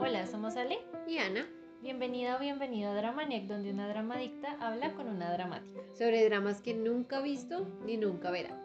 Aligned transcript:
Hola, 0.00 0.26
somos 0.26 0.56
Ale. 0.56 0.80
Y 1.06 1.18
Ana, 1.18 1.46
Bienvenida 1.82 2.36
o 2.36 2.40
bienvenido 2.40 2.90
a 2.90 2.94
Dramaniac, 2.94 3.44
donde 3.44 3.70
una 3.70 3.86
dramadicta 3.86 4.56
habla 4.60 4.92
con 4.94 5.06
una 5.06 5.32
dramática. 5.32 5.80
sobre 5.96 6.24
dramas 6.24 6.60
que 6.62 6.74
nunca 6.74 7.18
ha 7.18 7.22
visto 7.22 7.64
ni 7.84 7.96
nunca 7.96 8.32
verá. 8.32 8.60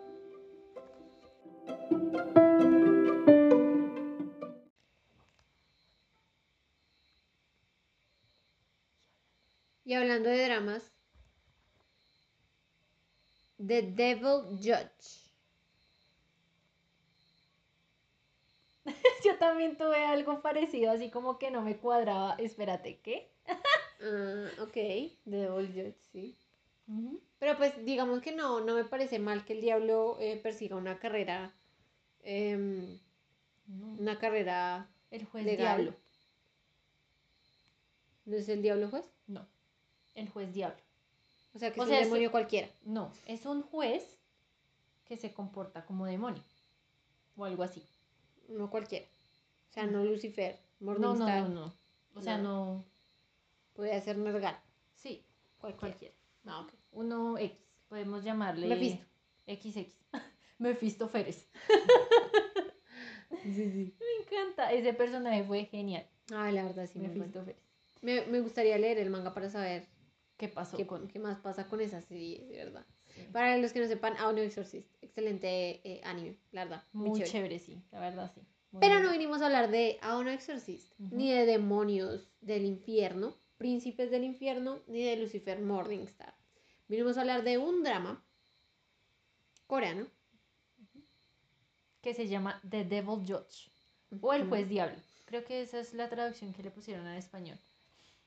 Y 9.84 9.94
hablando 9.94 10.30
de 10.30 10.46
dramas, 10.46 10.92
The 13.58 13.84
Devil 13.84 14.58
Judge. 14.58 15.25
Yo 19.36 19.40
también 19.40 19.76
tuve 19.76 20.06
algo 20.06 20.42
parecido, 20.42 20.92
así 20.92 21.10
como 21.10 21.38
que 21.38 21.52
no 21.52 21.62
me 21.62 21.76
cuadraba. 21.76 22.36
Espérate, 22.40 23.00
¿qué? 23.02 23.30
Ah, 24.02 24.48
ok, 24.62 24.72
The 24.72 25.12
Devil 25.26 25.68
Judge, 25.74 25.98
sí. 26.14 26.38
Pero 27.40 27.58
pues 27.58 27.84
digamos 27.84 28.22
que 28.22 28.32
no, 28.32 28.62
no 28.62 28.76
me 28.76 28.86
parece 28.86 29.20
mal 29.20 29.44
que 29.44 29.52
el 29.52 29.60
diablo 29.62 30.18
eh, 30.22 30.40
persiga 30.42 30.78
una 30.78 31.00
carrera, 31.00 31.54
em, 32.24 32.98
No, 33.68 33.88
una 34.00 34.18
carrera 34.20 34.88
El 35.12 35.26
juez 35.26 35.44
legal. 35.44 35.82
diablo. 35.84 35.98
¿No 38.26 38.38
es 38.38 38.48
el 38.48 38.62
diablo 38.62 38.88
juez? 38.90 39.06
No, 39.28 39.46
el 40.14 40.30
juez 40.30 40.54
diablo. 40.54 40.78
O 41.54 41.60
sea 41.60 41.74
que 41.74 41.82
O 41.82 41.84
es 41.84 41.90
sea, 41.90 41.98
un 41.98 42.04
es- 42.04 42.08
demonio 42.10 42.32
cualquiera. 42.32 42.70
No, 42.86 43.12
es 43.26 43.46
un 43.46 43.64
juez 43.64 44.18
que 45.04 45.18
se 45.18 45.34
comporta 45.34 45.86
como 45.86 46.06
demonio. 46.06 46.42
O 47.36 47.44
algo 47.44 47.64
así. 47.64 47.84
No 48.48 48.70
cualquiera. 48.70 49.06
O 49.76 49.78
sea, 49.78 49.88
no 49.88 50.06
Lucifer, 50.06 50.58
No, 50.80 50.94
no, 50.94 51.00
Morningstar. 51.10 51.42
no, 51.44 51.50
no. 51.50 51.74
O 52.14 52.22
sea, 52.22 52.38
no. 52.38 52.86
Puede 53.74 54.00
ser 54.00 54.18
Nergal. 54.18 54.58
Sí, 54.94 55.26
Cualquiera. 55.60 55.80
cualquiera. 55.80 56.16
Ah, 56.46 56.62
ok. 56.62 56.74
Uno 56.94 57.38
X. 57.38 57.58
Podemos 57.90 58.24
llamarle. 58.24 58.68
Mephisto. 58.68 59.06
XX. 59.48 59.88
Mephisto 60.60 61.10
Férez. 61.10 61.50
Sí, 63.44 63.54
sí. 63.54 63.96
Me 64.00 64.24
encanta. 64.24 64.72
Ese 64.72 64.94
personaje 64.94 65.44
fue 65.44 65.66
genial. 65.66 66.08
Ah, 66.34 66.50
la 66.52 66.64
verdad 66.64 66.88
sí. 66.92 67.00
Mephisto 67.00 67.40
bueno. 67.44 67.46
Férez. 67.46 67.62
Me, 68.02 68.26
me 68.28 68.40
gustaría 68.40 68.78
leer 68.78 68.98
el 69.00 69.10
manga 69.10 69.34
para 69.34 69.50
saber 69.50 69.88
¿Qué 70.38 70.48
pasó 70.48 70.78
qué, 70.78 70.86
con.? 70.88 71.08
qué 71.10 71.20
más 71.20 71.38
pasa 71.40 71.68
con 71.68 71.82
esa 71.82 72.02
serie, 72.02 72.46
de 72.48 72.58
verdad. 72.58 72.86
Sí. 73.08 73.28
Para 73.32 73.58
los 73.58 73.74
que 73.74 73.80
no 73.82 73.88
sepan, 73.88 74.16
Aono 74.18 74.40
Exorcist. 74.40 74.88
Excelente 75.02 75.82
eh, 75.84 76.02
anime, 76.06 76.38
la 76.52 76.64
verdad. 76.66 76.84
Muy, 76.94 77.10
Muy 77.10 77.20
chévere. 77.20 77.32
chévere. 77.32 77.60
sí. 77.60 77.82
La 77.92 78.00
verdad, 78.00 78.32
sí. 78.34 78.42
Muy 78.76 78.82
Pero 78.82 79.00
no 79.00 79.12
vinimos 79.12 79.42
a 79.42 79.46
hablar 79.46 79.72
de 79.72 79.98
Aono 80.02 80.32
Exorcist, 80.32 80.92
Ujú. 81.00 81.16
ni 81.16 81.32
de 81.32 81.46
demonios 81.46 82.28
del 82.42 82.66
infierno, 82.66 83.34
príncipes 83.58 84.12
del 84.12 84.26
infierno, 84.26 84.80
ni 84.88 85.02
de 85.02 85.16
Lucifer 85.16 85.62
Morningstar. 85.62 86.34
Vinimos 86.90 87.18
a 87.18 87.22
hablar 87.22 87.44
de 87.44 87.58
un 87.58 87.84
drama 87.84 88.22
coreano. 89.68 90.08
Que 92.02 92.14
se 92.14 92.28
llama 92.28 92.62
The 92.70 92.84
Devil 92.84 93.26
Judge. 93.26 93.72
O 94.22 94.34
El. 94.34 94.48
Juez 94.50 94.68
Diablo. 94.68 94.98
Creo 95.26 95.44
que 95.46 95.62
esa 95.62 95.80
es 95.80 95.94
la 95.94 96.10
traducción 96.10 96.54
que 96.54 96.62
le 96.62 96.70
pusieron 96.70 97.08
al 97.08 97.18
español. 97.18 97.58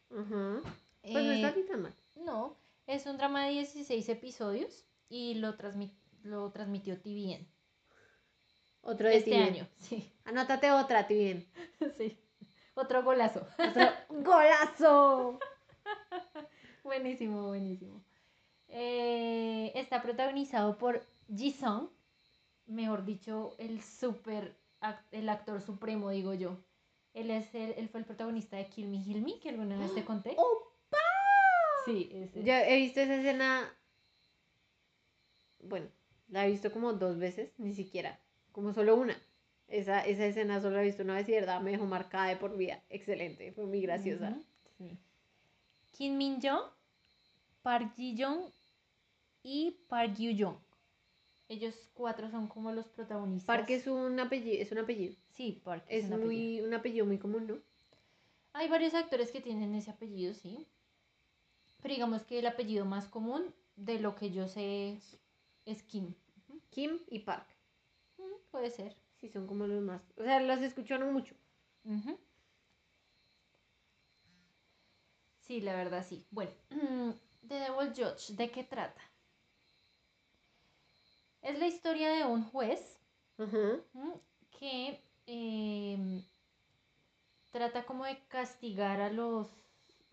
Pues 0.09 0.27
no 0.31 0.63
Eh, 1.03 1.35
está 1.37 1.55
ni 1.55 1.63
tan 1.65 1.83
mal. 1.83 1.95
No, 2.17 2.57
es 2.87 3.05
un 3.07 3.19
drama 3.19 3.45
de 3.47 3.53
16 3.53 4.09
episodios 4.09 4.87
y 5.11 5.35
lo, 5.35 5.57
transmi- 5.59 5.93
lo 6.23 6.51
transmitió 6.51 6.99
TVN 6.99 7.47
Otro 8.89 9.07
de 9.09 9.19
este 9.19 9.37
año. 9.37 9.69
Sí, 9.79 10.11
Anótate 10.25 10.73
otra, 10.73 11.07
TVN. 11.07 11.45
sí. 11.99 12.19
Otro 12.75 13.03
golazo. 13.03 13.47
Otro 13.59 13.87
golazo. 14.23 15.39
buenísimo, 16.83 17.49
buenísimo. 17.49 18.03
Eh, 18.69 19.73
está 19.75 20.01
protagonizado 20.01 20.79
por 20.79 21.05
Ji-sung, 21.35 21.91
mejor 22.67 23.05
dicho, 23.05 23.55
el 23.59 23.83
super, 23.83 24.57
el 25.11 25.29
actor 25.29 25.61
supremo, 25.61 26.09
digo 26.09 26.33
yo. 26.33 26.57
Él, 27.13 27.31
es 27.31 27.55
el, 27.55 27.73
él 27.73 27.89
fue 27.91 28.01
el 28.01 28.07
protagonista 28.07 28.57
de 28.57 28.69
Kill 28.69 28.89
Me, 28.89 29.03
Heal 29.05 29.21
Me, 29.21 29.39
que 29.39 29.51
alguna 29.51 29.79
vez 29.79 29.95
te 29.95 30.05
conté. 30.05 30.31
¡Opa! 30.39 30.99
Sí, 31.85 32.11
ese. 32.15 32.43
Yo 32.43 32.55
he 32.55 32.77
visto 32.77 33.01
esa 33.01 33.17
escena. 33.17 33.71
Bueno, 35.61 35.89
la 36.29 36.47
he 36.47 36.51
visto 36.51 36.73
como 36.73 36.95
dos 36.95 37.19
veces, 37.19 37.53
ni 37.59 37.75
siquiera. 37.75 38.19
Como 38.59 38.73
solo 38.73 38.97
una. 38.97 39.17
Esa, 39.69 40.05
esa 40.05 40.27
escena 40.27 40.61
solo 40.61 40.75
la 40.75 40.83
he 40.83 40.87
visto 40.87 41.05
una 41.05 41.15
vez 41.15 41.29
y 41.29 41.31
de 41.31 41.39
verdad 41.43 41.61
me 41.61 41.71
dejó 41.71 41.87
marcada 41.87 42.27
de 42.27 42.35
por 42.35 42.57
vida. 42.57 42.83
Excelente, 42.91 43.53
fue 43.53 43.67
muy 43.67 43.81
graciosa. 43.83 44.37
Sí. 44.77 44.99
Kim 45.93 46.17
Min 46.19 46.41
Jong, 46.43 46.65
Park 47.63 47.95
Ji 47.95 48.17
Young 48.17 48.51
y 49.45 49.77
Park 49.87 50.17
Gyu 50.17 50.33
Jong. 50.37 50.57
Ellos 51.49 51.89
cuatro 51.95 52.29
son 52.31 52.49
como 52.49 52.73
los 52.73 52.89
protagonistas. 52.89 53.47
Park 53.47 53.71
es 53.71 53.87
un 53.87 54.19
apellido, 54.19 54.61
es 54.61 54.73
un 54.73 54.79
apellido. 54.79 55.15
Sí, 55.35 55.63
Park 55.63 55.85
Es 55.87 56.07
un 56.07 56.15
apellido. 56.15 56.27
muy, 56.27 56.61
un 56.63 56.75
apellido 56.75 57.07
muy 57.07 57.19
común, 57.19 57.47
¿no? 57.47 57.59
Hay 58.55 58.69
varios 58.69 58.95
actores 58.95 59.31
que 59.31 59.41
tienen 59.41 59.77
ese 59.77 59.93
apellido, 59.93 60.35
sí. 60.35 60.67
Pero 61.81 61.95
digamos 61.95 62.25
que 62.25 62.41
el 62.41 62.47
apellido 62.49 62.85
más 62.85 63.07
común, 63.07 63.55
de 63.77 64.01
lo 64.01 64.17
que 64.17 64.33
yo 64.33 64.49
sé, 64.49 64.99
es 65.65 65.85
Kim. 65.85 66.13
Kim 66.71 66.99
y 67.09 67.21
Park. 67.21 67.47
Puede 68.51 68.71
ser. 68.71 68.97
Sí, 69.21 69.29
son 69.29 69.47
como 69.47 69.67
los 69.67 69.83
más. 69.83 70.03
O 70.17 70.23
sea, 70.23 70.41
los 70.41 70.61
escucharon 70.61 71.13
mucho. 71.13 71.35
Sí, 75.41 75.61
la 75.61 75.75
verdad 75.75 76.05
sí. 76.07 76.25
Bueno, 76.31 76.53
The 77.49 77.55
Devil 77.55 77.93
Judge, 77.97 78.35
¿de 78.35 78.51
qué 78.51 78.65
trata? 78.65 79.01
Es 81.43 81.59
la 81.59 81.67
historia 81.67 82.11
de 82.11 82.25
un 82.27 82.45
juez 82.45 82.99
que 84.59 85.01
em, 85.27 86.23
trata 87.51 87.87
como 87.87 88.05
de 88.05 88.19
castigar 88.29 89.01
a 89.01 89.11
los... 89.11 89.47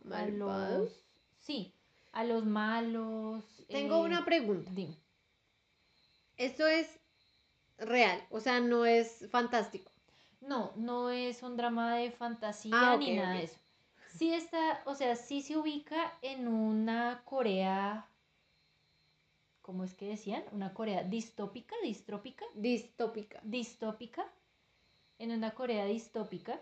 A 0.06 0.08
Malvados. 0.08 0.82
los 0.82 1.06
sí, 1.40 1.74
a 2.12 2.24
los 2.24 2.46
malos. 2.46 3.44
Tengo 3.68 3.98
eh, 3.98 4.08
una 4.08 4.24
pregunta. 4.24 4.70
Dime. 4.74 4.96
Esto 6.38 6.68
es 6.68 7.00
real, 7.78 8.22
o 8.30 8.40
sea, 8.40 8.60
no 8.60 8.86
es 8.86 9.28
fantástico. 9.30 9.92
No, 10.42 10.74
no 10.76 11.10
es 11.10 11.42
un 11.44 11.58
drama 11.58 11.96
de 11.96 12.12
fantasía 12.12 12.74
Ah, 12.76 12.98
ni 12.98 13.16
nada 13.16 13.34
de 13.34 13.44
eso. 13.46 13.58
Sí 14.14 14.34
está, 14.34 14.82
o 14.86 14.96
sea, 14.96 15.16
sí 15.16 15.42
se 15.42 15.58
ubica 15.58 16.14
en 16.22 16.48
una 16.48 17.22
Corea, 17.26 18.08
¿cómo 19.62 19.84
es 19.84 19.94
que 19.94 20.08
decían? 20.08 20.44
Una 20.52 20.74
Corea 20.74 21.04
distópica, 21.04 21.76
distrópica, 21.84 22.46
Distópica. 22.54 23.40
distópica, 23.44 24.26
en 25.20 25.32
una 25.32 25.52
Corea 25.54 25.86
distópica 25.86 26.60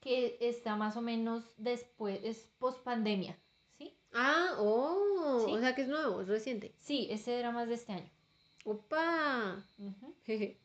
que 0.00 0.36
está 0.40 0.74
más 0.76 0.96
o 0.96 1.00
menos 1.02 1.44
después, 1.58 2.20
es 2.24 2.48
post 2.58 2.82
pandemia, 2.82 3.36
¿sí? 3.78 3.94
Ah, 4.14 4.54
oh, 4.58 5.42
Sí. 5.44 5.52
o 5.52 5.58
sea 5.60 5.74
que 5.74 5.82
es 5.82 5.88
nuevo, 5.88 6.20
es 6.22 6.28
reciente. 6.28 6.74
Sí, 6.80 7.08
ese 7.10 7.38
drama 7.38 7.62
es 7.64 7.68
de 7.68 7.74
este 7.74 7.92
año. 7.92 8.10
Opa. 8.64 9.64
Ujú. 9.78 10.14
Jeje. 10.24 10.58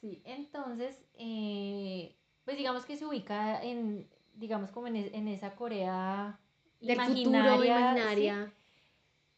Sí, 0.00 0.22
entonces, 0.24 1.02
eh, 1.14 2.14
pues 2.44 2.56
digamos 2.56 2.84
que 2.84 2.96
se 2.96 3.06
ubica 3.06 3.62
en, 3.62 4.08
digamos 4.34 4.70
como 4.70 4.86
en, 4.86 4.96
es- 4.96 5.12
en 5.14 5.26
esa 5.28 5.56
Corea 5.56 6.38
Del 6.80 7.00
futuro 7.00 7.30
imaginaria, 7.30 7.58
¿sí? 7.58 7.80
imaginaria. 7.80 8.52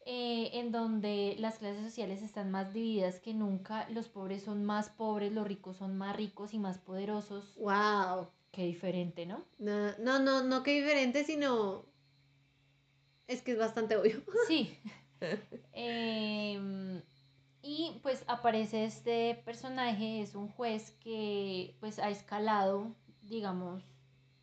Eh, 0.05 0.51
en 0.59 0.71
donde 0.71 1.35
las 1.39 1.59
clases 1.59 1.83
sociales 1.83 2.21
están 2.23 2.49
más 2.51 2.73
divididas 2.73 3.19
que 3.19 3.33
nunca, 3.33 3.87
los 3.89 4.07
pobres 4.09 4.43
son 4.43 4.65
más 4.65 4.89
pobres, 4.89 5.31
los 5.31 5.47
ricos 5.47 5.77
son 5.77 5.97
más 5.97 6.15
ricos 6.15 6.53
y 6.53 6.59
más 6.59 6.77
poderosos. 6.79 7.55
Wow. 7.57 8.27
Qué 8.51 8.65
diferente, 8.65 9.25
¿no? 9.25 9.45
No, 9.59 9.95
no, 9.99 10.19
no, 10.19 10.43
no 10.43 10.63
que 10.63 10.73
diferente, 10.81 11.23
sino 11.23 11.85
es 13.27 13.41
que 13.43 13.51
es 13.51 13.57
bastante 13.59 13.97
obvio. 13.97 14.21
Sí. 14.47 14.77
Em, 15.73 17.01
y 17.61 17.99
pues 18.01 18.23
aparece 18.27 18.85
este 18.85 19.35
personaje, 19.45 20.21
es 20.21 20.35
un 20.35 20.47
juez 20.49 20.91
que 20.99 21.75
pues 21.79 21.99
ha 21.99 22.09
escalado, 22.09 22.95
digamos, 23.21 23.83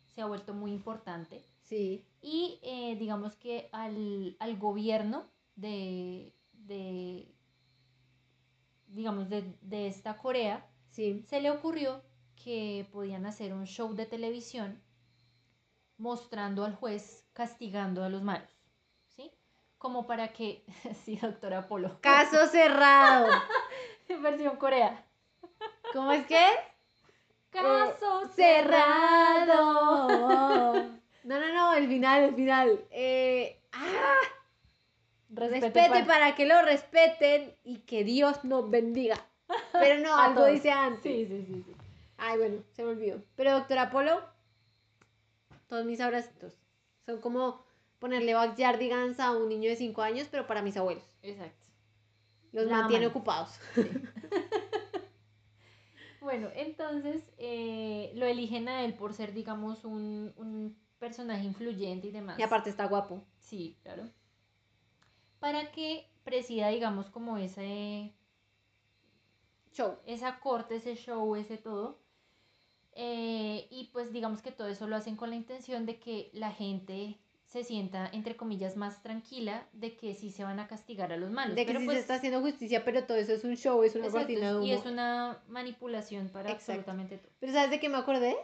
se 0.07 0.21
ha 0.21 0.25
vuelto 0.25 0.53
muy 0.53 0.71
importante. 0.71 1.43
Sí. 1.63 2.05
Y 2.21 2.59
eh, 2.63 2.95
digamos 2.97 3.35
que 3.35 3.69
al, 3.71 4.35
al 4.39 4.57
gobierno 4.57 5.25
de, 5.55 6.33
de 6.53 7.35
digamos, 8.87 9.29
de, 9.29 9.55
de 9.61 9.87
esta 9.87 10.17
Corea, 10.17 10.65
Sí. 10.89 11.23
se 11.27 11.41
le 11.41 11.51
ocurrió 11.51 12.01
que 12.35 12.87
podían 12.91 13.25
hacer 13.25 13.53
un 13.53 13.65
show 13.67 13.93
de 13.93 14.05
televisión 14.05 14.81
mostrando 15.97 16.65
al 16.65 16.73
juez 16.75 17.23
castigando 17.33 18.03
a 18.03 18.09
los 18.09 18.23
malos. 18.23 18.56
Como 19.77 20.07
para 20.07 20.29
que, 20.29 20.63
sí, 21.05 21.17
doctora 21.17 21.67
Polo. 21.67 21.99
Caso 22.01 22.47
cerrado. 22.47 23.27
en 24.09 24.21
versión 24.23 24.57
Corea. 24.57 25.03
¿Cómo 25.93 26.11
es 26.11 26.25
que? 26.25 26.45
Caso 27.49 28.27
cerrado. 28.35 29.77
No, 31.23 31.39
no, 31.39 31.53
no, 31.53 31.73
el 31.73 31.87
final, 31.87 32.23
el 32.23 32.35
final. 32.35 32.85
Eh, 32.91 33.61
ah, 33.73 34.19
respete, 35.29 36.05
para... 36.05 36.35
que 36.35 36.45
lo 36.45 36.61
respeten 36.61 37.55
y 37.63 37.79
que 37.79 38.03
Dios 38.03 38.43
nos 38.43 38.69
bendiga. 38.69 39.17
Pero 39.71 40.01
no, 40.01 40.15
algo 40.19 40.45
dice 40.45 40.71
antes. 40.71 41.03
Sí, 41.03 41.25
sí, 41.25 41.45
sí, 41.47 41.63
sí. 41.65 41.75
Ay, 42.17 42.37
bueno, 42.37 42.63
se 42.73 42.83
me 42.83 42.89
olvidó. 42.89 43.21
Pero 43.35 43.53
doctora 43.53 43.89
Polo, 43.89 44.21
todos 45.67 45.85
mis 45.85 46.01
abracitos. 46.01 46.53
Son 47.05 47.21
como 47.21 47.66
ponerle 47.99 48.33
backyardigans 48.33 49.19
a 49.19 49.31
un 49.31 49.49
niño 49.49 49.69
de 49.69 49.75
5 49.75 50.01
años, 50.01 50.27
pero 50.29 50.47
para 50.47 50.61
mis 50.61 50.77
abuelos. 50.77 51.03
Exacto. 51.21 51.67
Los 52.51 52.69
mantiene 52.69 53.07
ocupados. 53.07 53.59
bueno, 56.21 56.49
entonces 56.55 57.23
eh, 57.37 58.11
lo 58.15 58.25
eligen 58.25 58.69
a 58.69 58.83
él 58.83 58.93
por 58.93 59.13
ser, 59.13 59.33
digamos, 59.33 59.83
un, 59.83 60.33
un 60.37 60.77
personaje 60.99 61.43
influyente 61.43 62.07
y 62.07 62.11
demás. 62.11 62.39
Y 62.39 62.43
aparte 62.43 62.69
está 62.69 62.85
guapo. 62.85 63.23
Sí, 63.39 63.77
claro. 63.83 64.09
Para 65.39 65.71
que 65.71 66.09
presida, 66.23 66.69
digamos, 66.69 67.09
como 67.09 67.37
ese 67.37 68.13
show. 69.71 69.99
Esa 70.05 70.39
corte, 70.39 70.77
ese 70.77 70.95
show, 70.95 71.35
ese 71.35 71.57
todo. 71.57 71.99
Eh, 72.93 73.67
y 73.69 73.89
pues 73.93 74.11
digamos 74.11 74.41
que 74.41 74.51
todo 74.51 74.67
eso 74.67 74.87
lo 74.87 74.95
hacen 74.95 75.15
con 75.15 75.29
la 75.29 75.35
intención 75.35 75.85
de 75.85 75.99
que 75.99 76.31
la 76.33 76.51
gente 76.51 77.19
se 77.47 77.63
sienta, 77.63 78.09
entre 78.11 78.35
comillas, 78.35 78.75
más 78.75 79.01
tranquila 79.01 79.67
de 79.71 79.95
que 79.95 80.13
sí 80.15 80.31
se 80.31 80.43
van 80.43 80.59
a 80.59 80.67
castigar 80.67 81.13
a 81.13 81.17
los 81.17 81.31
malos. 81.31 81.55
De 81.55 81.65
que 81.65 81.71
sí 81.71 81.79
se 81.79 81.85
pues 81.85 81.97
está 81.97 82.15
haciendo 82.15 82.41
justicia, 82.41 82.83
pero 82.83 83.05
todo 83.05 83.17
eso 83.17 83.33
es 83.33 83.43
un 83.45 83.55
show, 83.55 83.81
es 83.83 83.95
una 83.95 84.09
cortina 84.09 84.51
de 84.51 84.57
humo. 84.57 84.65
Y 84.65 84.73
es 84.73 84.85
una 84.85 85.41
manipulación 85.47 86.27
para 86.27 86.51
absolutamente 86.51 87.17
todo. 87.17 87.31
Pero 87.39 87.53
¿sabes 87.53 87.71
de 87.71 87.79
qué 87.79 87.87
me 87.87 87.97
acordé? 87.97 88.35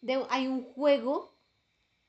de, 0.00 0.24
hay 0.30 0.46
un 0.46 0.62
juego 0.62 1.36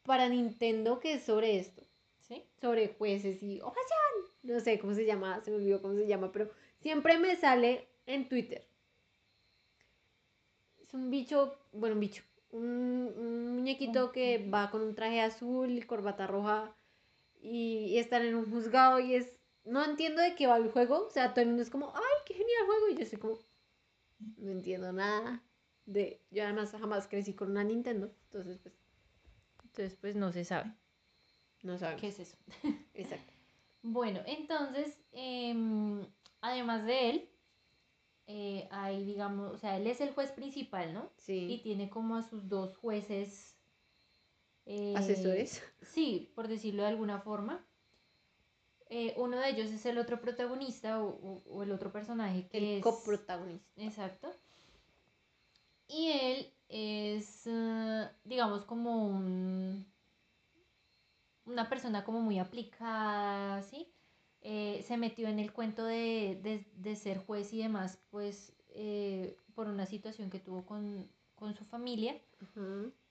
para 0.03 0.29
Nintendo 0.29 0.99
que 0.99 1.13
es 1.13 1.23
sobre 1.23 1.57
esto. 1.57 1.83
¿Sí? 2.19 2.45
Sobre 2.61 2.87
jueces 2.87 3.41
y 3.41 3.59
ocasión. 3.59 3.99
No 4.43 4.59
sé 4.59 4.77
cómo 4.77 4.93
se 4.93 5.05
llama, 5.05 5.41
se 5.41 5.49
me 5.49 5.57
olvidó 5.57 5.81
cómo 5.81 5.95
se 5.95 6.07
llama, 6.07 6.31
pero 6.31 6.51
siempre 6.79 7.17
me 7.17 7.35
sale 7.35 7.89
en 8.05 8.29
Twitter. 8.29 8.67
Es 10.81 10.93
un 10.93 11.09
bicho, 11.09 11.57
bueno, 11.71 11.95
un 11.95 11.99
bicho, 11.99 12.23
un, 12.53 13.55
muñequito 13.55 14.11
que 14.11 14.49
va 14.49 14.69
con 14.69 14.81
un 14.81 14.95
traje 14.95 15.21
azul, 15.21 15.85
corbata 15.85 16.27
roja 16.27 16.75
y, 17.41 17.97
están 17.97 18.23
en 18.23 18.35
un 18.35 18.49
juzgado 18.49 18.99
y 18.99 19.15
es, 19.15 19.33
no 19.65 19.83
entiendo 19.83 20.21
de 20.21 20.35
qué 20.35 20.47
va 20.47 20.57
el 20.57 20.71
juego, 20.71 21.07
o 21.07 21.09
sea, 21.09 21.33
todo 21.33 21.41
el 21.41 21.47
mundo 21.47 21.63
es 21.63 21.69
como, 21.69 21.93
ay, 21.95 22.15
qué 22.25 22.33
genial 22.33 22.65
juego 22.65 22.89
y 22.89 22.95
yo 22.95 23.01
estoy 23.01 23.19
como, 23.19 23.39
no 24.37 24.51
entiendo 24.51 24.93
nada 24.93 25.43
de, 25.85 26.21
yo 26.31 26.43
además 26.43 26.71
jamás 26.71 27.07
crecí 27.07 27.33
con 27.33 27.51
una 27.51 27.63
Nintendo, 27.63 28.13
entonces 28.25 28.59
pues, 28.59 28.75
entonces 29.63 29.97
pues 29.99 30.15
no 30.15 30.31
se 30.31 30.45
sabe. 30.45 30.71
No 31.61 31.77
sabe. 31.77 31.95
¿Qué 31.95 32.09
es 32.09 32.19
eso? 32.19 32.37
Exacto. 32.93 33.33
bueno, 33.81 34.19
entonces, 34.25 34.99
em, 35.13 36.05
además 36.41 36.85
de 36.85 37.09
él, 37.09 37.29
eh, 38.27 38.67
hay, 38.71 39.03
digamos, 39.03 39.53
o 39.53 39.57
sea, 39.57 39.77
él 39.77 39.87
es 39.87 39.99
el 39.99 40.13
juez 40.13 40.31
principal, 40.31 40.93
¿no? 40.93 41.09
Sí. 41.17 41.47
Y 41.51 41.57
tiene 41.61 41.89
como 41.89 42.15
a 42.15 42.23
sus 42.23 42.47
dos 42.47 42.77
jueces. 42.77 43.57
Eh, 44.65 44.93
¿Asesores? 44.95 45.61
Sí, 45.81 46.31
por 46.35 46.47
decirlo 46.47 46.83
de 46.83 46.89
alguna 46.89 47.19
forma. 47.19 47.65
Eh, 48.89 49.13
uno 49.17 49.37
de 49.39 49.49
ellos 49.49 49.71
es 49.71 49.85
el 49.85 49.97
otro 49.97 50.21
protagonista 50.21 51.03
o, 51.03 51.63
el 51.63 51.71
otro 51.71 51.91
personaje 51.91 52.47
que 52.47 52.57
el 52.59 52.63
es... 52.77 52.83
coprotagonista. 52.83 53.69
Exacto. 53.77 54.33
Y 55.87 56.11
él 56.11 56.53
es, 56.69 57.47
digamos, 58.23 58.65
como 58.65 59.05
un, 59.05 59.85
una 61.45 61.67
persona 61.69 62.03
como 62.05 62.21
muy 62.21 62.39
aplicada, 62.39 63.61
¿sí? 63.63 63.92
Eh, 64.45 64.83
se 64.85 64.97
metió 64.97 65.29
en 65.29 65.39
el 65.39 65.53
cuento 65.53 65.85
de, 65.85 66.65
ser 66.95 67.19
juez 67.19 67.53
y 67.53 67.59
demás, 67.59 67.97
pues 68.11 68.51
eh, 68.71 69.37
por 69.55 69.67
una 69.67 69.85
situación 69.85 70.29
que 70.29 70.39
tuvo 70.39 70.65
con, 70.65 71.09
su 71.57 71.63
familia. 71.65 72.21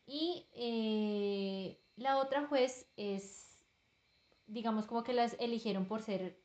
Y 0.06 0.46
eh, 0.54 1.78
la 1.96 2.18
otra 2.18 2.46
juez 2.46 2.86
es, 2.96 3.58
digamos, 4.46 4.86
como 4.86 5.04
que 5.04 5.14
las 5.14 5.36
eligieron 5.40 5.86
por 5.86 6.02
ser 6.02 6.38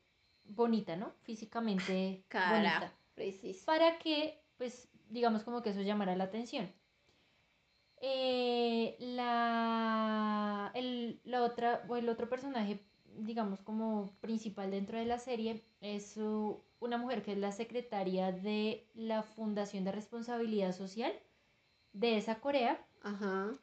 bonita, 0.44 0.96
¿no? 0.96 1.12
Físicamente 1.22 2.24
bonita. 2.32 2.94
Preciso. 3.14 3.66
Para 3.66 3.98
que, 3.98 4.42
pues, 4.56 4.88
digamos, 5.10 5.42
como 5.42 5.62
que 5.62 5.70
eso 5.70 5.82
llamara 5.82 6.16
la 6.16 6.24
atención. 6.24 6.72
la, 9.00 10.70
el, 10.74 11.20
la 11.24 11.42
otra, 11.42 11.84
o 11.88 11.96
el 11.96 12.08
otro 12.08 12.30
personaje 12.30 12.87
digamos, 13.18 13.60
como 13.60 14.12
principal 14.20 14.70
dentro 14.70 14.98
de 14.98 15.04
la 15.04 15.18
serie 15.18 15.64
es 15.80 16.18
una 16.80 16.98
mujer 16.98 17.22
que 17.22 17.32
es 17.32 17.38
la 17.38 17.52
secretaria 17.52 18.32
de 18.32 18.86
la 18.94 19.22
Fundación 19.22 19.84
de 19.84 19.92
Responsabilidad 19.92 20.74
Social 20.74 21.12
de 21.92 22.16
esa 22.16 22.40
Corea, 22.40 22.84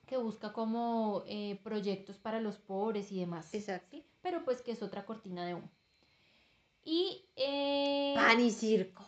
que 0.08 0.18
busca 0.18 0.54
como 0.54 1.24
eh, 1.28 1.60
proyectos 1.64 2.18
para 2.18 2.42
los 2.42 2.58
pobres 2.58 3.12
y 3.12 3.20
demás. 3.20 3.54
Exacto. 3.54 3.98
Pero 4.22 4.44
pues 4.44 4.62
que 4.62 4.72
es 4.72 4.82
otra 4.82 5.06
cortina 5.06 5.46
de 5.46 5.56
humo. 5.56 5.70
Y... 6.84 7.26
Eh, 7.36 8.14
Pan 8.16 8.40
y 8.40 8.52
circo. 8.52 9.06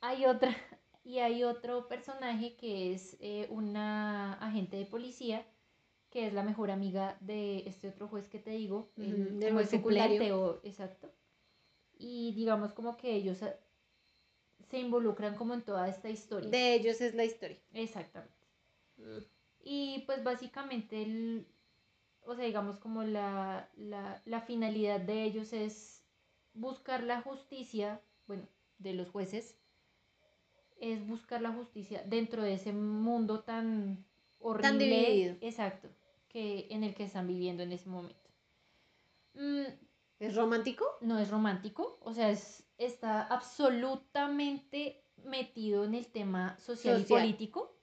Hay 0.00 0.26
otra, 0.26 0.54
y 1.04 1.18
hay 1.18 1.44
otro 1.44 1.88
personaje 1.88 2.56
que 2.56 2.94
es 2.94 3.16
eh, 3.20 3.46
una 3.50 4.34
agente 4.34 4.76
de 4.76 4.86
policía 4.86 5.46
que 6.10 6.26
es 6.26 6.34
la 6.34 6.42
mejor 6.42 6.70
amiga 6.70 7.16
de 7.20 7.68
este 7.68 7.88
otro 7.88 8.08
juez 8.08 8.28
que 8.28 8.40
te 8.40 8.50
digo, 8.50 8.90
el, 8.96 9.40
el 9.42 9.68
suplente 9.68 10.32
o 10.32 10.60
exacto. 10.64 11.10
Y 11.96 12.32
digamos 12.34 12.72
como 12.72 12.96
que 12.96 13.14
ellos 13.14 13.38
se 14.68 14.78
involucran 14.78 15.36
como 15.36 15.54
en 15.54 15.62
toda 15.62 15.88
esta 15.88 16.10
historia. 16.10 16.50
De 16.50 16.74
ellos 16.74 17.00
es 17.00 17.14
la 17.14 17.24
historia. 17.24 17.58
Exactamente. 17.72 18.34
Mm. 18.96 19.18
Y 19.62 20.02
pues 20.06 20.24
básicamente 20.24 21.02
el, 21.02 21.46
o 22.22 22.34
sea, 22.34 22.44
digamos 22.44 22.78
como 22.78 23.04
la, 23.04 23.70
la, 23.76 24.20
la 24.24 24.40
finalidad 24.40 25.00
de 25.00 25.22
ellos 25.22 25.52
es 25.52 26.04
buscar 26.54 27.04
la 27.04 27.22
justicia, 27.22 28.00
bueno, 28.26 28.48
de 28.78 28.94
los 28.94 29.10
jueces, 29.10 29.56
es 30.80 31.06
buscar 31.06 31.40
la 31.40 31.52
justicia 31.52 32.02
dentro 32.04 32.42
de 32.42 32.54
ese 32.54 32.72
mundo 32.72 33.44
tan 33.44 34.04
horrible. 34.40 34.68
Tan 34.68 34.78
dividido. 34.78 35.36
Exacto 35.40 35.88
que, 36.30 36.68
en 36.70 36.84
el 36.84 36.94
que 36.94 37.04
están 37.04 37.26
viviendo 37.26 37.62
en 37.62 37.72
ese 37.72 37.88
momento. 37.88 38.30
Mm, 39.34 39.64
¿Es 40.20 40.36
romántico? 40.36 40.86
No 41.00 41.18
es 41.18 41.30
romántico, 41.30 41.98
o 42.02 42.14
sea, 42.14 42.30
es, 42.30 42.62
está 42.78 43.22
absolutamente 43.22 45.02
metido 45.24 45.84
en 45.84 45.94
el 45.94 46.06
tema 46.06 46.56
social, 46.58 47.00
y 47.00 47.04
político 47.04 47.76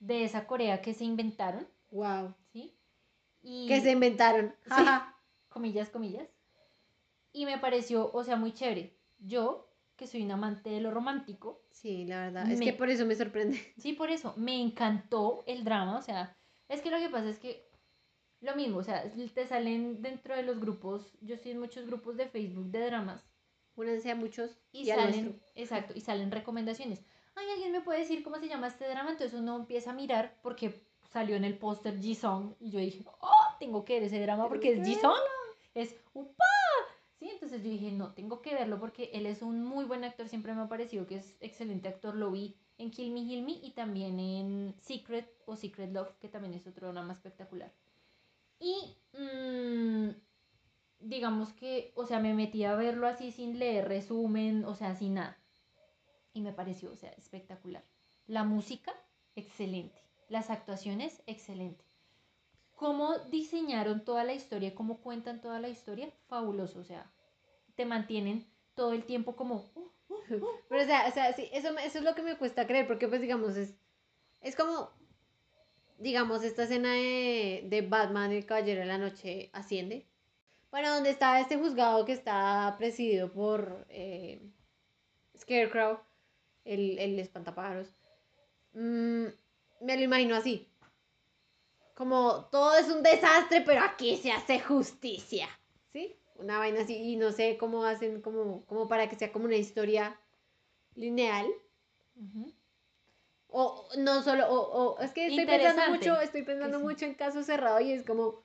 de 0.00 0.24
esa 0.24 0.46
Corea 0.46 0.82
que 0.82 0.94
se 0.94 1.04
inventaron. 1.04 1.66
Wow. 1.90 2.34
¿Sí? 2.52 2.76
Y, 3.42 3.68
que 3.68 3.80
se 3.80 3.92
inventaron. 3.92 4.54
comillas, 5.48 5.90
comillas. 5.90 6.28
Y 7.32 7.46
me 7.46 7.58
pareció, 7.58 8.10
o 8.12 8.24
sea, 8.24 8.36
muy 8.36 8.52
chévere. 8.52 8.98
Yo, 9.18 9.70
que 9.96 10.06
soy 10.06 10.22
un 10.22 10.32
amante 10.32 10.70
de 10.70 10.80
lo 10.80 10.90
romántico. 10.90 11.62
Sí, 11.70 12.04
la 12.04 12.22
verdad. 12.22 12.50
Es 12.50 12.60
que 12.60 12.72
por 12.72 12.90
eso 12.90 13.06
me 13.06 13.14
sorprende. 13.14 13.58
Sí, 13.78 13.92
por 13.92 14.10
eso. 14.10 14.34
Me 14.36 14.60
encantó 14.60 15.44
el 15.46 15.64
drama, 15.64 15.98
o 15.98 16.02
sea, 16.02 16.36
es 16.72 16.80
que 16.80 16.90
lo 16.90 16.98
que 16.98 17.10
pasa 17.10 17.28
es 17.28 17.38
que 17.38 17.70
lo 18.40 18.56
mismo, 18.56 18.78
o 18.78 18.82
sea, 18.82 19.04
te 19.10 19.46
salen 19.46 20.02
dentro 20.02 20.34
de 20.34 20.42
los 20.42 20.58
grupos, 20.58 21.12
yo 21.20 21.34
estoy 21.34 21.52
en 21.52 21.60
muchos 21.60 21.86
grupos 21.86 22.16
de 22.16 22.26
Facebook 22.26 22.70
de 22.70 22.86
dramas. 22.86 23.24
Únanse 23.74 24.10
a 24.10 24.16
muchos 24.16 24.58
y, 24.72 24.86
salen, 24.86 25.40
exacto, 25.54 25.92
y 25.94 26.00
salen 26.00 26.30
recomendaciones. 26.30 27.04
Ay, 27.34 27.46
alguien 27.50 27.72
me 27.72 27.80
puede 27.80 28.00
decir 28.00 28.22
cómo 28.22 28.38
se 28.38 28.48
llama 28.48 28.66
este 28.66 28.88
drama, 28.88 29.12
entonces 29.12 29.38
uno 29.38 29.56
empieza 29.56 29.90
a 29.90 29.94
mirar 29.94 30.38
porque 30.42 30.82
salió 31.10 31.36
en 31.36 31.44
el 31.44 31.56
póster 31.56 31.98
Ji-song 31.98 32.54
y 32.58 32.70
yo 32.70 32.80
dije, 32.80 33.04
oh, 33.20 33.56
tengo 33.58 33.84
que 33.84 33.94
ver 33.94 34.04
ese 34.04 34.20
drama 34.20 34.48
porque 34.48 34.72
es 34.72 34.86
Ji-song, 34.86 35.20
es 35.74 35.94
upa. 36.12 36.44
Sí, 37.18 37.30
entonces 37.30 37.62
yo 37.62 37.70
dije, 37.70 37.92
no, 37.92 38.12
tengo 38.14 38.42
que 38.42 38.54
verlo 38.54 38.80
porque 38.80 39.10
él 39.12 39.26
es 39.26 39.42
un 39.42 39.62
muy 39.62 39.84
buen 39.84 40.04
actor, 40.04 40.28
siempre 40.28 40.54
me 40.54 40.62
ha 40.62 40.68
parecido 40.68 41.06
que 41.06 41.16
es 41.16 41.36
excelente 41.40 41.88
actor, 41.88 42.16
lo 42.16 42.30
vi 42.30 42.56
en 42.78 42.90
Kill 42.90 43.12
Me, 43.12 43.20
Heal 43.22 43.42
Me 43.42 43.52
y 43.52 43.72
también 43.72 44.18
en 44.20 44.74
Secret 44.80 45.28
o 45.46 45.56
Secret 45.56 45.92
Love, 45.92 46.16
que 46.18 46.28
también 46.28 46.54
es 46.54 46.66
otro 46.66 46.92
drama 46.92 47.12
espectacular. 47.14 47.72
Y 48.60 48.96
mm, 49.14 50.10
digamos 51.00 51.52
que, 51.52 51.92
o 51.96 52.06
sea, 52.06 52.20
me 52.20 52.34
metí 52.34 52.64
a 52.64 52.74
verlo 52.76 53.06
así 53.06 53.32
sin 53.32 53.58
leer 53.58 53.88
resumen, 53.88 54.64
o 54.64 54.74
sea, 54.74 54.94
sin 54.96 55.14
nada. 55.14 55.38
Y 56.34 56.42
me 56.42 56.52
pareció, 56.52 56.92
o 56.92 56.96
sea, 56.96 57.10
espectacular. 57.12 57.84
La 58.26 58.44
música, 58.44 58.92
excelente. 59.36 60.00
Las 60.28 60.50
actuaciones, 60.50 61.22
excelente. 61.26 61.84
cómo 62.74 63.18
diseñaron 63.30 64.04
toda 64.04 64.24
la 64.24 64.34
historia, 64.34 64.74
cómo 64.74 65.00
cuentan 65.02 65.40
toda 65.40 65.60
la 65.60 65.68
historia, 65.70 66.12
fabuloso, 66.28 66.80
o 66.80 66.84
sea, 66.84 67.12
te 67.76 67.86
mantienen 67.86 68.46
todo 68.74 68.92
el 68.92 69.04
tiempo 69.06 69.36
como... 69.36 69.56
"Uh, 69.56 69.80
uh, 69.80 69.82
uh". 69.86 69.91
Pero, 70.68 70.82
o 70.82 70.86
sea, 70.86 71.06
o 71.08 71.12
sea 71.12 71.32
sí, 71.32 71.48
eso, 71.52 71.76
eso 71.78 71.98
es 71.98 72.04
lo 72.04 72.14
que 72.14 72.22
me 72.22 72.36
cuesta 72.36 72.66
creer, 72.66 72.86
porque, 72.86 73.08
pues, 73.08 73.20
digamos, 73.20 73.56
es, 73.56 73.74
es 74.40 74.56
como, 74.56 74.90
digamos, 75.98 76.42
esta 76.42 76.64
escena 76.64 76.92
de, 76.92 77.64
de 77.66 77.82
Batman, 77.82 78.32
el 78.32 78.46
Caballero 78.46 78.80
de 78.80 78.86
la 78.86 78.98
Noche, 78.98 79.50
asciende. 79.52 80.06
Bueno, 80.70 80.94
donde 80.94 81.10
está 81.10 81.38
este 81.40 81.58
juzgado 81.58 82.04
que 82.04 82.12
está 82.12 82.74
presidido 82.78 83.30
por 83.30 83.84
eh, 83.90 84.40
Scarecrow, 85.38 86.00
el, 86.64 86.98
el 86.98 87.18
espantapájaros. 87.18 87.88
Mm, 88.72 89.26
me 89.82 89.96
lo 89.96 90.02
imagino 90.02 90.34
así. 90.34 90.68
Como 91.94 92.46
todo 92.46 92.74
es 92.76 92.88
un 92.88 93.02
desastre, 93.02 93.60
pero 93.60 93.82
aquí 93.82 94.16
se 94.16 94.32
hace 94.32 94.60
justicia. 94.60 95.46
¿Sí? 95.92 96.16
Una 96.36 96.58
vaina 96.58 96.82
así. 96.82 96.94
Y 96.96 97.16
no 97.16 97.32
sé 97.32 97.56
cómo 97.56 97.84
hacen 97.84 98.20
como, 98.20 98.64
como 98.66 98.88
para 98.88 99.08
que 99.08 99.16
sea 99.16 99.32
como 99.32 99.44
una 99.46 99.56
historia 99.56 100.18
lineal. 100.94 101.46
O 103.48 103.86
no 103.98 104.22
solo, 104.22 104.48
o, 104.48 104.94
o- 104.94 105.00
es 105.00 105.12
que 105.12 105.26
estoy 105.26 105.44
pensando 105.44 105.90
mucho, 105.90 106.20
estoy 106.20 106.42
pensando 106.42 106.78
sí. 106.78 106.84
mucho 106.84 107.04
en 107.04 107.14
caso 107.14 107.42
cerrado 107.42 107.80
y 107.80 107.92
es 107.92 108.02
como 108.02 108.42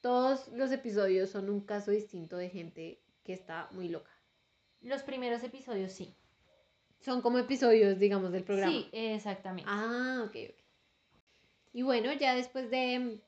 todos 0.00 0.48
los 0.48 0.72
episodios 0.72 1.28
son 1.30 1.50
un 1.50 1.60
caso 1.60 1.90
distinto 1.90 2.36
de 2.38 2.48
gente 2.48 3.02
que 3.22 3.34
está 3.34 3.68
muy 3.72 3.88
loca. 3.90 4.10
Los 4.80 5.02
primeros 5.02 5.42
episodios 5.42 5.92
sí. 5.92 6.14
Son 7.00 7.20
como 7.20 7.38
episodios, 7.38 7.98
digamos, 7.98 8.32
del 8.32 8.44
programa. 8.44 8.72
Sí, 8.72 8.88
exactamente. 8.92 9.70
Ah, 9.70 10.22
ok, 10.26 10.36
ok. 10.50 10.64
Y 11.72 11.82
bueno, 11.82 12.12
ya 12.14 12.34
después 12.34 12.70
de 12.70 13.20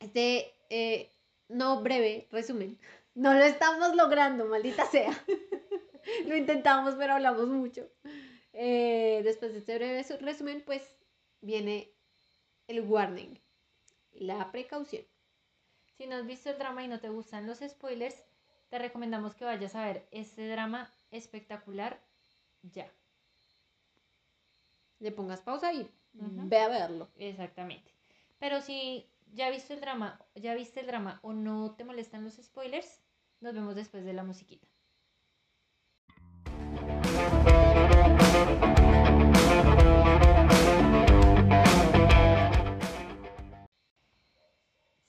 este 0.00 0.52
eh, 0.68 1.10
no 1.48 1.82
breve 1.82 2.28
resumen, 2.30 2.78
no 3.14 3.34
lo 3.34 3.44
estamos 3.44 3.94
logrando, 3.94 4.46
maldita 4.46 4.86
sea. 4.86 5.12
lo 6.26 6.36
intentamos, 6.36 6.94
pero 6.96 7.14
hablamos 7.14 7.48
mucho. 7.48 7.88
Eh, 8.52 9.20
después 9.24 9.52
de 9.52 9.58
este 9.58 9.74
breve 9.76 10.04
su- 10.04 10.16
resumen, 10.18 10.62
pues 10.64 10.82
viene 11.40 11.92
el 12.68 12.80
warning, 12.82 13.38
la 14.12 14.50
precaución. 14.52 15.04
Si 15.96 16.06
no 16.06 16.16
has 16.16 16.26
visto 16.26 16.50
el 16.50 16.58
drama 16.58 16.82
y 16.84 16.88
no 16.88 17.00
te 17.00 17.08
gustan 17.08 17.46
los 17.46 17.58
spoilers, 17.60 18.16
te 18.68 18.78
recomendamos 18.78 19.34
que 19.34 19.44
vayas 19.44 19.74
a 19.74 19.84
ver 19.86 20.06
este 20.10 20.48
drama 20.48 20.92
espectacular 21.10 22.00
ya. 22.62 22.90
Le 24.98 25.12
pongas 25.12 25.40
pausa 25.40 25.72
y 25.72 25.88
ve 26.12 26.58
a 26.58 26.68
verlo. 26.68 27.08
Exactamente. 27.18 27.90
Pero 28.38 28.60
si 28.60 29.06
ya 29.34 29.50
viste 29.50 29.74
el 29.74 29.80
drama, 29.80 30.20
ya 30.36 30.54
viste 30.54 30.80
el 30.80 30.86
drama 30.86 31.18
o 31.22 31.32
no 31.32 31.74
te 31.74 31.84
molestan 31.84 32.24
los 32.24 32.34
spoilers, 32.34 33.02
nos 33.40 33.52
vemos 33.52 33.74
después 33.74 34.04
de 34.04 34.12
la 34.12 34.22
musiquita. 34.22 34.68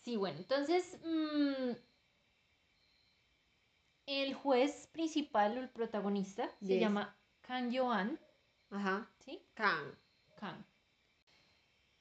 Sí, 0.02 0.18
bueno, 0.18 0.40
entonces 0.40 1.00
mm, 1.04 1.72
el 4.08 4.34
juez 4.34 4.88
principal 4.92 5.58
o 5.58 5.62
el 5.62 5.70
protagonista 5.70 6.50
se 6.62 6.80
llama 6.80 7.16
Kang 7.42 7.72
Yoan, 7.72 8.20
Ajá. 8.72 9.08
¿sí? 9.20 9.44
Can. 9.54 9.98
Kang. 10.36 10.64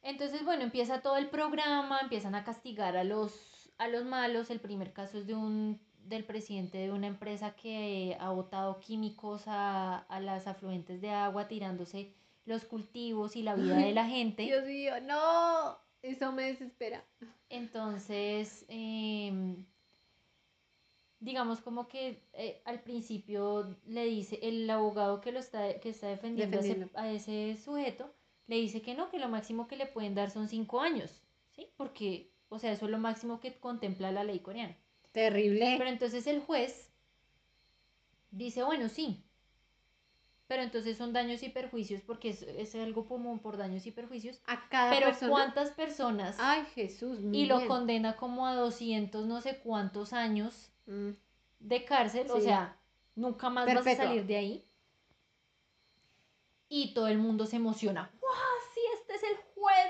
Entonces, 0.04 0.44
bueno, 0.44 0.62
empieza 0.62 1.00
todo 1.02 1.16
el 1.16 1.30
programa, 1.30 1.98
empiezan 2.00 2.34
a 2.34 2.44
castigar 2.44 2.96
a 2.96 3.04
los, 3.04 3.72
a 3.78 3.88
los 3.88 4.04
malos. 4.04 4.50
El 4.50 4.60
primer 4.60 4.92
caso 4.92 5.18
es 5.18 5.26
de 5.26 5.34
un, 5.34 5.80
del 6.06 6.24
presidente 6.24 6.78
de 6.78 6.92
una 6.92 7.06
empresa 7.06 7.56
que 7.56 8.16
ha 8.20 8.30
botado 8.30 8.78
químicos 8.80 9.44
a, 9.48 9.98
a 9.98 10.20
las 10.20 10.46
afluentes 10.46 11.00
de 11.00 11.10
agua, 11.10 11.48
tirándose 11.48 12.14
los 12.44 12.64
cultivos 12.66 13.34
y 13.36 13.42
la 13.42 13.54
vida 13.54 13.76
de 13.78 13.92
la 13.92 14.06
gente. 14.16 14.42
Dios 14.44 14.64
mío, 14.66 15.00
no. 15.00 15.78
Eso 16.02 16.32
me 16.32 16.44
desespera. 16.44 17.02
Entonces, 17.48 18.66
em, 18.68 19.64
digamos 21.18 21.60
como 21.62 21.88
que 21.88 22.28
eh, 22.34 22.60
al 22.66 22.82
principio 22.82 23.74
le 23.86 24.04
dice, 24.04 24.38
el 24.42 24.68
abogado 24.68 25.20
que 25.22 25.32
lo 25.32 25.38
está, 25.38 25.80
que 25.80 25.88
está 25.90 26.08
defendiendo, 26.08 26.58
a 26.58 26.60
ese- 26.60 26.68
Defendiendo. 26.68 26.98
A, 26.98 27.10
ese, 27.10 27.56
sujeto, 27.56 28.14
le 28.46 28.56
dice 28.56 28.82
que 28.82 28.94
no, 28.94 29.10
que 29.10 29.18
lo 29.18 29.28
máximo 29.28 29.66
que 29.68 29.76
le 29.76 29.86
pueden 29.86 30.14
dar 30.14 30.30
son 30.30 30.48
cinco 30.48 30.80
años, 30.80 31.22
¿sí? 31.56 31.68
Porque, 31.76 32.30
o 32.48 32.58
sea, 32.58 32.72
eso 32.72 32.84
es 32.86 32.90
lo 32.90 32.98
máximo 32.98 33.40
que 33.40 33.58
contempla 33.58 34.12
la 34.12 34.24
ley 34.24 34.40
coreana. 34.40 34.76
Terrible. 35.12 35.76
Pero 35.78 35.88
entonces 35.90 36.26
el 36.26 36.40
juez 36.40 36.90
dice, 38.30 38.62
bueno, 38.62 38.88
sí. 38.88 39.24
Pero 40.46 40.62
entonces 40.62 40.98
son 40.98 41.12
daños 41.14 41.42
y 41.42 41.48
perjuicios 41.48 42.02
porque 42.02 42.28
es, 42.30 42.42
es 42.42 42.74
algo 42.74 43.06
como 43.08 43.40
por 43.40 43.56
daños 43.56 43.86
y 43.86 43.92
perjuicios. 43.92 44.42
a 44.46 44.68
cada 44.68 44.90
Pero 44.90 45.06
persona. 45.06 45.30
¿cuántas 45.32 45.70
personas? 45.70 46.36
Ay, 46.38 46.64
Jesús. 46.74 47.18
y 47.32 47.46
lo 47.46 47.56
bien. 47.56 47.68
condena 47.68 48.16
como 48.16 48.46
a 48.46 48.54
200 48.54 49.24
no 49.26 49.40
sé 49.40 49.58
cuántos 49.60 50.12
años 50.12 50.70
Mm. 50.86 51.12
de 51.60 51.84
cárcel, 51.86 52.30
o 52.30 52.38
sea, 52.42 52.76
nunca 53.14 53.48
más 53.48 53.64
vas 53.66 53.86
a 53.86 53.96
salir 53.96 54.26
de 54.26 54.36
ahí. 54.36 54.64
Y 56.68 56.92
todo 56.92 57.08
el 57.08 57.16
mundo 57.18 57.46
se 57.46 57.56
emociona. 57.56 58.10
¡Guau! 58.20 58.34
Sí, 58.74 58.80
este 58.94 59.14
es 59.14 59.22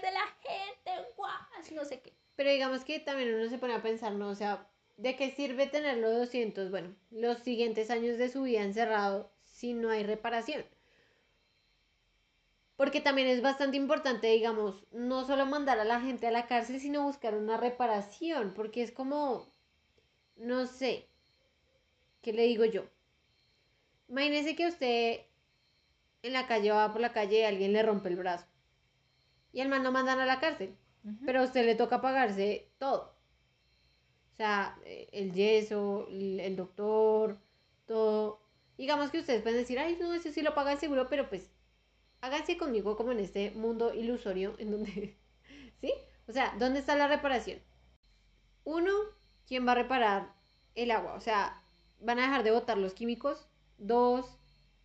de 0.03 0.13
la 0.13 0.27
gente, 0.43 1.09
¡guau! 1.17 1.33
No 1.73 1.85
sé 1.85 2.01
qué. 2.01 2.13
Pero 2.37 2.51
digamos 2.51 2.85
que 2.85 3.01
también 3.01 3.35
uno 3.35 3.49
se 3.49 3.59
pone 3.59 3.75
a 3.75 3.83
pensar, 3.83 4.13
¿no? 4.13 4.29
O 4.29 4.35
sea, 4.35 4.69
¿de 4.97 5.17
qué 5.17 5.31
sirve 5.31 5.67
tenerlo 5.67 6.11
200, 6.11 6.71
bueno, 6.71 6.95
los 7.11 7.39
siguientes 7.39 7.91
años 7.91 8.19
de 8.19 8.29
su 8.29 8.43
vida 8.43 8.63
encerrado 8.63 9.33
si 9.45 9.73
no 9.73 9.91
hay 9.91 10.03
reparación? 10.03 10.65
Porque 12.77 13.01
también 13.01 13.29
es 13.29 13.41
bastante 13.41 13.77
importante, 13.77 14.27
digamos, 14.29 14.85
no 14.91 15.25
solo 15.25 15.47
mandar 15.47 15.79
a 15.79 15.85
la 15.85 16.01
gente 16.01 16.27
a 16.27 16.33
la 16.33 16.47
cárcel, 16.47 16.81
sino 16.81 17.05
buscar 17.05 17.35
una 17.35 17.57
reparación, 17.57 18.53
porque 18.53 18.83
es 18.83 18.91
como, 18.91 19.47
no 20.37 20.67
sé, 20.67 21.09
¿qué 22.21 22.33
le 22.33 22.43
digo 22.43 22.65
yo? 22.65 22.85
Imagínese 24.09 24.57
que 24.57 24.67
usted 24.67 25.21
en 26.23 26.33
la 26.33 26.49
calle 26.49 26.73
va 26.73 26.93
por 26.93 27.01
la 27.01 27.13
calle 27.13 27.41
y 27.41 27.45
alguien 27.45 27.73
le 27.73 27.83
rompe 27.83 28.09
el 28.09 28.17
brazo. 28.17 28.47
Y 29.55 29.63
al 29.63 29.71
man 29.71 29.85
lo 29.85 29.93
mandan 29.93 30.21
a 30.21 30.27
la 30.27 30.41
cárcel. 30.41 30.77
Pero 31.25 31.41
a 31.41 31.45
usted 31.45 31.65
le 31.65 31.75
toca 31.77 32.03
pagarse 32.03 32.69
todo. 32.79 33.15
O 34.35 34.37
sea, 34.37 34.77
eh, 34.85 35.09
el 35.13 35.33
yeso, 35.33 36.07
el, 36.11 36.41
el 36.41 36.57
doctor, 36.57 37.39
todo. 37.87 38.41
Digamos 38.77 39.11
que 39.11 39.21
ustedes 39.21 39.43
pueden 39.43 39.61
decir, 39.61 39.79
ay, 39.79 39.97
no, 40.01 40.13
eso 40.13 40.31
sí 40.33 40.43
lo 40.43 40.55
paga 40.55 40.73
el 40.73 40.79
seguro, 40.79 41.09
pero 41.09 41.29
pues 41.29 41.51
háganse 42.21 42.57
conmigo 42.59 42.97
como 42.97 43.13
en 43.13 43.21
este 43.21 43.53
mundo 43.53 43.95
ilusorio 43.95 44.57
en 44.59 44.73
donde, 44.73 45.17
¿sí? 45.81 45.93
O 46.27 46.33
sea, 46.33 46.55
¿dónde 46.59 46.81
está 46.81 46.97
la 46.97 47.09
reparación? 47.09 47.61
Uno, 48.65 48.93
¿quién 49.47 49.67
va 49.67 49.73
a 49.73 49.77
reparar 49.77 50.35
el 50.75 50.91
agua? 50.91 51.15
O 51.15 51.21
sea, 51.21 51.63
¿van 52.01 52.19
a 52.19 52.23
dejar 52.23 52.43
de 52.43 52.51
botar 52.51 52.79
los 52.79 52.95
químicos? 52.95 53.47
Dos, 53.79 54.39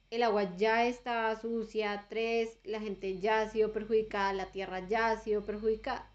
el 0.10 0.24
agua 0.24 0.56
ya 0.58 0.86
está 0.86 1.36
sucia. 1.39 2.06
Tres, 2.10 2.60
la 2.63 2.80
gente 2.80 3.20
ya 3.20 3.42
ha 3.42 3.50
sido 3.50 3.72
perjudicada, 3.72 4.34
la 4.34 4.51
tierra 4.51 4.88
ya 4.88 5.12
ha 5.12 5.20
sido 5.20 5.46
perjudicada. 5.46 6.10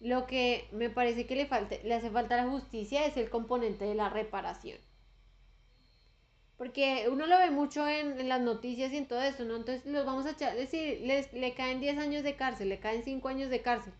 Lo 0.00 0.26
que 0.26 0.68
me 0.72 0.90
parece 0.90 1.26
que 1.26 1.36
le, 1.36 1.46
falta, 1.46 1.76
le 1.82 1.94
hace 1.94 2.10
falta 2.10 2.34
a 2.34 2.44
la 2.44 2.50
justicia 2.50 3.06
es 3.06 3.16
el 3.16 3.30
componente 3.30 3.84
de 3.84 3.94
la 3.94 4.10
reparación. 4.10 4.78
Porque 6.56 7.06
uno 7.10 7.26
lo 7.26 7.38
ve 7.38 7.50
mucho 7.50 7.86
en, 7.88 8.20
en 8.20 8.28
las 8.28 8.40
noticias 8.40 8.92
y 8.92 8.96
en 8.96 9.08
todo 9.08 9.22
eso, 9.22 9.44
¿no? 9.44 9.56
Entonces 9.56 9.86
los 9.86 10.06
vamos 10.06 10.26
a 10.26 10.32
echar, 10.32 10.54
decir, 10.54 11.00
les, 11.02 11.32
le 11.32 11.54
caen 11.54 11.80
10 11.80 11.98
años 11.98 12.22
de 12.22 12.36
cárcel, 12.36 12.68
le 12.68 12.80
caen 12.80 13.02
5 13.02 13.28
años 13.28 13.50
de 13.50 13.62
cárcel. 13.62 13.92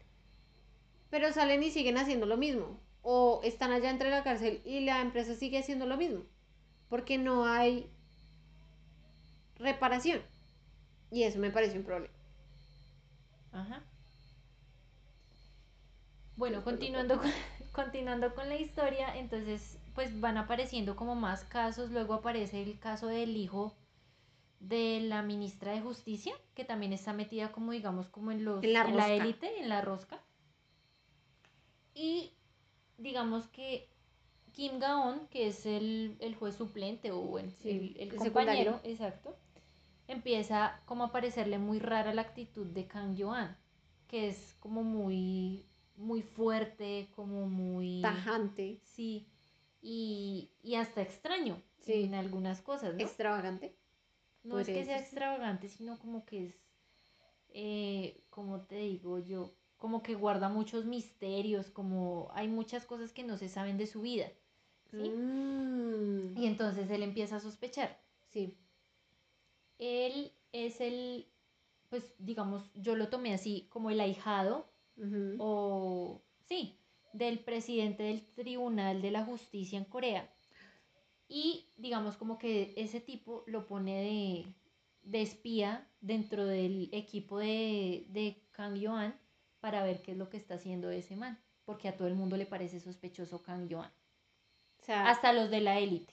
Pero 1.11 1.33
salen 1.33 1.63
y 1.63 1.71
siguen 1.71 1.99
haciendo 1.99 2.27
lo 2.27 2.37
mismo. 2.37 2.81
O 3.03 3.41
están 3.45 3.71
allá 3.73 3.91
entre 3.91 4.11
la 4.11 4.23
cárcel 4.25 4.61
y 4.65 4.81
la 4.81 5.01
empresa 5.01 5.35
sigue 5.35 5.59
haciendo 5.59 5.87
lo 5.87 5.97
mismo. 5.97 6.25
Porque 6.89 7.19
no 7.19 7.47
hay 7.47 7.91
reparación. 9.59 10.23
Y 11.11 11.23
eso 11.23 11.39
me 11.39 11.51
parece 11.51 11.79
un 11.79 11.85
problema. 11.85 12.13
Ajá. 13.53 13.83
Bueno, 16.37 16.63
continuando 16.65 17.19
con, 17.19 17.31
continuando 17.73 18.35
con 18.35 18.49
la 18.49 18.57
historia, 18.57 19.17
entonces 19.17 19.79
pues 19.95 20.21
van 20.21 20.37
apareciendo 20.37 20.97
como 20.97 21.15
más 21.15 21.45
casos, 21.45 21.91
luego 21.91 22.15
aparece 22.15 22.63
el 22.63 22.79
caso 22.79 23.07
del 23.09 23.37
hijo 23.37 23.77
de 24.61 25.01
la 25.03 25.23
ministra 25.23 25.73
de 25.73 25.81
Justicia, 25.83 26.35
que 26.55 26.65
también 26.65 26.93
está 26.93 27.13
metida 27.13 27.53
como 27.53 27.73
digamos 27.73 28.09
como 28.09 28.33
en 28.33 28.45
los 28.45 28.65
En 28.65 28.73
la 28.73 29.13
élite, 29.13 29.61
en 29.61 29.69
la 29.69 29.81
rosca. 29.83 30.21
Y 31.95 32.33
digamos 32.99 33.49
que 33.49 33.89
Kim 34.53 34.79
Gaon, 34.79 35.29
que 35.29 35.47
es 35.49 35.67
el, 35.67 36.17
el 36.21 36.35
juez 36.35 36.57
suplente 36.57 37.11
o 37.13 37.21
bueno, 37.21 37.53
Sí, 37.63 37.71
el, 37.71 37.97
el 37.99 38.11
el 38.11 38.17
compañero, 38.17 38.73
secundario. 38.73 38.81
exacto, 38.85 39.37
empieza 40.09 40.81
como 40.87 41.05
a 41.05 41.13
parecerle 41.13 41.59
muy 41.59 41.79
rara 41.79 42.15
la 42.15 42.23
actitud 42.23 42.67
de 42.67 42.87
Kang 42.87 43.15
Yoan, 43.17 43.57
que 44.09 44.29
es 44.29 44.57
como 44.61 44.83
muy 44.83 45.67
muy 45.97 46.23
fuerte, 46.23 47.09
como 47.15 47.49
muy... 47.49 48.01
Tajante. 48.03 48.81
Sí, 48.83 49.29
y, 49.81 50.51
y 50.63 50.75
hasta 50.75 51.03
extraño 51.03 51.63
Sí. 51.79 52.05
en 52.05 52.15
algunas 52.15 52.63
cosas, 52.63 52.95
¿no? 52.95 53.01
Extravagante. 53.01 53.77
No 54.43 54.59
es 54.59 54.67
que 54.67 54.85
sea 54.85 54.99
extravagante, 54.99 55.69
sino 55.69 55.99
como 55.99 56.25
que 56.25 56.47
es, 56.47 56.55
eh, 57.51 58.25
como 58.31 58.63
te 58.63 58.77
digo 58.77 59.19
yo, 59.19 59.55
como 59.77 60.03
que 60.03 60.15
guarda 60.15 60.49
muchos 60.49 60.85
misterios, 60.85 61.71
como 61.71 62.31
hay 62.35 62.49
muchas 62.49 62.87
cosas 62.87 63.13
que 63.13 63.23
no 63.23 63.37
se 63.37 63.49
saben 63.49 63.77
de 63.79 63.87
su 63.87 64.01
vida, 64.03 64.27
¿sí? 64.91 64.97
Mm, 65.11 66.37
Y 66.39 66.47
entonces 66.47 66.91
él 66.91 67.03
empieza 67.03 67.37
a 67.37 67.41
sospechar. 67.41 68.01
Sí. 68.31 68.59
Él 69.79 70.33
es 70.53 70.81
el, 70.81 71.27
pues 71.89 72.15
digamos, 72.19 72.71
yo 72.75 72.97
lo 72.97 73.09
tomé 73.09 73.35
así 73.35 73.67
como 73.71 73.91
el 73.91 74.01
ahijado 74.01 74.69
o, 75.39 76.23
sí, 76.49 76.79
del 77.13 77.41
presidente 77.41 78.05
del 78.05 78.25
Tribunal 78.35 79.03
de 79.03 79.11
la 79.11 79.25
Justicia 79.25 79.79
en 79.79 79.85
Corea. 79.85 80.31
Y 81.29 81.67
digamos 81.77 82.17
como 82.17 82.39
que 82.39 82.75
ese 82.77 83.01
tipo 83.01 83.45
lo 83.47 83.67
pone 83.67 84.03
de, 84.03 85.11
de 85.11 85.23
espía 85.23 85.89
dentro 86.01 86.45
del 86.45 86.91
equipo 86.93 87.39
de, 87.39 88.07
de 88.11 88.43
Kang 88.53 88.77
Yoan 88.77 89.19
para 89.61 89.83
ver 89.83 90.03
qué 90.03 90.13
es 90.13 90.19
lo 90.19 90.29
que 90.29 90.37
está 90.37 90.55
haciendo 90.55 90.91
ese 90.91 91.17
man. 91.17 91.39
Porque 91.65 91.89
a 91.89 91.97
todo 91.97 92.09
el 92.09 92.15
mundo 92.15 92.37
le 92.37 92.47
parece 92.47 92.79
sospechoso 92.79 93.43
Kang 93.43 93.69
Yoan. 93.69 93.91
O 94.81 94.85
sea, 94.85 95.09
Hasta 95.09 95.33
los 95.33 95.51
de 95.51 95.63
la 95.63 95.79
élite. 95.79 96.13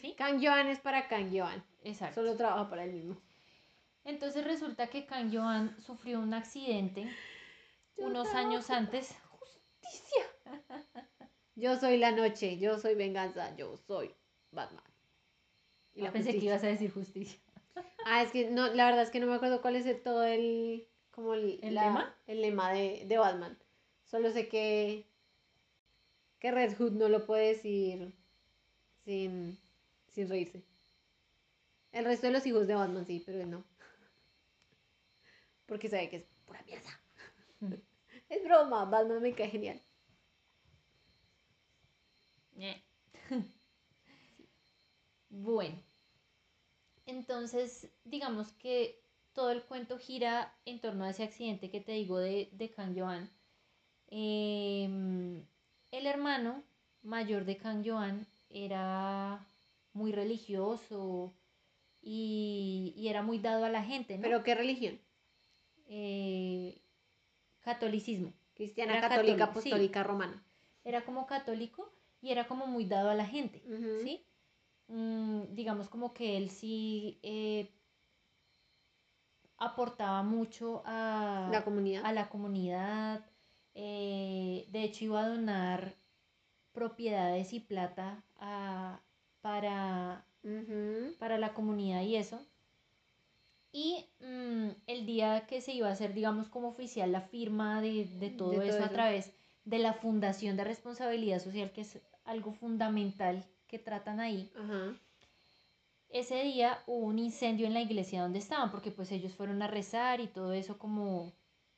¿Sí? 0.00 0.14
Kang 0.16 0.42
Joan 0.42 0.68
es 0.68 0.80
para 0.80 1.06
Kang 1.06 1.30
Joan. 1.30 1.62
Exacto. 1.82 2.20
Solo 2.20 2.36
trabaja 2.36 2.68
para 2.68 2.84
él 2.84 2.92
mismo. 2.92 3.16
Entonces 4.04 4.44
resulta 4.44 4.88
que 4.88 5.06
Kang 5.06 5.30
Yoan 5.30 5.78
sufrió 5.80 6.20
un 6.20 6.32
accidente 6.34 7.06
Yo 7.96 8.06
unos 8.06 8.28
años 8.34 8.70
antes. 8.70 9.14
Justicia. 9.30 10.24
Yo 11.54 11.76
soy 11.78 11.98
la 11.98 12.12
noche, 12.12 12.58
yo 12.58 12.78
soy 12.78 12.94
venganza, 12.94 13.54
yo 13.56 13.76
soy 13.76 14.14
Batman. 14.52 14.82
Y 15.94 16.00
Ah, 16.00 16.04
la 16.04 16.12
pensé 16.12 16.30
que 16.32 16.44
ibas 16.46 16.64
a 16.64 16.68
decir 16.68 16.90
justicia. 16.92 17.38
Ah, 18.06 18.22
es 18.22 18.30
que 18.32 18.50
no, 18.50 18.68
la 18.68 18.86
verdad 18.86 19.02
es 19.02 19.10
que 19.10 19.20
no 19.20 19.26
me 19.26 19.34
acuerdo 19.34 19.60
cuál 19.60 19.76
es 19.76 19.84
el- 19.86 20.02
todo 20.02 20.24
el 20.24 20.86
como 21.10 21.34
el, 21.34 21.58
¿El 21.62 21.74
la- 21.74 21.84
lema? 21.86 22.16
el 22.26 22.40
lema 22.40 22.72
de, 22.72 23.04
de 23.06 23.18
Batman. 23.18 23.58
Solo 24.04 24.30
sé 24.32 24.48
que 24.48 25.06
que 26.38 26.50
Red 26.50 26.74
Hood 26.78 26.92
no 26.92 27.08
lo 27.10 27.26
puede 27.26 27.48
decir 27.48 28.14
sin, 29.04 29.58
sin 30.08 30.28
reírse. 30.30 30.62
El 31.92 32.04
resto 32.04 32.26
de 32.26 32.32
los 32.32 32.46
hijos 32.46 32.66
de 32.66 32.74
Batman 32.74 33.06
sí, 33.06 33.22
pero 33.24 33.40
él 33.40 33.50
no. 33.50 33.64
Porque 35.66 35.88
sabe 35.88 36.08
que 36.08 36.16
es 36.16 36.24
pura 36.44 36.62
mierda. 36.62 36.90
Es 38.28 38.44
broma, 38.44 38.84
Batman 38.84 39.22
me 39.22 39.34
cae 39.34 39.48
genial. 39.48 39.82
Ñe. 42.56 42.84
bueno, 45.30 45.82
entonces 47.06 47.88
digamos 48.04 48.52
que 48.52 49.02
todo 49.32 49.50
el 49.50 49.64
cuento 49.64 49.98
gira 49.98 50.54
en 50.64 50.80
torno 50.80 51.04
a 51.04 51.10
ese 51.10 51.24
accidente 51.24 51.70
que 51.70 51.80
te 51.80 51.92
digo 51.92 52.18
de, 52.18 52.50
de 52.52 52.70
Kang 52.70 52.96
Joan. 52.96 53.30
Em, 54.08 55.44
el 55.90 56.06
hermano 56.06 56.62
mayor 57.02 57.44
de 57.44 57.56
Kang 57.56 57.82
Joan 57.84 58.26
era 58.48 59.46
muy 59.92 60.12
religioso 60.12 61.34
y, 62.02 62.94
y 62.96 63.08
era 63.08 63.22
muy 63.22 63.38
dado 63.38 63.64
a 63.64 63.68
la 63.68 63.82
gente, 63.82 64.16
¿no? 64.16 64.22
¿Pero 64.22 64.42
qué 64.42 64.54
religión? 64.54 64.98
Eh, 65.88 66.80
catolicismo. 67.60 68.32
Cristiana, 68.54 68.98
Era 68.98 69.08
católica, 69.08 69.46
sí. 69.46 69.50
apostólica, 69.50 70.02
romana. 70.02 70.42
Era 70.84 71.04
como 71.04 71.26
católico 71.26 71.92
y 72.20 72.30
era 72.30 72.46
como 72.46 72.66
muy 72.66 72.84
dado 72.84 73.10
a 73.10 73.14
la 73.14 73.26
gente. 73.26 73.62
¿sí? 74.02 74.24
Mm, 74.88 75.54
digamos 75.54 75.88
como 75.88 76.12
que 76.12 76.36
él 76.36 76.50
sí 76.50 77.18
eh, 77.22 77.70
aportaba 79.58 80.22
mucho 80.22 80.82
a 80.84 81.48
La 81.52 81.64
comunidad. 81.64 82.04
a 82.04 82.12
la 82.12 82.28
comunidad. 82.28 83.24
eh, 83.74 84.66
de 84.70 84.82
hecho, 84.82 85.04
iba 85.04 85.22
a 85.22 85.28
donar 85.28 85.94
propiedades 86.72 87.52
y 87.52 87.60
plata 87.60 88.24
a- 88.36 89.00
para, 89.40 90.24
Para 91.18 91.38
la 91.38 91.52
comunidad 91.54 92.02
y 92.02 92.16
eso. 92.16 92.40
Y 93.72 94.04
mm, 94.20 94.68
el 94.86 95.06
día 95.06 95.46
que 95.46 95.60
se 95.60 95.72
iba 95.72 95.88
a 95.88 95.92
hacer, 95.92 96.12
digamos, 96.14 96.48
como 96.48 96.68
oficial 96.68 97.12
la 97.12 97.20
firma 97.20 97.80
de, 97.80 98.04
de 98.18 98.30
todo 98.30 98.50
De 98.50 98.56
todo 98.56 98.64
eso 98.66 98.84
a 98.84 98.88
través 98.88 99.32
de 99.64 99.78
la 99.78 99.92
Fundación 99.92 100.56
de 100.56 100.64
Responsabilidad 100.64 101.38
Social, 101.40 101.70
que 101.72 101.82
es 101.82 102.00
algo 102.24 102.52
fundamental 102.52 103.44
que 103.68 103.78
tratan 103.78 104.18
ahí, 104.18 104.50
Ajá. 104.56 104.96
ese 106.08 106.42
día 106.42 106.82
hubo 106.86 107.06
un 107.06 107.18
incendio 107.18 107.66
en 107.66 107.74
la 107.74 107.80
iglesia 107.82 108.22
donde 108.22 108.40
estaban, 108.40 108.70
porque 108.70 108.90
pues 108.90 109.12
ellos 109.12 109.32
fueron 109.34 109.62
a 109.62 109.68
rezar 109.68 110.20
y 110.20 110.26
todo 110.26 110.52
eso 110.52 110.78
como 110.78 111.32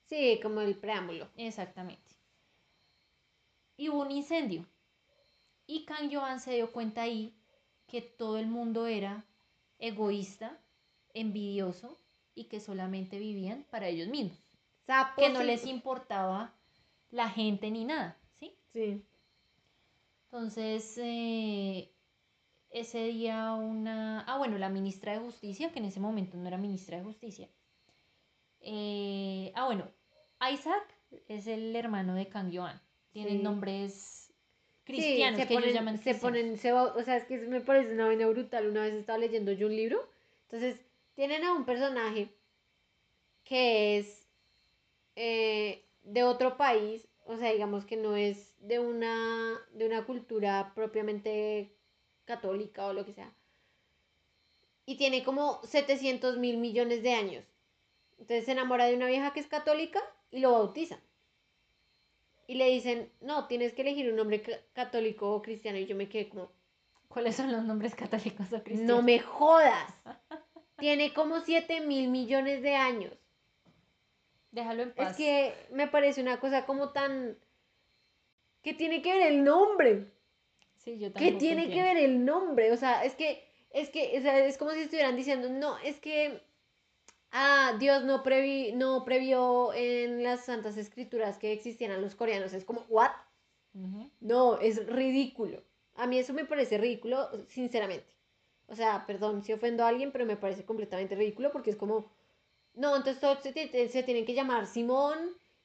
Sí, 0.09 0.39
como 0.43 0.61
el 0.63 0.77
preámbulo. 0.77 1.29
exactamente. 1.37 2.17
Y 3.77 3.89
hubo 3.89 4.03
un 4.03 4.11
incendio. 4.11 4.67
Y 5.67 5.85
Kang 5.85 6.11
Joan 6.13 6.41
se 6.41 6.55
dio 6.55 6.71
cuenta 6.73 7.03
ahí 7.03 7.35
que 7.93 8.03
todo 8.03 8.39
el 8.39 8.49
mundo 8.49 8.89
era 8.89 9.25
egoísta, 9.79 10.59
envidioso 11.15 11.99
y 12.35 12.45
que 12.47 12.61
solamente 12.61 13.19
vivían 13.21 13.65
para 13.71 13.89
ellos 13.89 14.09
mismos. 14.09 14.39
Sapos 14.87 15.23
Que 15.25 15.31
no 15.31 15.43
les 15.45 15.67
importaba 15.67 16.55
la 17.11 17.29
gente 17.31 17.71
ni 17.71 17.85
nada, 17.85 18.19
¿sí? 18.41 18.53
Sí. 18.73 19.03
Entonces, 20.33 20.99
eh, 20.99 21.93
ese 22.71 23.05
día 23.09 23.53
una... 23.55 24.23
Ah, 24.23 24.39
bueno, 24.39 24.59
la 24.59 24.69
ministra 24.71 25.13
de 25.13 25.21
Justicia, 25.21 25.73
que 25.73 25.81
en 25.81 25.87
ese 25.87 26.01
momento 26.01 26.37
no 26.39 26.49
era 26.49 26.59
ministra 26.59 26.99
de 26.99 27.05
Justicia. 27.05 27.49
eh, 28.61 29.53
ah, 29.55 29.67
bueno, 29.67 29.89
Isaac 30.53 30.95
es 31.29 31.47
el 31.47 31.75
hermano 31.77 32.15
de 32.15 32.29
Kang 32.29 32.51
Joan. 32.55 32.81
Tienen 33.13 33.39
Sí. 33.39 33.43
nombres 33.43 34.22
Sí, 34.85 34.93
cristianos 34.93 35.41
se 35.41 35.47
que 35.47 35.55
ponen, 35.55 35.69
ellos 35.69 35.81
llaman 35.81 35.99
se 36.03 36.15
ponen, 36.15 36.59
se 36.59 36.73
o 36.73 37.05
sea, 37.05 37.17
es 37.17 37.25
que 37.25 37.39
me 37.39 37.61
parece 37.61 37.93
una 37.93 38.07
vaina 38.07 38.27
brutal. 38.27 38.67
Una 38.67 38.83
vez 38.83 38.95
estaba 38.95 39.19
leyendo 39.19 39.53
yo 39.53 39.69
un 39.69 39.77
libro. 39.77 40.09
Entonces, 40.45 40.81
tienen 41.15 41.45
a 41.45 41.53
un 41.53 41.65
personaje 41.65 42.29
que 43.45 43.99
es 43.99 44.27
eh, 45.15 45.85
de 46.03 46.25
otro 46.25 46.57
país, 46.57 47.07
o 47.27 47.37
sea, 47.37 47.53
digamos 47.53 47.85
que 47.85 47.97
no 47.97 48.17
es 48.17 48.55
de 48.61 48.81
una, 48.81 49.61
de 49.73 49.87
una 49.87 50.05
cultura 50.05 50.73
propiamente 50.75 51.73
católica 52.25 52.87
o 52.87 52.93
lo 52.93 53.05
que 53.05 53.13
sea. 53.13 53.33
Y 54.85 54.97
tiene 54.97 55.23
como 55.23 55.61
700 55.65 56.39
mil 56.39 56.59
millones 56.59 57.03
de 57.03 57.13
años. 57.13 57.45
Entonces 58.19 58.45
se 58.45 58.53
enamora 58.53 58.87
de 58.87 58.97
una 58.97 59.07
vieja 59.07 59.33
que 59.33 59.41
es 59.41 59.47
católica 59.47 60.01
y 60.31 60.41
lo 60.41 60.53
bautizan. 60.53 61.01
Y 62.47 62.55
le 62.55 62.69
dicen, 62.69 63.11
no, 63.21 63.47
tienes 63.47 63.73
que 63.73 63.83
elegir 63.83 64.11
un 64.11 64.17
nombre 64.17 64.43
ca- 64.43 64.61
católico 64.73 65.33
o 65.35 65.43
cristiano. 65.43 65.79
Y 65.79 65.87
yo 65.87 65.97
me 65.97 66.09
quedé 66.09 66.29
como, 66.29 66.51
¿Cuáles 67.09 67.37
son 67.37 67.53
los 67.53 67.63
nombres 67.65 67.95
católicos 67.95 68.53
o 68.53 68.63
cristianos? 68.63 68.97
no 68.97 69.03
me 69.03 69.19
jodas. 69.21 69.95
Tiene 70.79 71.13
como 71.15 71.41
7 71.41 71.81
mil 71.83 72.09
millones 72.09 72.63
de 72.63 72.75
años. 72.75 73.13
Déjalo 74.51 74.83
en 74.83 74.93
paz. 74.93 75.11
Es 75.13 75.17
que 75.17 75.55
me 75.71 75.87
parece 75.89 76.21
una 76.21 76.41
cosa 76.41 76.67
como 76.67 76.91
tan... 76.91 77.39
¿Qué 78.63 78.75
tiene 78.75 79.03
que 79.03 79.13
ver 79.13 79.33
el 79.33 79.45
nombre? 79.45 80.07
Sí, 80.77 80.99
yo 80.99 81.13
¿Qué 81.13 81.27
tampoco 81.27 81.39
tiene 81.39 81.71
que 81.71 81.83
ver 81.83 81.97
el 81.97 82.25
nombre? 82.25 82.73
O 82.73 82.77
sea, 82.77 83.05
es 83.05 83.15
que, 83.15 83.45
es 83.71 83.89
que, 83.91 84.19
o 84.19 84.23
sea, 84.23 84.45
es 84.45 84.59
como 84.59 84.73
si 84.73 84.81
estuvieran 84.81 85.17
diciendo, 85.17 85.49
no, 85.49 85.79
es 85.79 86.01
que, 86.01 86.41
ah, 87.33 87.77
Dios 87.79 88.05
no, 88.05 88.23
previ, 88.23 88.73
no 88.73 89.05
previó 89.05 89.73
en 89.75 90.23
las 90.23 90.45
Santas 90.47 90.77
Escrituras 90.77 91.39
que 91.39 91.53
existieran 91.53 92.01
los 92.03 92.15
coreanos. 92.15 92.53
Es 92.53 92.65
como, 92.65 92.83
¿what? 92.89 93.11
No, 94.21 94.59
es 94.59 94.87
ridículo. 94.87 95.63
A 95.97 96.07
mí 96.07 96.19
eso 96.19 96.33
me 96.33 96.45
parece 96.47 96.79
ridículo, 96.79 97.29
sinceramente. 97.49 98.15
O 98.67 98.75
sea, 98.77 99.05
perdón 99.07 99.43
si 99.43 99.53
ofendo 99.53 99.85
a 99.85 99.89
alguien, 99.89 100.13
pero 100.13 100.25
me 100.27 100.37
parece 100.37 100.65
completamente 100.65 101.15
ridículo 101.15 101.53
porque 101.53 101.71
es 101.71 101.77
como, 101.77 102.11
no, 102.75 102.97
entonces 102.97 103.21
todos 103.21 103.41
se 103.43 104.03
tienen 104.05 104.25
que 104.27 104.35
llamar 104.35 104.67
Simón 104.67 105.19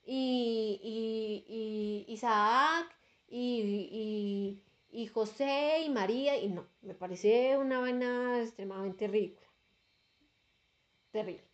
y, 0.06 0.80
y, 0.84 2.06
y 2.10 2.14
Isaac 2.14 2.88
y, 3.30 4.60
y, 4.92 5.02
y 5.04 5.08
José 5.08 5.82
y 5.86 5.90
María 5.90 6.38
y 6.38 6.50
no, 6.50 6.68
me 6.82 6.96
parece 6.96 7.58
una 7.58 7.80
vaina 7.80 8.42
extremadamente 8.42 9.08
ridícula. 9.08 9.48
Terrible. 11.12 11.47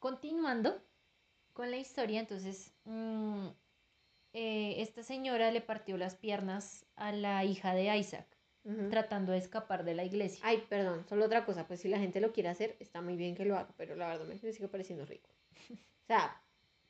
Continuando 0.00 0.82
con 1.52 1.70
la 1.70 1.76
historia, 1.76 2.18
entonces 2.18 2.72
mm, 2.84 3.48
eh, 4.32 4.74
esta 4.78 5.02
señora 5.02 5.52
le 5.52 5.60
partió 5.60 5.96
las 5.96 6.16
piernas 6.16 6.86
a 6.96 7.12
la 7.12 7.44
hija 7.44 7.74
de 7.74 7.96
Isaac, 7.96 8.26
tratando 8.90 9.32
de 9.32 9.38
escapar 9.38 9.84
de 9.84 9.94
la 9.94 10.04
iglesia. 10.04 10.40
Ay, 10.44 10.64
perdón, 10.68 11.06
solo 11.08 11.26
otra 11.26 11.44
cosa, 11.44 11.66
pues 11.66 11.80
si 11.80 11.88
la 11.88 11.98
gente 11.98 12.20
lo 12.20 12.32
quiere 12.32 12.48
hacer, 12.48 12.76
está 12.80 13.00
muy 13.00 13.16
bien 13.16 13.34
que 13.34 13.44
lo 13.44 13.56
haga, 13.56 13.72
pero 13.76 13.94
la 13.94 14.08
verdad 14.08 14.26
me 14.26 14.38
sigue 14.38 14.68
pareciendo 14.68 15.04
rico. 15.04 15.28
O 15.70 16.06
sea, 16.06 16.42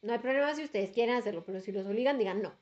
no 0.03 0.12
hay 0.12 0.18
problema 0.18 0.55
si 0.55 0.64
ustedes 0.64 0.90
quieren 0.90 1.16
hacerlo, 1.16 1.44
pero 1.44 1.61
si 1.61 1.73
los 1.73 1.87
obligan, 1.87 2.18
digan 2.18 2.42
no. 2.42 2.53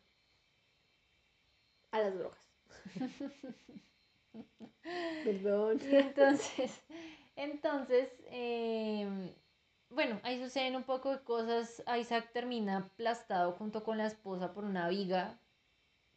A 1.93 2.01
las 2.01 2.19
drogas. 2.19 2.39
Perdón. 5.25 5.81
Y 5.91 5.97
entonces, 5.97 6.83
entonces, 7.37 8.09
em, 8.31 9.31
bueno, 9.91 10.21
ahí 10.23 10.43
suceden 10.43 10.77
un 10.77 10.85
poco 10.85 11.11
de 11.11 11.23
cosas. 11.23 11.83
Isaac 11.99 12.31
termina 12.33 12.79
aplastado 12.79 13.53
junto 13.53 13.83
con 13.85 13.99
la 13.99 14.07
esposa 14.07 14.53
por 14.53 14.65
una 14.65 14.89
viga, 14.89 15.39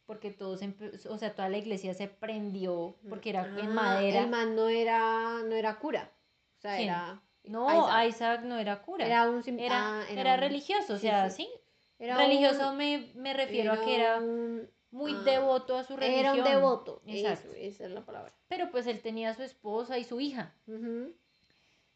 porque 0.06 0.30
todos, 0.30 0.60
o 1.08 1.18
sea, 1.18 1.34
toda 1.34 1.48
la 1.48 1.58
iglesia 1.58 1.94
se 1.94 2.08
prendió, 2.08 2.96
porque 3.08 3.30
era 3.30 3.46
en 3.46 3.58
Ah, 3.70 3.72
madera. 3.72 4.20
El 4.20 4.28
man 4.30 4.54
no 4.56 4.68
era, 4.68 5.42
no 5.44 5.54
era 5.54 5.78
cura. 5.78 6.10
O 6.58 6.60
sea, 6.60 6.76
¿Quién? 6.76 6.88
era. 6.90 7.22
No, 7.44 7.68
Isaac. 7.88 8.08
Isaac. 8.08 8.40
no 8.44 8.58
era 8.58 8.82
cura. 8.82 9.06
Era 9.06 9.28
un 9.28 9.42
era, 9.58 10.00
ah, 10.00 10.04
era 10.10 10.34
un- 10.34 10.40
religioso, 10.40 10.94
o 10.94 10.98
sea, 10.98 11.28
sí. 11.30 11.42
sí. 11.44 11.50
era 11.98 12.16
religioso 12.16 12.70
un- 12.70 12.76
me, 12.76 13.10
me 13.14 13.32
refiero 13.32 13.72
a 13.72 13.80
que 13.80 13.96
era 13.96 14.18
un- 14.18 14.70
muy 14.90 15.12
ah, 15.14 15.22
devoto 15.24 15.76
a 15.76 15.84
su 15.84 15.96
religión. 15.96 16.20
Era 16.20 16.32
un 16.34 16.44
devoto. 16.44 17.02
Exacto. 17.06 17.48
Eso, 17.52 17.56
esa 17.56 17.84
es 17.86 17.90
la 17.90 18.04
palabra. 18.04 18.32
Pero 18.48 18.70
pues 18.70 18.86
él 18.86 19.00
tenía 19.00 19.30
a 19.30 19.34
su 19.34 19.42
esposa 19.42 19.98
y 19.98 20.04
su 20.04 20.20
hija. 20.20 20.54
Ujú. 20.66 21.14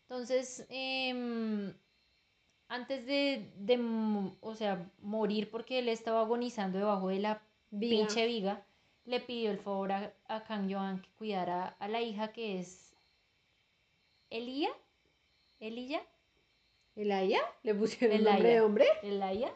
Entonces, 0.09 0.65
em, 0.71 1.75
antes 2.69 3.05
de, 3.07 3.51
de, 3.57 3.79
o 4.41 4.55
sea, 4.55 4.89
morir 5.01 5.51
porque 5.51 5.81
él 5.81 5.89
estaba 5.89 6.21
agonizando 6.21 6.79
debajo 6.79 7.09
de 7.09 7.19
la 7.19 7.43
Viga. 7.71 8.07
pinche 8.07 8.27
viga, 8.27 8.65
le 9.05 9.21
pidió 9.21 9.51
el 9.51 9.59
favor 9.59 9.93
a, 9.93 10.15
a 10.29 10.45
Kang 10.45 10.71
Joan 10.73 11.03
que 11.03 11.11
cuidara 11.19 11.77
a 11.81 11.89
la 11.89 12.01
hija 12.03 12.33
que 12.33 12.61
es 12.61 12.95
Elia, 14.31 14.71
Elia, 15.61 16.03
¿Elaya? 16.95 17.41
¿Le 17.63 17.75
pusieron 17.75 18.17
Elaya. 18.17 18.33
nombre 18.37 18.53
de 18.55 18.61
hombre? 18.61 18.87
Elaya, 19.03 19.53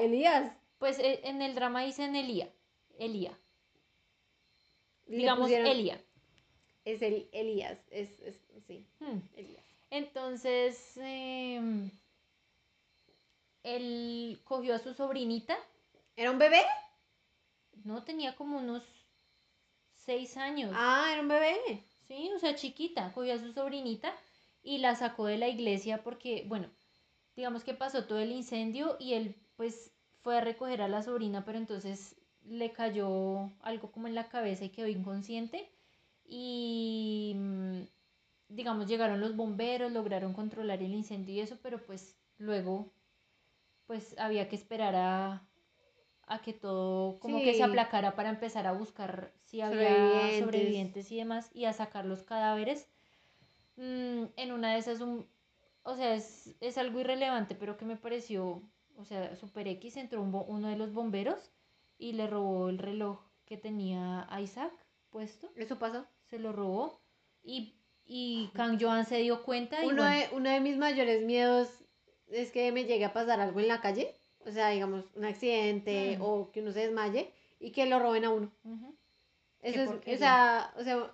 Elías. 0.00 0.52
Pues 0.78 0.98
eh, 0.98 1.20
en 1.24 1.40
el 1.42 1.54
drama 1.54 1.84
dicen 1.84 2.16
Elía, 2.16 2.50
Elía, 2.98 3.38
digamos 5.06 5.44
pusieron- 5.48 5.66
Elia. 5.68 6.00
Es 6.84 7.02
el 7.02 7.28
Elías. 7.32 7.78
Es, 7.90 8.18
es, 8.20 8.40
sí, 8.70 8.86
Hmm. 9.00 9.18
Elías. 9.34 9.64
Entonces, 9.90 10.96
em, 10.98 11.90
él 13.64 14.40
cogió 14.44 14.74
a 14.74 14.78
su 14.78 14.94
sobrinita, 14.94 15.56
¿Era 16.16 16.30
un 16.30 16.38
bebé? 16.38 16.60
no 17.84 18.04
tenía 18.04 18.36
como 18.36 18.58
unos 18.58 18.82
seis 19.94 20.36
años, 20.36 20.70
Ah, 20.74 21.08
era 21.12 21.22
un 21.22 21.28
bebé. 21.28 21.56
sí, 22.06 22.30
o 22.34 22.38
sea, 22.38 22.54
chiquita, 22.54 23.12
cogió 23.12 23.34
a 23.34 23.38
su 23.38 23.52
sobrinita 23.52 24.14
y 24.62 24.78
la 24.78 24.94
sacó 24.94 25.26
de 25.26 25.38
la 25.38 25.48
iglesia 25.48 26.02
porque, 26.02 26.44
bueno, 26.46 26.68
digamos 27.36 27.64
que 27.64 27.74
pasó 27.74 28.04
todo 28.04 28.20
el 28.20 28.32
incendio 28.32 28.96
y 29.00 29.14
él 29.14 29.34
pues 29.56 29.92
fue 30.22 30.36
a 30.38 30.40
recoger 30.40 30.80
a 30.82 30.88
la 30.88 31.02
sobrina, 31.02 31.44
pero 31.44 31.58
entonces 31.58 32.16
le 32.44 32.72
cayó 32.72 33.50
algo 33.62 33.90
como 33.90 34.06
en 34.06 34.14
la 34.14 34.28
cabeza 34.28 34.64
y 34.64 34.70
quedó 34.70 34.86
inconsciente 34.86 35.68
y 36.24 37.32
mm, 37.36 37.82
digamos 38.50 38.86
llegaron 38.88 39.20
los 39.20 39.36
bomberos, 39.36 39.92
lograron 39.92 40.34
controlar 40.34 40.82
el 40.82 40.94
incendio 40.94 41.34
y 41.34 41.40
eso, 41.40 41.58
pero 41.62 41.84
pues 41.86 42.18
luego 42.38 42.94
pues 43.86 44.16
había 44.18 44.48
que 44.48 44.56
esperar 44.56 44.94
a, 44.96 45.48
a 46.26 46.42
que 46.42 46.52
todo 46.52 47.18
como 47.20 47.38
que 47.38 47.54
se 47.54 47.62
aplacara 47.62 48.16
para 48.16 48.30
empezar 48.30 48.66
a 48.66 48.72
buscar 48.72 49.34
si 49.44 49.60
había 49.62 49.80
Sobrevivientes. 49.80 50.38
sobrevivientes 50.38 51.12
y 51.12 51.16
demás 51.16 51.50
y 51.54 51.64
a 51.66 51.72
sacar 51.72 52.06
los 52.06 52.22
cadáveres. 52.22 52.88
Mm, 53.76 54.26
en 54.36 54.52
una 54.52 54.72
de 54.74 54.78
esas, 54.78 55.00
un, 55.00 55.26
o 55.82 55.96
sea, 55.96 56.14
es, 56.14 56.56
es 56.60 56.78
algo 56.78 57.00
irrelevante, 57.00 57.54
pero 57.54 57.76
que 57.76 57.84
me 57.84 57.96
pareció, 57.96 58.62
o 58.96 59.04
sea, 59.04 59.34
super 59.36 59.66
X, 59.68 59.96
entró 59.96 60.22
un 60.22 60.34
uno 60.34 60.68
de 60.68 60.76
los 60.76 60.92
bomberos 60.92 61.52
y 61.98 62.12
le 62.12 62.26
robó 62.26 62.68
el 62.68 62.78
reloj 62.78 63.20
que 63.46 63.56
tenía 63.56 64.28
Isaac 64.40 64.72
puesto, 65.10 65.50
Eso 65.56 65.78
pasó. 65.78 66.06
se 66.26 66.38
lo 66.38 66.52
robó 66.52 67.00
y, 67.42 67.79
y 68.12 68.50
Kang 68.54 68.76
Joan 68.80 69.06
se 69.06 69.18
dio 69.18 69.42
cuenta 69.44 69.84
y 69.84 69.86
Uno, 69.86 70.02
bueno, 70.02 70.10
de, 70.16 70.28
uno 70.32 70.50
de 70.50 70.58
mis 70.60 70.76
mayores 70.76 71.22
miedos 71.22 71.68
es 72.26 72.50
que 72.50 72.72
me 72.72 72.84
llegue 72.84 73.04
a 73.04 73.12
pasar 73.12 73.40
algo 73.40 73.60
en 73.60 73.68
la 73.68 73.80
calle. 73.80 74.16
O 74.44 74.50
sea, 74.50 74.70
digamos, 74.70 75.04
un 75.14 75.24
accidente 75.26 76.16
Mm. 76.18 76.22
o 76.22 76.50
que 76.50 76.60
uno 76.60 76.72
se 76.72 76.80
desmaye 76.80 77.32
y 77.60 77.70
que 77.70 77.86
lo 77.86 78.00
roben 78.00 78.24
a 78.24 78.30
uno. 78.30 78.50
ujú, 78.64 78.96
Eso 79.62 80.00
Qué 80.00 80.12
es, 80.14 80.16
o 80.16 80.18
sea, 80.18 80.74
o 80.76 80.82
sea, 80.82 81.12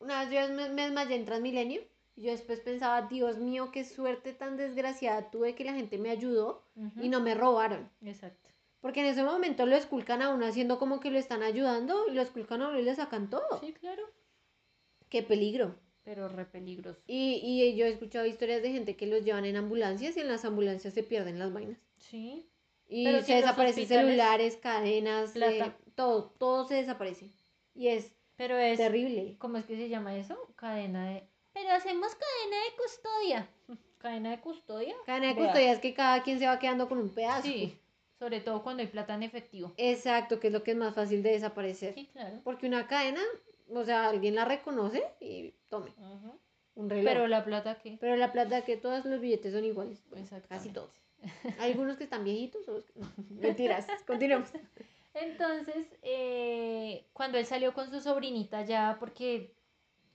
una 0.00 0.24
vez 0.24 0.30
yo 0.48 0.54
me, 0.54 0.68
me 0.70 0.82
desmayé 0.82 1.14
en 1.14 1.26
Transmilenio 1.26 1.82
y 2.16 2.22
yo 2.22 2.30
después 2.32 2.58
pensaba, 2.60 3.02
Dios 3.02 3.38
mío, 3.38 3.70
qué 3.70 3.84
suerte 3.84 4.32
tan 4.32 4.56
desgraciada 4.56 5.30
tuve 5.30 5.54
que 5.54 5.64
la 5.64 5.74
gente 5.74 5.96
me 5.96 6.10
ayudó 6.10 6.64
ujú, 6.74 7.04
y 7.04 7.08
no 7.08 7.20
me 7.20 7.34
robaron. 7.36 7.88
Exacto. 8.02 8.50
Porque 8.80 9.00
en 9.00 9.06
ese 9.06 9.22
momento 9.22 9.64
lo 9.64 9.76
esculcan 9.76 10.22
a 10.22 10.30
uno 10.30 10.44
haciendo 10.46 10.78
como 10.80 10.98
que 10.98 11.10
lo 11.12 11.18
están 11.18 11.42
ayudando 11.44 12.08
y 12.08 12.14
lo 12.14 12.22
esculcan 12.22 12.62
a 12.62 12.68
uno 12.68 12.80
y 12.80 12.82
le 12.82 12.96
sacan 12.96 13.30
todo. 13.30 13.60
Sí, 13.60 13.72
claro. 13.74 14.02
Qué 15.08 15.22
peligro. 15.22 15.76
Pero 16.06 16.28
re 16.28 16.46
peligroso. 16.46 17.00
Y, 17.08 17.40
y 17.42 17.74
yo 17.76 17.84
he 17.84 17.88
escuchado 17.90 18.26
historias 18.26 18.62
de 18.62 18.70
gente 18.70 18.96
que 18.96 19.08
los 19.08 19.24
llevan 19.24 19.44
en 19.44 19.56
ambulancias 19.56 20.16
y 20.16 20.20
en 20.20 20.28
las 20.28 20.44
ambulancias 20.44 20.94
se 20.94 21.02
pierden 21.02 21.40
las 21.40 21.52
vainas. 21.52 21.78
Sí. 21.98 22.48
Y 22.88 23.04
Pero 23.04 23.18
se 23.18 23.26
si 23.26 23.34
desaparecen 23.34 23.86
celulares, 23.88 24.56
cadenas, 24.56 25.32
Plata. 25.32 25.66
eh, 25.66 25.72
todo, 25.96 26.30
todo 26.38 26.64
se 26.68 26.76
desaparece. 26.76 27.32
Y 27.74 27.88
es 27.88 28.12
Pero 28.36 28.56
es, 28.56 28.78
terrible. 28.78 29.34
¿cómo 29.38 29.56
es 29.58 29.64
que 29.66 29.74
se 29.76 29.88
llama 29.88 30.16
eso? 30.16 30.38
Cadena 30.54 31.08
de... 31.10 31.24
Pero 31.52 31.70
hacemos 31.72 32.12
cadena 32.14 32.56
de 32.64 32.76
custodia. 32.80 33.48
¿Cadena 33.98 34.30
de 34.30 34.40
custodia? 34.40 34.94
Cadena 35.06 35.26
de 35.28 35.34
Vea. 35.34 35.44
custodia 35.44 35.72
es 35.72 35.80
que 35.80 35.92
cada 35.92 36.22
quien 36.22 36.38
se 36.38 36.46
va 36.46 36.60
quedando 36.60 36.88
con 36.88 36.98
un 36.98 37.08
pedazo. 37.12 37.42
Sí, 37.48 37.76
sobre 38.20 38.40
todo 38.40 38.62
cuando 38.62 38.82
hay 38.82 38.86
plata 38.88 39.14
en 39.14 39.24
efectivo. 39.24 39.74
Exacto, 39.76 40.38
que 40.38 40.46
es 40.46 40.52
lo 40.52 40.62
que 40.62 40.70
es 40.70 40.76
más 40.76 40.94
fácil 40.94 41.24
de 41.24 41.32
desaparecer. 41.32 41.94
Sí, 41.94 42.06
claro. 42.12 42.40
Porque 42.44 42.66
una 42.68 42.86
cadena, 42.86 43.20
o 43.68 43.84
sea, 43.84 44.08
alguien 44.08 44.34
la 44.34 44.44
reconoce 44.44 45.02
y 45.20 45.54
tome 45.68 45.92
un 46.74 46.90
reloj. 46.90 47.04
Pero 47.04 47.20
Pero, 47.20 47.28
la 47.28 47.44
plata 47.44 47.76
qué? 47.82 47.98
la 48.02 48.32
plata 48.32 48.62
que 48.64 48.76
todos 48.76 49.04
los 49.04 49.20
billetes 49.20 49.52
son 49.52 49.64
iguales. 49.64 50.02
Casi 50.10 50.22
Exactamente. 50.22 50.70
todos. 50.72 50.90
Hay 51.58 51.72
algunos 51.72 51.96
que 51.96 52.04
están 52.04 52.24
viejitos. 52.24 52.68
otros 52.68 52.84
que- 52.90 53.00
no, 53.00 53.06
Mentiras. 53.30 53.86
Continuemos. 54.06 54.50
Entonces, 55.14 55.86
eh, 56.02 57.06
cuando 57.14 57.38
él 57.38 57.46
salió 57.46 57.72
con 57.72 57.90
su 57.90 58.00
sobrinita 58.00 58.62
ya, 58.66 58.96
porque 59.00 59.54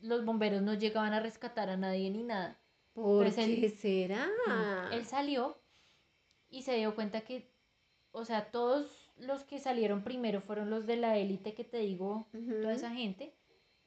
los 0.01 0.23
bomberos 0.23 0.61
no 0.61 0.75
llegaban 0.75 1.13
a 1.13 1.19
rescatar 1.19 1.69
a 1.69 1.77
nadie 1.77 2.09
ni 2.11 2.23
nada, 2.23 2.57
¿Por 2.93 3.23
Pues 3.23 3.37
él- 3.37 3.59
qué 3.61 3.69
será? 3.69 4.29
él 4.91 5.05
salió 5.05 5.57
y 6.49 6.63
se 6.63 6.75
dio 6.75 6.93
cuenta 6.93 7.21
que, 7.21 7.49
o 8.11 8.25
sea, 8.25 8.51
todos 8.51 9.09
los 9.17 9.43
que 9.45 9.59
salieron 9.59 10.03
primero 10.03 10.41
fueron 10.41 10.69
los 10.69 10.85
de 10.85 10.97
la 10.97 11.17
élite 11.17 11.53
que 11.53 11.63
te 11.63 11.77
digo, 11.77 12.27
toda 12.61 12.73
esa 12.73 12.91
gente. 12.91 13.33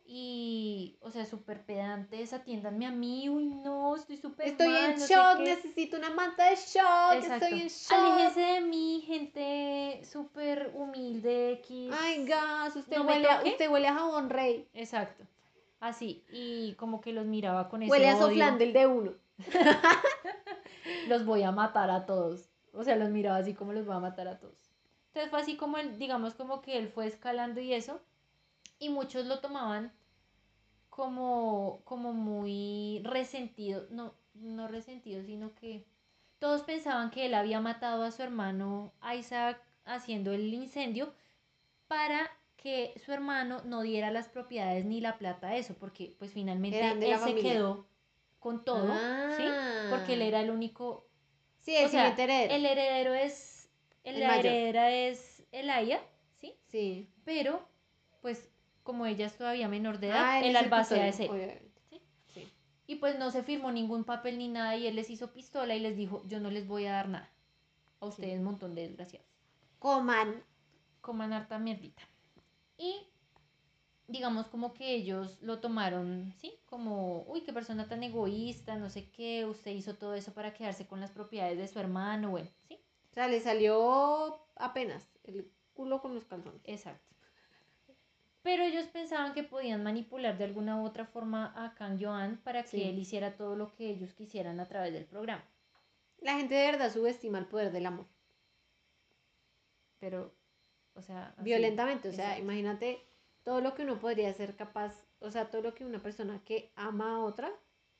Y, 0.07 0.99
o 1.01 1.11
sea, 1.11 1.25
súper 1.25 1.65
pedantes, 1.65 2.35
atiéndanme 2.35 2.87
a 2.87 2.91
mí, 2.91 3.29
uy, 3.31 3.47
no, 3.47 3.97
estoy 3.97 4.19
súper 4.19 4.49
Estoy 4.49 4.69
mal, 4.69 4.91
en 4.93 4.99
no 4.99 5.07
shock, 5.07 5.37
qué". 5.39 5.43
necesito 5.45 5.97
una 5.97 6.11
manta 6.11 6.51
de 6.51 6.57
shock. 6.57 7.15
Exacto. 7.15 7.47
Estoy 7.47 7.61
en 7.63 7.69
shock. 7.69 7.93
Aléjese 7.93 8.41
de 8.41 8.61
mí, 8.61 9.03
gente 9.07 10.03
súper 10.05 10.73
humilde, 10.75 11.53
X. 11.53 11.91
Ay, 11.99 12.25
gas, 12.27 12.77
usted, 12.77 12.99
¿No 12.99 13.05
me 13.05 13.13
huele 13.13 13.29
a, 13.31 13.43
usted 13.45 13.71
huele 13.71 13.89
a 13.89 13.95
jabón 13.95 14.29
rey. 14.29 14.69
Exacto. 14.75 15.25
Así, 15.81 16.23
y 16.31 16.75
como 16.75 17.01
que 17.01 17.13
los 17.13 17.25
miraba 17.27 17.69
con 17.69 17.83
ese 17.83 17.91
Huele 17.91 18.11
a 18.11 18.17
odio. 18.17 18.27
soflán 18.29 18.59
del 18.59 18.73
de 18.73 18.87
uno. 18.87 19.13
Los 21.09 21.25
voy 21.25 21.43
a 21.43 21.51
matar 21.53 21.91
a 21.91 22.07
todos. 22.07 22.51
O 22.73 22.85
sea, 22.85 22.97
los 22.97 23.11
miraba 23.11 23.37
así 23.39 23.55
como 23.55 23.73
los 23.73 23.87
voy 23.87 23.97
a 23.97 24.01
matar 24.01 24.29
a 24.29 24.39
todos. 24.39 24.57
Entonces 25.09 25.31
fue 25.31 25.41
así 25.41 25.57
como 25.57 25.79
él, 25.79 25.99
digamos, 25.99 26.35
como 26.35 26.61
que 26.61 26.77
él 26.77 26.89
fue 26.89 27.07
escalando 27.07 27.61
y 27.61 27.73
eso. 27.73 28.01
Y 28.79 28.89
muchos 28.89 29.27
lo 29.27 29.41
tomaban 29.41 29.93
como, 30.91 31.81
como 31.85 32.13
muy 32.13 33.01
resentido. 33.05 33.87
No, 33.91 34.15
no 34.35 34.69
resentido, 34.69 35.23
sino 35.25 35.55
que 35.55 35.85
todos 36.39 36.63
pensaban 36.63 37.11
que 37.11 37.27
él 37.27 37.35
había 37.35 37.61
matado 37.61 38.03
a 38.05 38.11
su 38.11 38.23
hermano 38.23 38.93
Isaac 39.17 39.61
haciendo 39.85 40.33
el 40.33 40.53
incendio 40.53 41.13
para 41.89 42.31
que 42.57 42.95
su 43.05 43.13
hermano 43.13 43.63
no 43.65 43.83
diera 43.83 44.11
las 44.11 44.29
propiedades 44.29 44.85
ni 44.85 45.01
la 45.01 45.19
plata 45.19 45.49
a 45.49 45.57
eso, 45.57 45.75
porque 45.75 46.15
pues 46.19 46.33
finalmente 46.33 46.81
él 46.81 47.01
se 47.03 47.19
familia. 47.19 47.53
quedó 47.53 47.87
con 48.39 48.65
todo, 48.65 48.89
¿sí? 49.37 49.45
Porque 49.91 50.15
él 50.15 50.23
Ah. 50.23 50.27
era 50.27 50.41
el 50.41 50.51
único, 50.51 51.07
Sí, 51.61 51.75
el 51.77 51.87
o 51.87 51.89
sea, 51.89 52.09
heredero. 52.15 52.55
el 52.55 52.67
heredero 52.67 53.15
es, 53.15 53.71
el 54.03 54.17
El 54.17 54.23
heredera 54.23 54.91
es 54.91 55.45
Elaya, 55.53 56.03
¿sí? 56.41 56.55
Sí. 56.67 57.09
Pero, 57.25 57.67
pues, 58.21 58.51
como 58.85 59.07
ella 59.07 59.27
es 59.27 59.37
todavía 59.37 59.67
menor 59.69 59.99
de 59.99 60.09
edad, 60.09 60.23
Ah, 60.25 60.39
él 60.41 60.47
el 60.51 60.57
albacea 60.57 61.09
es 61.09 61.19
él. 61.19 61.29
obviamente. 61.31 61.83
¿sí? 61.91 62.01
Sí. 62.33 62.49
Y 62.87 62.97
pues 62.97 63.19
no 63.19 63.31
se 63.33 63.43
firmó 63.43 63.73
ningún 63.73 64.05
papel 64.05 64.39
ni 64.39 64.47
nada 64.49 64.77
y 64.77 64.87
él 64.87 64.95
les 64.95 65.11
hizo 65.11 65.33
pistola 65.33 65.75
y 65.75 65.81
les 65.81 65.97
dijo, 65.97 66.23
yo 66.29 66.39
no 66.39 66.51
les 66.51 66.69
voy 66.69 66.87
a 66.87 66.93
dar 66.93 67.09
nada. 67.09 67.31
A 68.01 68.07
ustedes 68.07 68.39
un 68.39 68.45
montón 68.45 68.75
de 68.77 68.83
desgraciados. 68.89 69.29
Coman. 69.81 70.45
Coman 71.01 71.33
harta 71.33 71.59
mierdita. 71.59 72.03
Y 72.79 73.09
digamos 74.07 74.47
como 74.49 74.75
que 74.75 74.95
ellos 74.95 75.39
lo 75.41 75.61
tomaron, 75.61 76.35
¿sí? 76.37 76.59
Como, 76.67 77.23
uy, 77.23 77.41
qué 77.43 77.53
persona 77.53 77.89
tan 77.89 78.03
egoísta, 78.03 78.77
no 78.77 78.91
sé 78.91 79.11
qué, 79.11 79.47
usted 79.47 79.71
hizo 79.71 79.95
todo 79.97 80.15
eso 80.15 80.35
para 80.35 80.53
quedarse 80.53 80.87
con 80.87 81.01
las 81.01 81.11
propiedades 81.11 81.57
de 81.57 81.69
su 81.69 81.79
hermano, 81.79 82.31
bueno, 82.31 82.51
¿sí? 82.69 82.79
O 83.11 83.15
sea, 83.15 83.29
le 83.29 83.41
salió 83.41 84.39
apenas 84.57 85.09
el 85.23 85.51
culo 85.73 86.03
con 86.03 86.15
los 86.15 86.25
calzones. 86.27 86.61
Exacto. 86.65 87.14
Pero 88.45 88.63
ellos 88.63 88.87
pensaban 88.89 89.33
que 89.33 89.43
podían 89.43 89.83
manipular 89.83 90.37
de 90.37 90.45
alguna 90.45 90.81
u 90.81 90.85
otra 90.85 91.07
forma 91.07 91.53
a 91.57 91.75
Kang 91.75 91.99
Joan 91.99 92.37
para 92.45 92.63
que 92.63 92.69
Sí. 92.69 92.83
él 92.85 92.99
hiciera 92.99 93.37
todo 93.37 93.57
lo 93.57 93.73
que 93.75 93.89
ellos 93.89 94.13
quisieran 94.13 94.61
a 94.61 94.67
través 94.69 94.93
del 94.93 95.07
programa. 95.07 95.43
La 96.19 96.35
gente 96.37 96.55
de 96.55 96.71
verdad 96.71 96.93
subestima 96.93 97.39
el 97.39 97.47
poder 97.47 97.73
del 97.73 97.87
amor. 97.87 98.07
Pero, 99.99 100.35
o 100.95 101.01
sea... 101.01 101.29
así, 101.37 101.43
Violentamente, 101.43 102.09
o 102.11 102.13
sea, 102.13 102.25
exacto. 102.33 102.43
imagínate 102.45 103.03
todo 103.45 103.61
lo 103.63 103.75
que 103.75 103.83
uno 103.83 103.99
podría 103.99 104.33
ser 104.35 104.57
capaz, 104.57 105.07
o 105.21 105.31
sea, 105.31 105.51
todo 105.51 105.63
lo 105.63 105.75
que 105.75 105.85
una 105.87 106.03
persona 106.03 106.43
que 106.45 106.71
ama 106.77 107.17
a 107.17 107.21
otra 107.21 107.51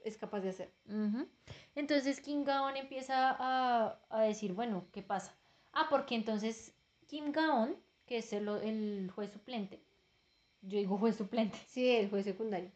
es 0.01 0.19
capaz 0.19 0.41
de 0.41 0.51
hacer. 0.51 0.71
Ujú. 0.87 1.27
Entonces 1.75 2.21
Kim 2.21 2.45
Gaon 2.45 2.77
empieza 2.77 3.35
a, 3.39 3.99
a 4.11 4.21
decir, 4.23 4.53
bueno, 4.53 4.89
¿qué 4.93 5.03
pasa? 5.03 5.35
Ah, 5.73 5.87
porque 5.89 6.15
entonces 6.15 6.77
Kim 7.07 7.33
Gaon, 7.33 7.77
que 8.05 8.19
es 8.19 8.33
el, 8.35 8.47
el 8.49 9.11
juez 9.15 9.31
suplente, 9.33 9.83
yo 10.67 10.79
digo 10.79 10.99
juez 10.99 11.17
suplente, 11.17 11.59
Sí, 11.69 11.89
el 11.91 12.11
juez 12.11 12.25
secundario. 12.25 12.71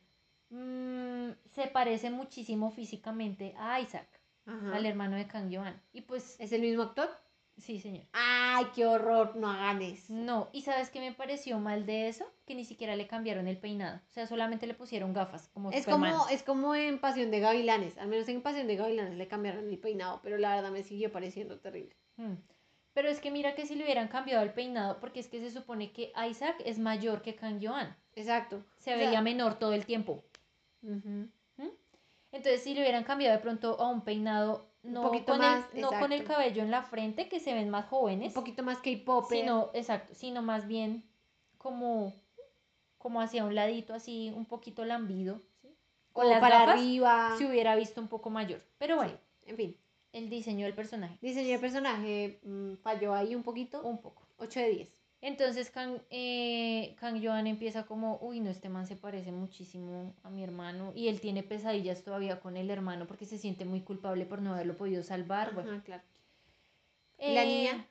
mm, 0.51 1.31
se 1.51 1.67
parece 1.69 2.11
muchísimo 2.11 2.71
físicamente 2.71 3.55
a 3.59 3.81
Isaac, 3.81 4.09
Ajá. 4.47 4.75
al 4.77 4.87
hermano 4.87 5.17
de 5.17 5.27
Kang 5.27 5.53
Joan. 5.55 5.81
Y 5.93 6.03
pues, 6.03 6.37
¿Es 6.41 6.53
el 6.53 6.63
mismo 6.63 6.83
actor? 6.83 7.09
sí, 7.59 7.81
señor. 7.81 8.05
Ay, 8.13 8.67
qué 8.75 8.87
horror, 8.87 9.35
no 9.37 9.51
hagan 9.51 9.83
eso. 9.83 10.13
No, 10.13 10.49
y 10.53 10.63
¿sabes 10.63 10.91
qué 10.91 11.01
me 11.01 11.13
pareció 11.13 11.59
mal 11.59 11.87
de 11.87 12.09
eso? 12.09 12.25
Que 12.47 12.55
ni 12.55 12.65
siquiera 12.65 12.95
le 12.95 13.09
cambiaron 13.09 13.49
el 13.49 13.59
peinado. 13.59 13.97
O 14.07 14.11
sea, 14.11 14.27
solamente 14.29 14.67
le 14.69 14.75
pusieron 14.75 15.13
gafas, 15.13 15.49
como 15.49 15.71
Es 15.73 15.81
Superman. 15.85 16.13
como, 16.13 16.29
es 16.29 16.43
como 16.45 16.75
en 16.77 17.01
Pasión 17.01 17.31
de 17.33 17.41
Gavilanes, 17.41 17.99
al 17.99 18.07
menos 18.09 18.29
en 18.29 18.43
Pasión 18.43 18.69
de 18.69 18.77
Gavilanes 18.77 19.17
le 19.17 19.27
cambiaron 19.27 19.69
el 19.69 19.79
peinado, 19.79 20.21
pero 20.23 20.39
la 20.39 20.55
verdad 20.55 20.71
me 20.71 20.85
siguió 20.85 21.11
pareciendo 21.11 21.59
terrible. 21.59 21.97
Mm. 22.17 22.35
Pero 22.99 23.11
es 23.11 23.21
que 23.21 23.31
mira 23.31 23.55
que 23.55 23.65
si 23.65 23.77
le 23.77 23.85
hubieran 23.85 24.09
cambiado 24.09 24.43
el 24.43 24.53
peinado, 24.53 24.99
porque 24.99 25.21
es 25.21 25.29
que 25.29 25.39
se 25.39 25.53
supone 25.53 25.93
que 25.93 26.13
Isaac 26.29 26.57
es 26.65 26.81
mayor 26.81 27.23
que 27.23 27.37
Kang 27.37 27.61
Joan. 27.65 27.97
Exacto. 28.17 28.65
Se 28.77 28.93
O 28.93 28.97
sea, 28.97 29.07
veía 29.07 29.23
menor 29.23 29.55
todo 29.57 29.73
el 29.73 29.87
tiempo. 29.87 30.25
ujú. 30.83 31.29
Entonces, 32.33 32.61
si 32.61 32.75
le 32.75 32.81
hubieran 32.81 33.05
cambiado 33.05 33.37
de 33.37 33.41
pronto 33.41 33.81
a 33.81 33.87
un 33.89 34.01
peinado, 34.03 34.73
Un 34.83 34.95
no, 34.95 35.03
poquito 35.03 35.27
con, 35.27 35.39
más, 35.39 35.65
el, 35.75 35.81
no 35.81 35.91
con 35.91 36.13
el 36.13 36.25
cabello 36.25 36.61
en 36.65 36.73
la 36.73 36.83
frente, 36.83 37.29
que 37.29 37.39
se 37.39 37.55
ven 37.55 37.71
más 37.71 37.87
jóvenes, 37.87 38.31
Un 38.35 38.35
poquito 38.43 38.65
más 38.65 38.79
K-pop. 38.79 39.27
sino, 39.31 39.71
exacto, 39.75 40.13
sino 40.17 40.43
más 40.43 40.67
bien 40.67 41.05
como, 41.57 42.13
como 42.99 43.21
hacia 43.21 43.45
un 43.45 43.55
ladito, 43.55 43.95
así, 43.95 44.33
un 44.35 44.45
poquito 44.45 44.85
lambido. 44.85 45.41
¿sí? 45.63 45.69
Con 46.13 46.29
las 46.29 46.41
para 46.41 46.61
gafas, 46.67 46.81
arriba. 46.81 47.37
se 47.39 47.47
hubiera 47.47 47.77
visto 47.77 48.01
un 48.01 48.09
poco 48.09 48.29
mayor. 48.29 48.61
Pero 48.77 48.97
bueno, 48.97 49.13
Sí, 49.45 49.51
En 49.51 49.57
fin, 49.57 49.77
el 50.19 50.29
diseño 50.31 50.65
del 50.67 50.75
personaje, 50.75 51.17
diseño 51.23 51.53
de 51.53 51.59
personaje 51.59 52.41
mm, 52.45 52.75
falló 52.83 53.15
ahí 53.15 53.35
un 53.35 53.43
poquito. 53.43 53.83
un 53.83 53.99
poco. 53.99 54.23
8 54.39 54.61
de 54.61 54.69
10. 54.71 54.89
Entonces 55.21 55.71
Kang, 55.71 55.99
eh, 56.11 56.95
Kang 57.01 57.21
Joan 57.21 57.49
empieza 57.49 57.85
como, 57.87 58.19
uy, 58.23 58.39
no, 58.39 58.51
este 58.51 58.69
man 58.69 58.87
se 58.87 58.95
parece 58.95 59.33
muchísimo 59.33 60.15
a 60.23 60.31
mi 60.31 60.45
hermano 60.45 60.93
y 60.95 61.09
él 61.09 61.21
tiene 61.21 61.43
pesadillas 61.43 62.05
todavía 62.05 62.39
con 62.39 62.57
el 62.57 62.71
hermano 62.71 63.07
porque 63.09 63.25
se 63.27 63.37
siente 63.37 63.65
muy 63.65 63.81
culpable 63.81 64.27
por 64.27 64.41
no 64.41 64.55
haberlo 64.55 64.77
podido 64.77 65.03
salvar. 65.03 65.55
Bueno, 65.55 65.73
Ajá, 65.73 65.83
claro. 65.83 66.03
¿Y 67.19 67.33
la 67.35 67.43
Eh, 67.43 67.47
niña? 67.47 67.87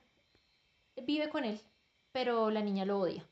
Vive 1.04 1.28
con 1.28 1.44
él, 1.44 1.60
pero 2.12 2.50
la 2.50 2.62
niña 2.62 2.86
lo 2.86 2.98
odia. 2.98 3.22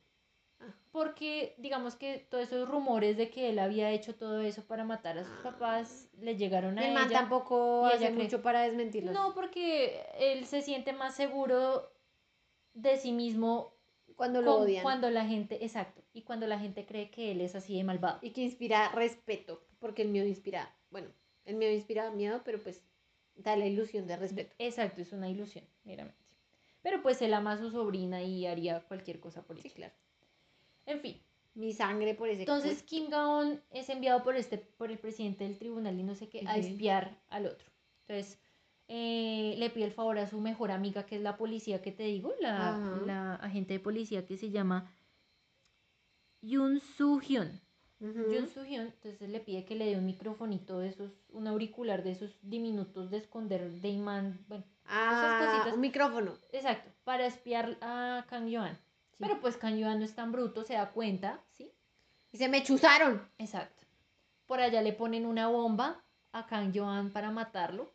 Porque 0.96 1.54
digamos 1.59 1.94
que 1.94 2.26
todos 2.30 2.44
esos 2.44 2.66
rumores 2.66 3.18
de 3.18 3.28
que 3.28 3.50
él 3.50 3.59
había 3.59 3.90
hecho 3.90 4.14
todo 4.14 4.40
eso 4.40 4.64
para 4.64 4.82
matar 4.82 5.18
a 5.18 5.24
sus 5.24 5.38
Ah. 5.40 5.42
papás 5.42 6.09
le 6.18 6.37
llegaron 6.38 6.78
a 6.78 6.87
El 6.88 6.94
man 6.94 7.09
ella. 7.11 7.18
tampoco 7.18 7.82
y 7.85 7.88
hace 7.92 8.06
ella 8.06 8.14
cree- 8.14 8.22
mucho 8.24 8.40
para 8.40 8.62
desmentirlos. 8.62 9.12
No, 9.12 9.35
porque 9.35 10.02
él 10.18 10.46
se 10.46 10.62
siente 10.62 10.94
más 10.94 11.14
seguro 11.14 11.92
de 12.72 12.96
sí 12.96 13.12
mismo 13.12 13.74
cuando 14.16 14.40
lo 14.40 14.54
con- 14.54 14.62
odian. 14.62 14.82
cuando 14.82 15.11
la 15.11 15.26
gente, 15.26 15.62
exacto, 15.66 16.00
y 16.14 16.22
cuando 16.22 16.46
la 16.46 16.59
gente 16.59 16.87
cree 16.87 17.11
que 17.11 17.32
él 17.32 17.42
es 17.42 17.54
así 17.54 17.76
de 17.76 17.85
malvado. 17.85 18.18
Y 18.22 18.30
que 18.30 18.40
inspira 18.40 18.88
respeto, 18.88 19.66
porque 19.78 20.00
el 20.00 20.09
miedo 20.09 20.26
inspira, 20.26 20.74
bueno, 20.88 21.11
el 21.44 21.56
miedo 21.56 21.74
inspira 21.74 22.11
miedo, 22.11 22.40
pero 22.42 22.59
pues 22.59 22.82
da 23.35 23.54
la 23.54 23.66
ilusión 23.66 24.06
de 24.06 24.16
respeto. 24.16 24.54
Exacto, 24.59 25.02
es 25.02 25.12
una 25.12 25.28
ilusión, 25.28 25.66
meramente. 25.85 26.24
Pero 26.80 27.02
pues 27.02 27.20
él 27.20 27.35
ama 27.35 27.52
a 27.52 27.59
su 27.59 27.70
sobrina 27.70 28.22
y 28.22 28.46
haría 28.46 28.80
cualquier 28.80 29.20
cosa 29.20 29.42
por 29.42 29.56
Sí, 29.61 29.68
ella. 29.68 29.74
claro. 29.76 29.94
En 30.87 31.01
fin, 31.01 31.20
Mi 31.55 31.72
sangre 31.72 32.14
por 32.14 32.29
ese 32.29 32.42
entonces 32.42 32.72
cuerpo. 32.83 32.87
Kim 32.87 33.11
Gaon 33.11 33.61
es 33.70 33.88
enviado 33.88 34.22
por 34.22 34.37
este, 34.37 34.59
por 34.59 34.90
el 34.90 34.99
presidente 34.99 35.44
del 35.44 35.59
tribunal 35.59 35.99
y 35.99 36.03
no 36.03 36.14
sé 36.14 36.29
qué, 36.29 36.44
a 36.46 36.57
espiar 36.57 37.18
al 37.29 37.46
otro. 37.46 37.66
Entonces 38.07 38.38
eh, 38.88 39.55
le 39.59 39.70
pide 39.70 39.85
el 39.87 39.92
favor 39.92 40.18
a 40.18 40.27
su 40.29 40.40
mejor 40.40 40.70
amiga, 40.70 41.07
que 41.07 41.16
es 41.16 41.22
la 41.22 41.37
policía 41.37 41.83
que 41.83 41.92
te 41.92 42.05
digo, 42.05 42.33
la, 42.40 43.01
la 43.05 43.35
agente 43.37 43.72
de 43.75 43.81
policía 43.81 44.25
que 44.27 44.37
se 44.37 44.51
llama 44.51 44.90
Yun 46.42 46.81
Soo 46.81 47.18
Hyun. 47.20 47.61
Jun 47.99 48.46
Soo 48.53 48.64
Hyun, 48.64 48.83
entonces 48.88 49.29
le 49.31 49.40
pide 49.40 49.64
que 49.64 49.75
le 49.75 49.87
dé 49.87 49.96
un 49.96 50.05
microfonito 50.05 50.79
de 50.79 50.88
esos, 50.88 51.11
un 51.31 51.46
auricular 51.46 52.03
de 52.05 52.12
esos 52.12 52.38
diminutos 52.42 53.11
de 53.11 53.16
esconder 53.16 53.70
de 53.81 53.88
imán, 53.88 54.44
bueno, 54.49 54.64
Ah, 54.85 55.51
cositas. 55.51 55.75
un 55.75 55.81
micrófono. 55.81 56.38
exacto, 56.53 56.90
para 57.05 57.27
espiar 57.27 57.77
a 57.81 58.25
Kang 58.29 58.49
Yoan. 58.49 58.79
Sí. 59.18 59.24
Pero 59.24 59.40
pues 59.40 59.57
Kang 59.57 59.76
Yoan 59.76 59.98
no 59.98 60.05
es 60.05 60.14
tan 60.14 60.33
bruto, 60.33 60.62
se 60.62 60.74
da 60.74 60.90
cuenta, 60.90 61.40
¿sí? 61.52 61.72
Y 62.33 62.38
se 62.38 62.48
me 62.48 62.62
chuzaron. 62.62 63.26
Exacto. 63.38 63.85
Por 64.46 64.61
allá 64.61 64.83
le 64.83 64.92
ponen 64.92 65.26
una 65.26 65.48
bomba 65.48 66.05
a 66.33 66.46
Kang 66.46 66.72
Yoan 66.72 67.11
para 67.12 67.31
matarlo. 67.31 67.92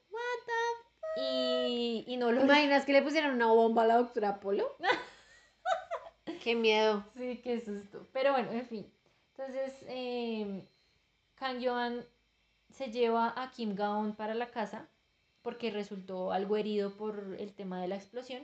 Y, 1.17 2.05
y 2.07 2.17
no 2.17 2.27
¿Te 2.27 2.33
lo... 2.33 2.43
imaginas 2.45 2.85
que 2.85 2.93
le 2.93 3.01
pusieron 3.01 3.35
una 3.35 3.47
bomba 3.47 3.83
a 3.83 3.87
la 3.87 3.97
doctora 3.97 4.39
Polo? 4.39 4.77
Qué 6.43 6.55
miedo. 6.55 7.03
Sí, 7.15 7.39
qué 7.43 7.59
susto. 7.59 8.07
Pero 8.13 8.31
bueno, 8.31 8.51
en 8.51 8.65
fin. 8.65 8.91
Entonces, 9.35 9.73
eh, 9.87 10.65
Kang 11.35 11.59
Yoan 11.59 12.05
se 12.69 12.91
lleva 12.91 13.33
a 13.35 13.51
Kim 13.51 13.75
Gaon 13.75 14.15
para 14.15 14.33
la 14.33 14.49
casa 14.49 14.87
porque 15.41 15.71
resultó 15.71 16.31
algo 16.31 16.57
herido 16.57 16.95
por 16.95 17.35
el 17.37 17.53
tema 17.53 17.81
de 17.81 17.87
la 17.87 17.95
explosión. 17.95 18.43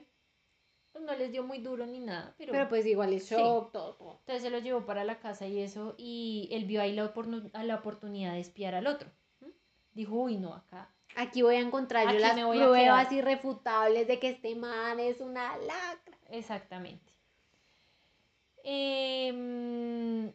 Pues 0.97 1.05
no 1.05 1.15
les 1.15 1.31
dio 1.31 1.43
muy 1.43 1.59
duro 1.59 1.85
ni 1.85 1.99
nada, 1.99 2.33
pero, 2.39 2.51
Pero 2.51 2.69
pues 2.69 2.83
igual 2.87 3.13
es 3.13 3.27
Sí. 3.27 3.35
shock, 3.35 3.71
todo, 3.71 3.93
todo. 3.93 4.17
entonces 4.21 4.41
se 4.41 4.49
lo 4.49 4.57
llevó 4.57 4.83
para 4.87 5.03
la 5.03 5.19
casa 5.19 5.45
y 5.45 5.59
eso, 5.59 5.93
y 5.95 6.49
él 6.51 6.65
vio 6.65 6.81
ahí 6.81 6.93
la, 6.93 7.13
la 7.63 7.75
oportunidad 7.75 8.33
de 8.33 8.39
espiar 8.39 8.73
al 8.73 8.87
otro. 8.87 9.07
Dijo, 9.93 10.15
uy, 10.15 10.37
no, 10.37 10.55
acá. 10.55 10.91
Aquí 11.15 11.43
voy 11.43 11.55
a 11.55 11.59
encontrar 11.59 12.11
yo 12.11 12.19
las 12.19 12.33
pruebas 12.33 13.11
irrefutables 13.11 14.07
de 14.07 14.19
que 14.19 14.29
este 14.29 14.55
man 14.55 14.99
es 14.99 15.21
una 15.21 15.55
lacra. 15.57 16.17
Exactamente. 16.29 17.13
Em, 18.63 20.33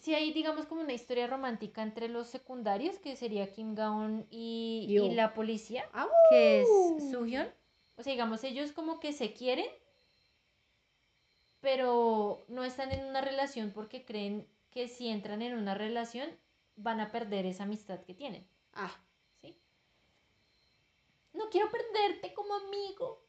sí 0.00 0.14
hay, 0.14 0.32
digamos, 0.32 0.66
como 0.66 0.80
una 0.80 0.92
historia 0.94 1.28
romántica 1.28 1.82
entre 1.82 2.08
los 2.08 2.26
secundarios, 2.28 2.98
que 2.98 3.14
sería 3.14 3.52
Kim 3.52 3.76
Gaon 3.76 4.26
y, 4.30 4.86
y 4.88 5.14
la 5.14 5.32
policía, 5.32 5.88
¡Au! 5.92 6.08
que 6.30 6.62
es 6.62 6.68
Suhyun. 7.12 7.46
O 7.96 8.02
sea, 8.02 8.12
digamos, 8.12 8.42
ellos 8.44 8.72
como 8.72 9.00
que 9.00 9.12
se 9.12 9.32
quieren, 9.32 9.66
pero 11.60 12.44
no 12.48 12.64
están 12.64 12.92
en 12.92 13.04
una 13.04 13.20
relación 13.20 13.70
porque 13.72 14.04
creen 14.04 14.46
que 14.70 14.88
si 14.88 15.08
entran 15.08 15.42
en 15.42 15.54
una 15.54 15.74
relación 15.74 16.28
van 16.76 17.00
a 17.00 17.10
perder 17.12 17.46
esa 17.46 17.64
amistad 17.64 18.00
que 18.00 18.14
tienen. 18.14 18.46
Ah, 18.74 18.90
¿sí? 19.40 19.54
No 21.34 21.50
quiero 21.50 21.68
perderte 21.70 22.32
como 22.34 22.54
amigo. 22.54 23.22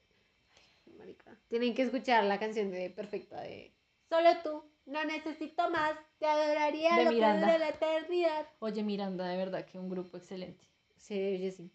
marica. 0.97 1.37
Tienen 1.49 1.75
que 1.75 1.83
escuchar 1.83 2.23
la 2.23 2.39
canción 2.39 2.71
de 2.71 2.89
Perfecta 2.89 3.41
de 3.41 3.73
Solo 4.09 4.29
tú, 4.43 4.63
no 4.85 5.03
necesito 5.05 5.69
más, 5.69 5.97
te 6.19 6.25
adoraría 6.25 6.95
De 6.97 7.03
lo 7.03 7.09
que 7.09 7.15
Miranda. 7.15 7.47
dure 7.47 7.59
la 7.59 7.69
eternidad. 7.69 8.47
Oye, 8.59 8.83
Miranda, 8.83 9.27
de 9.27 9.37
verdad 9.37 9.65
que 9.65 9.77
un 9.79 9.89
grupo 9.89 10.17
excelente. 10.17 10.65
Sí, 10.97 11.13
oye, 11.13 11.51
sí. 11.51 11.69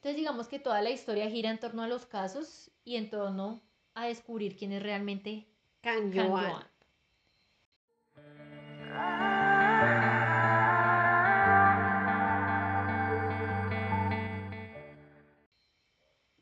Entonces 0.00 0.16
digamos 0.16 0.48
que 0.48 0.58
toda 0.58 0.80
la 0.80 0.88
historia 0.88 1.28
gira 1.28 1.50
en 1.50 1.60
torno 1.60 1.82
a 1.82 1.86
los 1.86 2.06
casos 2.06 2.70
y 2.86 2.96
en 2.96 3.10
torno 3.10 3.60
a 3.92 4.06
descubrir 4.06 4.56
quién 4.56 4.72
es 4.72 4.82
realmente 4.82 5.46
Can 5.82 6.10
Kang 6.10 6.30
Joan. 6.30 6.64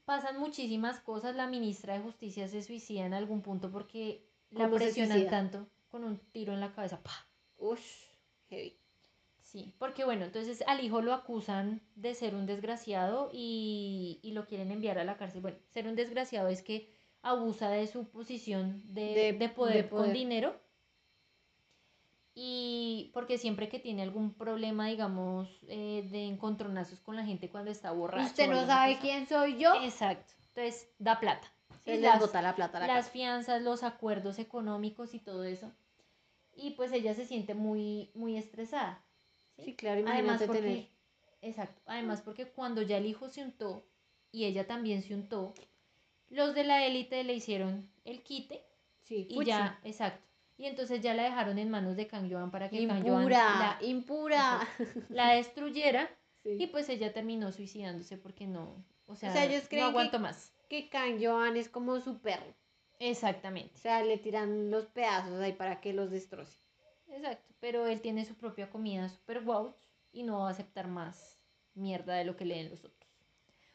Pasan 0.04 0.38
muchísimas 0.38 1.00
cosas. 1.00 1.34
La 1.34 1.48
ministra 1.48 1.94
de 1.94 2.00
Justicia 2.00 2.46
se 2.46 2.62
suicida 2.62 3.06
en 3.06 3.12
algún 3.12 3.42
punto 3.42 3.72
porque 3.72 4.24
la 4.50 4.66
¿Cómo 4.66 4.78
se 4.78 4.84
presionan 4.84 5.26
tanto 5.26 5.66
con 5.90 6.04
un 6.04 6.16
tiro 6.30 6.52
en 6.52 6.60
la 6.60 6.72
cabeza. 6.72 7.02
¡Pah! 7.02 7.26
Ush, 7.56 8.04
heavy. 8.50 8.78
Sí, 9.50 9.72
porque 9.78 10.04
bueno, 10.04 10.26
entonces 10.26 10.62
al 10.66 10.84
hijo 10.84 11.00
lo 11.00 11.14
acusan 11.14 11.80
de 11.94 12.14
ser 12.14 12.34
un 12.34 12.44
desgraciado 12.44 13.30
y, 13.32 14.20
y 14.22 14.32
lo 14.32 14.44
quieren 14.44 14.70
enviar 14.70 14.98
a 14.98 15.04
la 15.04 15.16
cárcel. 15.16 15.40
Bueno, 15.40 15.56
ser 15.72 15.88
un 15.88 15.96
desgraciado 15.96 16.48
es 16.48 16.60
que 16.62 16.92
abusa 17.22 17.70
de 17.70 17.86
su 17.86 18.10
posición 18.10 18.82
de, 18.92 19.14
De- 19.14 19.32
de 19.32 19.48
poder, 19.48 19.84
de 19.84 19.88
con 19.88 20.12
dinero 20.12 20.54
Y 22.34 23.10
porque 23.14 23.38
siempre 23.38 23.68
que 23.70 23.78
tiene 23.80 24.02
algún 24.02 24.34
problema, 24.34 24.86
digamos, 24.86 25.48
eh, 25.68 26.06
de 26.10 26.26
encontronazos 26.26 27.00
con 27.00 27.16
la 27.16 27.24
gente 27.24 27.48
cuando 27.50 27.70
está 27.70 27.90
borracho. 27.90 28.26
Usted 28.26 28.48
no 28.50 28.66
sabe 28.66 28.92
cosa. 28.96 29.00
quién 29.02 29.26
soy 29.26 29.58
yo. 29.58 29.74
Exacto. 29.82 30.34
Entonces, 30.54 30.88
da 30.98 31.18
plata. 31.18 31.50
¿sí? 31.84 31.92
Les 31.92 32.00
Las- 32.02 32.20
bota 32.20 32.42
la 32.42 32.54
plata 32.54 32.78
la 32.80 32.86
las 32.86 32.96
casa. 33.06 33.10
fianzas, 33.10 33.62
los 33.62 33.82
acuerdos 33.82 34.38
económicos 34.38 35.14
y 35.14 35.18
todo 35.20 35.42
eso. 35.44 35.72
Y 36.54 36.72
pues 36.72 36.92
ella 36.92 37.14
se 37.14 37.24
siente 37.24 37.54
muy, 37.54 38.10
muy 38.14 38.36
estresada. 38.36 39.02
¿Sí? 39.58 39.64
Sí, 39.64 39.74
claro, 39.76 40.00
Además 40.06 40.18
imagínate 40.20 40.46
porque, 40.46 40.60
tener. 40.62 40.88
exacto, 41.42 41.82
además 41.86 42.22
porque 42.22 42.46
cuando 42.46 42.80
ya 42.82 42.96
el 42.96 43.06
hijo 43.06 43.28
se 43.28 43.42
untó 43.44 43.84
y 44.32 44.44
ella 44.46 44.66
también 44.66 45.02
se 45.02 45.14
untó, 45.14 45.52
los 46.30 46.54
de 46.54 46.64
la 46.64 46.84
élite 46.86 47.22
le 47.24 47.34
hicieron 47.34 47.90
el 48.04 48.22
quite 48.22 48.64
Sí, 49.02 49.26
y 49.30 49.34
fuchi. 49.34 49.46
ya, 49.48 49.78
exacto. 49.84 50.22
Y 50.58 50.66
entonces 50.66 51.00
ya 51.00 51.14
la 51.14 51.22
dejaron 51.22 51.58
en 51.58 51.70
manos 51.70 51.96
de 51.96 52.06
Kang 52.08 52.28
Yoan 52.28 52.50
para 52.50 52.68
que 52.68 52.84
Kang 52.86 52.98
Impura, 53.06 53.78
la, 53.80 53.86
impura. 53.86 54.68
la 55.08 55.32
destruyera 55.34 56.10
Sí. 56.42 56.56
y 56.58 56.66
pues 56.68 56.88
ella 56.88 57.12
terminó 57.12 57.50
suicidándose 57.52 58.16
porque 58.16 58.46
no, 58.46 58.84
o 59.06 59.16
sea, 59.16 59.32
sea, 59.32 59.44
ellos 59.44 59.62
no 59.64 59.68
creen 59.68 59.84
que- 59.84 59.88
aguanto 59.90 60.18
más. 60.20 60.52
Que 60.68 60.88
Kang 60.88 61.18
Joan 61.24 61.56
es 61.56 61.68
como 61.68 61.98
su 62.00 62.18
perro. 62.20 62.54
Exactamente. 63.00 63.72
O 63.76 63.78
sea, 63.78 64.02
le 64.04 64.18
tiran 64.18 64.70
los 64.70 64.86
pedazos 64.86 65.40
ahí 65.40 65.52
para 65.52 65.80
que 65.80 65.92
los 65.92 66.10
destroce. 66.10 66.58
Exacto, 67.10 67.54
pero 67.60 67.86
él 67.86 68.00
tiene 68.00 68.24
su 68.24 68.34
propia 68.34 68.70
comida 68.70 69.08
super 69.08 69.40
wow 69.40 69.74
y 70.12 70.22
no 70.22 70.40
va 70.40 70.48
a 70.48 70.52
aceptar 70.52 70.88
más 70.88 71.38
mierda 71.74 72.14
de 72.14 72.24
lo 72.24 72.36
que 72.36 72.44
le 72.44 72.56
den 72.56 72.70
los 72.70 72.84
otros. 72.84 73.08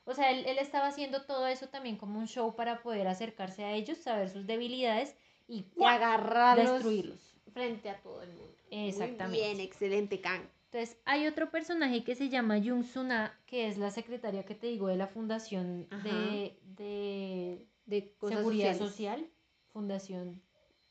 O 0.05 0.13
sea, 0.13 0.31
él, 0.31 0.45
él 0.45 0.57
estaba 0.57 0.87
haciendo 0.87 1.23
todo 1.25 1.47
eso 1.47 1.69
también 1.69 1.95
como 1.97 2.19
un 2.19 2.27
show 2.27 2.55
para 2.55 2.81
poder 2.83 3.07
acercarse 3.07 3.63
a 3.63 3.71
ellos, 3.71 3.97
saber 3.97 4.29
sus 4.29 4.45
debilidades 4.45 5.15
y 5.47 5.65
agarrarlos 5.83 6.71
destruirlos. 6.73 7.19
frente 7.53 7.89
a 7.89 8.01
todo 8.01 8.21
el 8.21 8.29
mundo. 8.33 8.53
Exactamente. 8.69 9.27
Muy 9.27 9.37
bien, 9.37 9.59
excelente 9.61 10.19
Kang. 10.19 10.41
Entonces, 10.71 10.97
hay 11.05 11.27
otro 11.27 11.51
personaje 11.51 12.03
que 12.03 12.15
se 12.15 12.29
llama 12.29 12.57
Jung 12.57 12.83
Suna, 12.83 13.39
que 13.45 13.67
es 13.67 13.77
la 13.77 13.91
secretaria 13.91 14.43
que 14.43 14.55
te 14.55 14.67
digo 14.67 14.87
de 14.87 14.97
la 14.97 15.07
Fundación 15.07 15.87
Ajá. 15.91 16.09
de, 16.09 16.57
de 16.63 17.67
De 17.85 18.13
cosas 18.17 18.39
Seguridad 18.39 18.75
sociales. 18.77 18.89
Social, 18.91 19.29
Fundación 19.71 20.41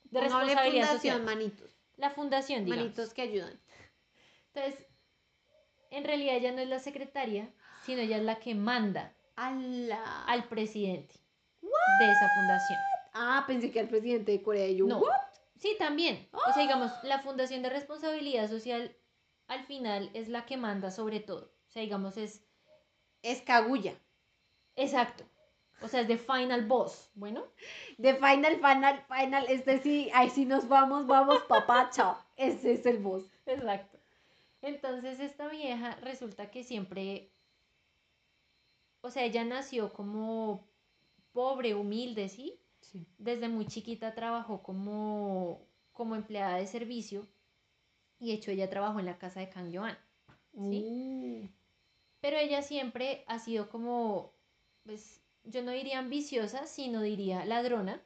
de 0.04 0.20
Responsabilidad 0.20 0.86
fundación, 0.86 1.16
Social. 1.18 1.22
manitos. 1.22 1.76
La 2.02 2.10
fundación, 2.10 2.64
digamos. 2.64 2.84
Manitos 2.84 3.14
que 3.14 3.22
ayudan. 3.22 3.60
Entonces, 4.52 4.84
en 5.90 6.02
realidad 6.04 6.34
ella 6.34 6.50
no 6.50 6.58
es 6.58 6.68
la 6.68 6.80
secretaria, 6.80 7.48
sino 7.86 8.00
ella 8.02 8.16
es 8.16 8.24
la 8.24 8.40
que 8.40 8.56
manda 8.56 9.14
¡Ala! 9.36 10.24
al 10.26 10.48
presidente 10.48 11.14
de 12.00 12.10
esa 12.10 12.28
fundación. 12.28 12.78
Ah, 13.14 13.44
pensé 13.46 13.70
que 13.70 13.78
al 13.78 13.88
presidente 13.88 14.32
de 14.32 14.42
Corea. 14.42 14.66
y 14.66 14.78
yo, 14.78 14.86
No. 14.86 14.98
¿what? 14.98 15.12
Sí, 15.56 15.76
también. 15.78 16.28
O 16.32 16.52
sea, 16.52 16.60
digamos, 16.62 16.90
la 17.04 17.20
Fundación 17.20 17.62
de 17.62 17.70
Responsabilidad 17.70 18.48
Social 18.50 18.96
al 19.46 19.64
final 19.64 20.10
es 20.12 20.28
la 20.28 20.44
que 20.44 20.56
manda 20.56 20.90
sobre 20.90 21.20
todo. 21.20 21.52
O 21.68 21.70
sea, 21.70 21.82
digamos, 21.82 22.16
es 22.16 22.42
Es 23.22 23.42
Kaguya. 23.42 23.94
exacto. 24.74 25.24
O 25.82 25.88
sea, 25.88 26.02
es 26.02 26.08
de 26.08 26.18
final 26.18 26.66
boss. 26.66 27.10
Bueno, 27.14 27.44
De 27.98 28.14
Final, 28.14 28.56
Final, 28.56 29.04
Final. 29.08 29.46
Este 29.48 29.80
sí, 29.80 30.10
ahí 30.14 30.30
sí 30.30 30.44
nos 30.44 30.68
vamos, 30.68 31.06
vamos, 31.06 31.42
papá, 31.48 31.90
chao. 31.90 32.16
Ese 32.36 32.72
es 32.72 32.86
el 32.86 32.98
boss. 32.98 33.24
exacto. 33.46 33.98
Entonces, 34.62 35.20
esta 35.20 35.48
vieja 35.48 35.96
resulta 35.96 36.50
que 36.50 36.62
siempre. 36.62 37.30
O 39.00 39.10
sea, 39.10 39.24
ella 39.24 39.44
nació 39.44 39.92
como 39.92 40.64
pobre, 41.32 41.74
humilde, 41.74 42.28
¿sí? 42.28 42.58
Sí. 42.80 43.06
desde 43.16 43.48
muy 43.48 43.66
chiquita 43.66 44.14
trabajó 44.14 44.62
como, 44.62 45.66
como 45.92 46.16
empleada 46.16 46.56
de 46.56 46.66
servicio 46.66 47.26
y 48.18 48.28
de 48.28 48.34
hecho 48.34 48.50
ella 48.50 48.68
trabajó 48.68 49.00
en 49.00 49.06
la 49.06 49.18
casa 49.18 49.40
de 49.40 49.48
Kang 49.48 49.74
Joan. 49.74 49.96
¿Sí? 50.52 50.84
Mm. 50.84 51.48
Pero 52.20 52.36
ella 52.36 52.62
siempre 52.62 53.24
ha 53.26 53.38
sido 53.38 53.68
como, 53.68 54.32
pues 54.84 55.21
yo 55.44 55.62
no 55.62 55.72
diría 55.72 55.98
ambiciosa, 55.98 56.66
sino 56.66 57.02
diría 57.02 57.44
ladrona. 57.44 58.00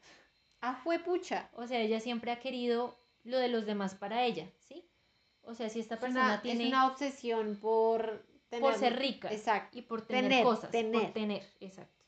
Ah, 0.61 0.75
fue 0.83 0.99
pucha. 0.99 1.51
O 1.55 1.67
sea, 1.67 1.81
ella 1.81 2.01
siempre 2.01 2.31
ha 2.31 2.41
querido 2.41 2.97
lo 3.25 3.39
de 3.39 3.49
los 3.49 3.67
demás 3.67 3.95
para 3.95 4.25
ella, 4.25 4.49
¿sí? 4.69 4.85
O 5.43 5.55
sea, 5.55 5.69
si 5.69 5.81
esta 5.81 5.95
Es 5.95 6.01
persona 6.01 6.25
una, 6.27 6.43
tiene 6.43 6.65
es 6.65 6.69
una 6.69 6.87
obsesión 6.87 7.57
por 7.61 8.25
tener... 8.49 8.63
por 8.63 8.75
ser 8.79 8.99
rica 8.99 9.33
Exacto. 9.33 9.79
y 9.79 9.83
por 9.83 10.03
tener, 10.03 10.25
Tener, 10.31 10.45
cosas, 10.45 10.71
tener. 10.71 11.03
por 11.03 11.13
tener, 11.13 11.43
exacto. 11.61 12.05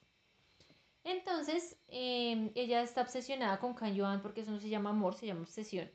Entonces, 1.04 1.76
eh, 1.88 2.50
ella 2.54 2.82
está 2.82 3.02
obsesionada 3.02 3.58
con 3.60 3.74
Kan 3.74 3.94
Yuan 3.94 4.20
porque 4.22 4.40
eso 4.42 4.50
no 4.50 4.60
se 4.60 4.68
llama 4.68 4.90
amor, 4.90 5.14
se 5.14 5.26
llama 5.26 5.42
obsesión. 5.42 5.90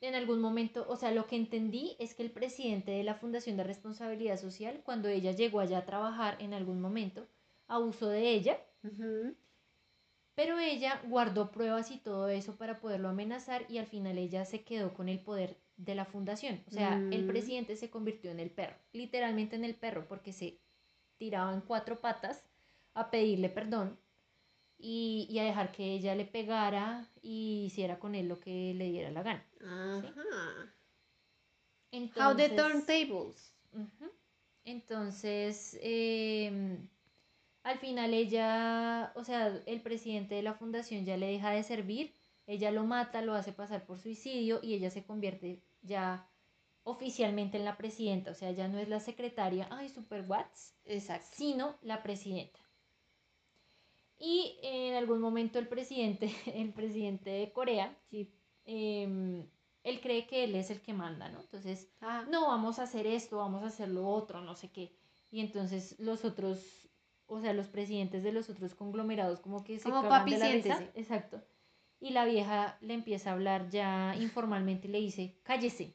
En 0.00 0.14
algún 0.14 0.40
momento, 0.40 0.84
o 0.88 0.96
sea, 0.96 1.10
lo 1.10 1.26
que 1.26 1.36
entendí 1.36 1.96
es 1.98 2.14
que 2.14 2.22
el 2.22 2.30
presidente 2.30 2.90
de 2.90 3.02
la 3.02 3.14
Fundación 3.14 3.56
de 3.56 3.64
Responsabilidad 3.64 4.38
Social, 4.38 4.82
cuando 4.84 5.08
ella 5.08 5.32
llegó 5.32 5.60
allá 5.60 5.78
a 5.78 5.86
trabajar 5.86 6.36
en 6.40 6.52
algún 6.52 6.80
momento, 6.80 7.26
abusó 7.68 8.08
de 8.08 8.30
ella, 8.30 8.60
pero 10.34 10.58
ella 10.58 11.00
guardó 11.06 11.50
pruebas 11.50 11.90
y 11.90 11.98
todo 11.98 12.28
eso 12.28 12.56
para 12.56 12.78
poderlo 12.80 13.08
amenazar 13.08 13.64
y 13.70 13.78
al 13.78 13.86
final 13.86 14.18
ella 14.18 14.44
se 14.44 14.64
quedó 14.64 14.92
con 14.94 15.08
el 15.08 15.18
poder 15.20 15.56
de 15.76 15.94
la 15.94 16.04
fundación. 16.04 16.62
O 16.66 16.70
sea, 16.70 17.06
el 17.10 17.24
Mm. 17.24 17.26
presidente 17.26 17.76
se 17.76 17.90
convirtió 17.90 18.30
en 18.30 18.40
el 18.40 18.50
perro, 18.50 18.76
literalmente 18.92 19.56
en 19.56 19.64
el 19.64 19.74
perro, 19.74 20.06
porque 20.08 20.32
se 20.32 20.60
tiraba 21.18 21.54
en 21.54 21.62
cuatro 21.62 22.00
patas 22.00 22.44
a 22.94 23.10
pedirle 23.10 23.48
perdón 23.48 23.98
y, 24.78 25.26
y 25.30 25.38
a 25.40 25.44
dejar 25.44 25.72
que 25.72 25.94
ella 25.94 26.14
le 26.14 26.26
pegara 26.26 27.08
y 27.22 27.64
hiciera 27.66 27.98
con 27.98 28.14
él 28.14 28.28
lo 28.28 28.40
que 28.40 28.74
le 28.74 28.90
diera 28.90 29.10
la 29.10 29.22
gana. 29.22 29.44
Ajá. 29.60 30.72
Entonces, 31.90 32.14
How 32.16 32.34
the 32.34 32.48
turntables. 32.48 33.52
Ujú. 33.72 34.10
Entonces, 34.64 35.78
em, 35.80 36.88
al 37.66 37.78
final 37.78 38.14
ella, 38.14 39.12
o 39.16 39.24
sea, 39.24 39.48
el 39.66 39.80
presidente 39.82 40.36
de 40.36 40.42
la 40.42 40.54
fundación 40.54 41.04
ya 41.04 41.16
le 41.16 41.26
deja 41.26 41.50
de 41.50 41.62
servir, 41.64 42.14
ella 42.46 42.70
lo 42.70 42.84
mata, 42.84 43.22
lo 43.22 43.34
hace 43.34 43.52
pasar 43.52 43.84
por 43.86 43.98
suicidio 43.98 44.60
y 44.62 44.74
ella 44.74 44.90
se 44.90 45.04
convierte 45.04 45.62
ya 45.82 46.28
oficialmente 46.84 47.56
en 47.58 47.64
la 47.64 47.76
presidenta, 47.76 48.30
o 48.30 48.34
sea, 48.34 48.52
ya 48.52 48.68
no 48.68 48.78
es 48.78 48.88
la 48.88 49.00
secretaria, 49.00 49.66
ay, 49.70 49.88
super 49.88 50.24
Watts, 50.28 50.76
Exacto. 50.84 51.26
sino 51.32 51.74
la 51.82 52.02
presidenta. 52.04 52.60
Y 54.18 54.56
en 54.62 54.94
algún 54.94 55.20
momento 55.20 55.58
el 55.58 55.66
presidente, 55.68 56.30
el 56.54 56.72
presidente 56.72 57.30
de 57.30 57.52
Corea, 57.52 57.96
Sí. 58.10 58.32
em, 58.64 59.44
él 59.82 60.00
cree 60.00 60.26
que 60.26 60.44
él 60.44 60.54
es 60.54 60.70
el 60.70 60.80
que 60.80 60.92
manda, 60.94 61.28
¿no? 61.28 61.40
Entonces, 61.40 61.88
Ah, 62.00 62.24
no, 62.28 62.46
vamos 62.46 62.78
a 62.78 62.84
hacer 62.84 63.06
esto, 63.06 63.38
vamos 63.38 63.62
a 63.64 63.66
hacer 63.66 63.88
lo 63.88 64.06
otro, 64.08 64.40
no 64.40 64.54
sé 64.54 64.70
qué. 64.70 64.96
Y 65.30 65.40
entonces 65.40 65.96
los 65.98 66.24
otros, 66.24 66.85
o 67.26 67.40
sea, 67.40 67.52
los 67.52 67.68
presidentes 67.68 68.22
de 68.22 68.32
los 68.32 68.48
otros 68.48 68.74
conglomerados 68.74 69.40
como 69.40 69.64
que 69.64 69.78
se 69.78 69.84
Como 69.84 70.02
cagan 70.02 70.20
papi, 70.20 70.32
de 70.32 70.38
la 70.38 70.48
risa. 70.48 70.90
Exacto. 70.94 71.42
Y 72.00 72.10
la 72.10 72.24
vieja 72.24 72.76
le 72.80 72.94
empieza 72.94 73.30
a 73.30 73.32
hablar 73.34 73.68
ya 73.70 74.14
informalmente 74.20 74.88
y 74.88 74.90
le 74.90 75.00
dice, 75.00 75.38
cállese, 75.42 75.94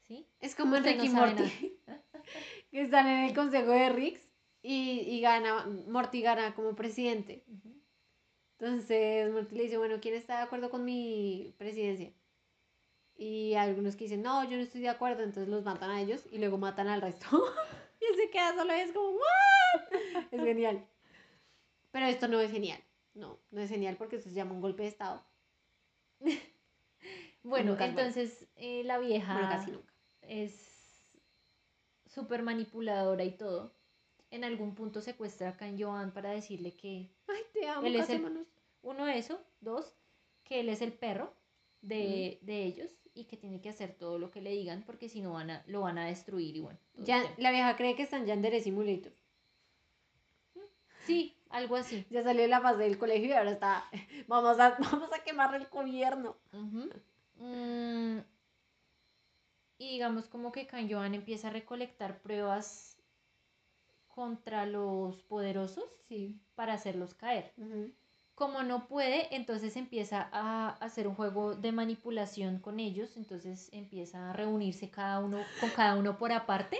¿sí? 0.00 0.26
Es 0.40 0.54
como 0.54 0.76
Usted 0.76 0.96
no 0.96 1.06
sabe 1.06 1.34
Morty. 1.34 1.78
que 2.70 2.82
están 2.82 3.06
en 3.06 3.24
el 3.24 3.34
consejo 3.34 3.70
de 3.70 3.88
Riggs 3.90 4.28
y, 4.62 5.00
y 5.00 5.20
gana, 5.20 5.66
Morty 5.88 6.22
gana 6.22 6.54
como 6.54 6.74
presidente. 6.74 7.44
Entonces 8.58 9.30
Morty 9.32 9.54
le 9.54 9.64
dice, 9.64 9.78
bueno, 9.78 9.98
¿quién 10.00 10.14
está 10.14 10.38
de 10.38 10.42
acuerdo 10.42 10.70
con 10.70 10.84
mi 10.84 11.54
presidencia? 11.58 12.12
Y 13.14 13.54
algunos 13.54 13.94
que 13.94 14.04
dicen, 14.04 14.22
no, 14.22 14.42
yo 14.44 14.56
no 14.56 14.62
estoy 14.62 14.80
de 14.80 14.88
acuerdo, 14.88 15.22
entonces 15.22 15.48
los 15.48 15.64
matan 15.64 15.90
a 15.90 16.00
ellos 16.00 16.26
y 16.30 16.38
luego 16.38 16.58
matan 16.58 16.88
al 16.88 17.02
resto. 17.02 17.26
y 18.02 18.12
él 18.12 18.16
se 18.16 18.30
queda 18.30 18.54
solo 18.54 18.76
y 18.76 18.80
es 18.80 18.92
como, 18.92 19.10
¿what? 19.10 19.94
Es 20.30 20.40
genial. 20.42 20.86
Pero 21.90 22.06
esto 22.06 22.28
no 22.28 22.40
es 22.40 22.50
genial. 22.50 22.82
No, 23.14 23.38
no 23.50 23.60
es 23.60 23.68
genial 23.70 23.96
porque 23.96 24.16
esto 24.16 24.28
se 24.30 24.34
llama 24.34 24.52
un 24.52 24.60
golpe 24.60 24.82
de 24.82 24.88
Estado. 24.88 25.24
Bueno, 27.44 27.72
Nunca 27.72 27.86
entonces 27.86 28.46
eh, 28.54 28.84
la 28.84 28.98
vieja 29.00 29.34
Bueno, 29.34 29.48
casi 29.48 29.72
nunca. 29.72 29.92
es 30.20 31.10
súper 32.06 32.42
manipuladora 32.44 33.24
y 33.24 33.32
todo. 33.36 33.74
En 34.30 34.44
algún 34.44 34.76
punto 34.76 35.00
secuestra 35.00 35.48
a 35.48 35.56
Kan 35.56 35.76
Joan 35.76 36.12
para 36.14 36.30
decirle 36.30 36.76
que 36.76 37.10
Ay, 37.26 37.42
te 37.52 37.66
amo, 37.66 37.84
Él 37.84 37.96
es 37.96 38.02
el- 38.10 38.22
casémonos. 38.22 38.46
Uno, 38.82 39.08
eso. 39.08 39.44
Dos, 39.60 39.92
que 40.44 40.60
él 40.60 40.68
es 40.68 40.82
el 40.82 40.92
perro 40.92 41.34
de, 41.80 42.38
de 42.42 42.62
ellos 42.64 43.01
y 43.14 43.24
que 43.24 43.36
tiene 43.36 43.60
que 43.60 43.68
hacer 43.68 43.94
todo 43.94 44.18
lo 44.18 44.30
que 44.30 44.40
le 44.40 44.50
digan 44.50 44.82
porque 44.84 45.08
si 45.08 45.20
no 45.20 45.32
van 45.32 45.50
a, 45.50 45.62
lo 45.66 45.82
van 45.82 45.98
a 45.98 46.06
destruir 46.06 46.56
y 46.56 46.60
bueno. 46.60 46.78
Ya, 46.96 47.22
la 47.36 47.50
vieja 47.50 47.76
cree 47.76 47.94
que 47.94 48.02
está 48.02 48.16
en 48.16 48.26
Yandere 48.26 48.60
Simulator. 48.60 49.12
Sí, 51.06 51.36
algo 51.50 51.76
así. 51.76 52.06
Ya 52.10 52.22
salió 52.22 52.42
de 52.42 52.48
la 52.48 52.60
fase 52.60 52.84
del 52.84 52.96
colegio 52.98 53.28
y 53.28 53.32
ahora 53.32 53.50
está, 53.50 53.84
vamos 54.28 54.58
a, 54.60 54.76
vamos 54.78 55.12
a 55.12 55.22
quemar 55.24 55.54
el 55.54 55.66
gobierno. 55.66 56.36
Mm, 57.36 58.18
y 59.78 59.90
digamos 59.90 60.28
como 60.28 60.52
que 60.52 60.66
Kan 60.66 60.88
Joan 60.90 61.14
empieza 61.14 61.48
a 61.48 61.52
recolectar 61.52 62.20
pruebas 62.20 62.96
contra 64.06 64.66
los 64.66 65.22
poderosos 65.24 65.84
Sí. 66.08 66.38
para 66.54 66.74
hacerlos 66.74 67.14
caer. 67.14 67.52
Como 68.34 68.62
no 68.62 68.88
puede, 68.88 69.34
entonces 69.36 69.76
empieza 69.76 70.28
a 70.32 70.70
hacer 70.80 71.06
un 71.06 71.14
juego 71.14 71.54
de 71.54 71.70
manipulación 71.70 72.58
con 72.60 72.80
ellos, 72.80 73.16
entonces 73.16 73.68
empieza 73.72 74.30
a 74.30 74.32
reunirse 74.32 74.90
cada 74.90 75.20
uno 75.20 75.44
con 75.60 75.70
cada 75.70 75.96
uno 75.96 76.16
por 76.16 76.32
aparte, 76.32 76.78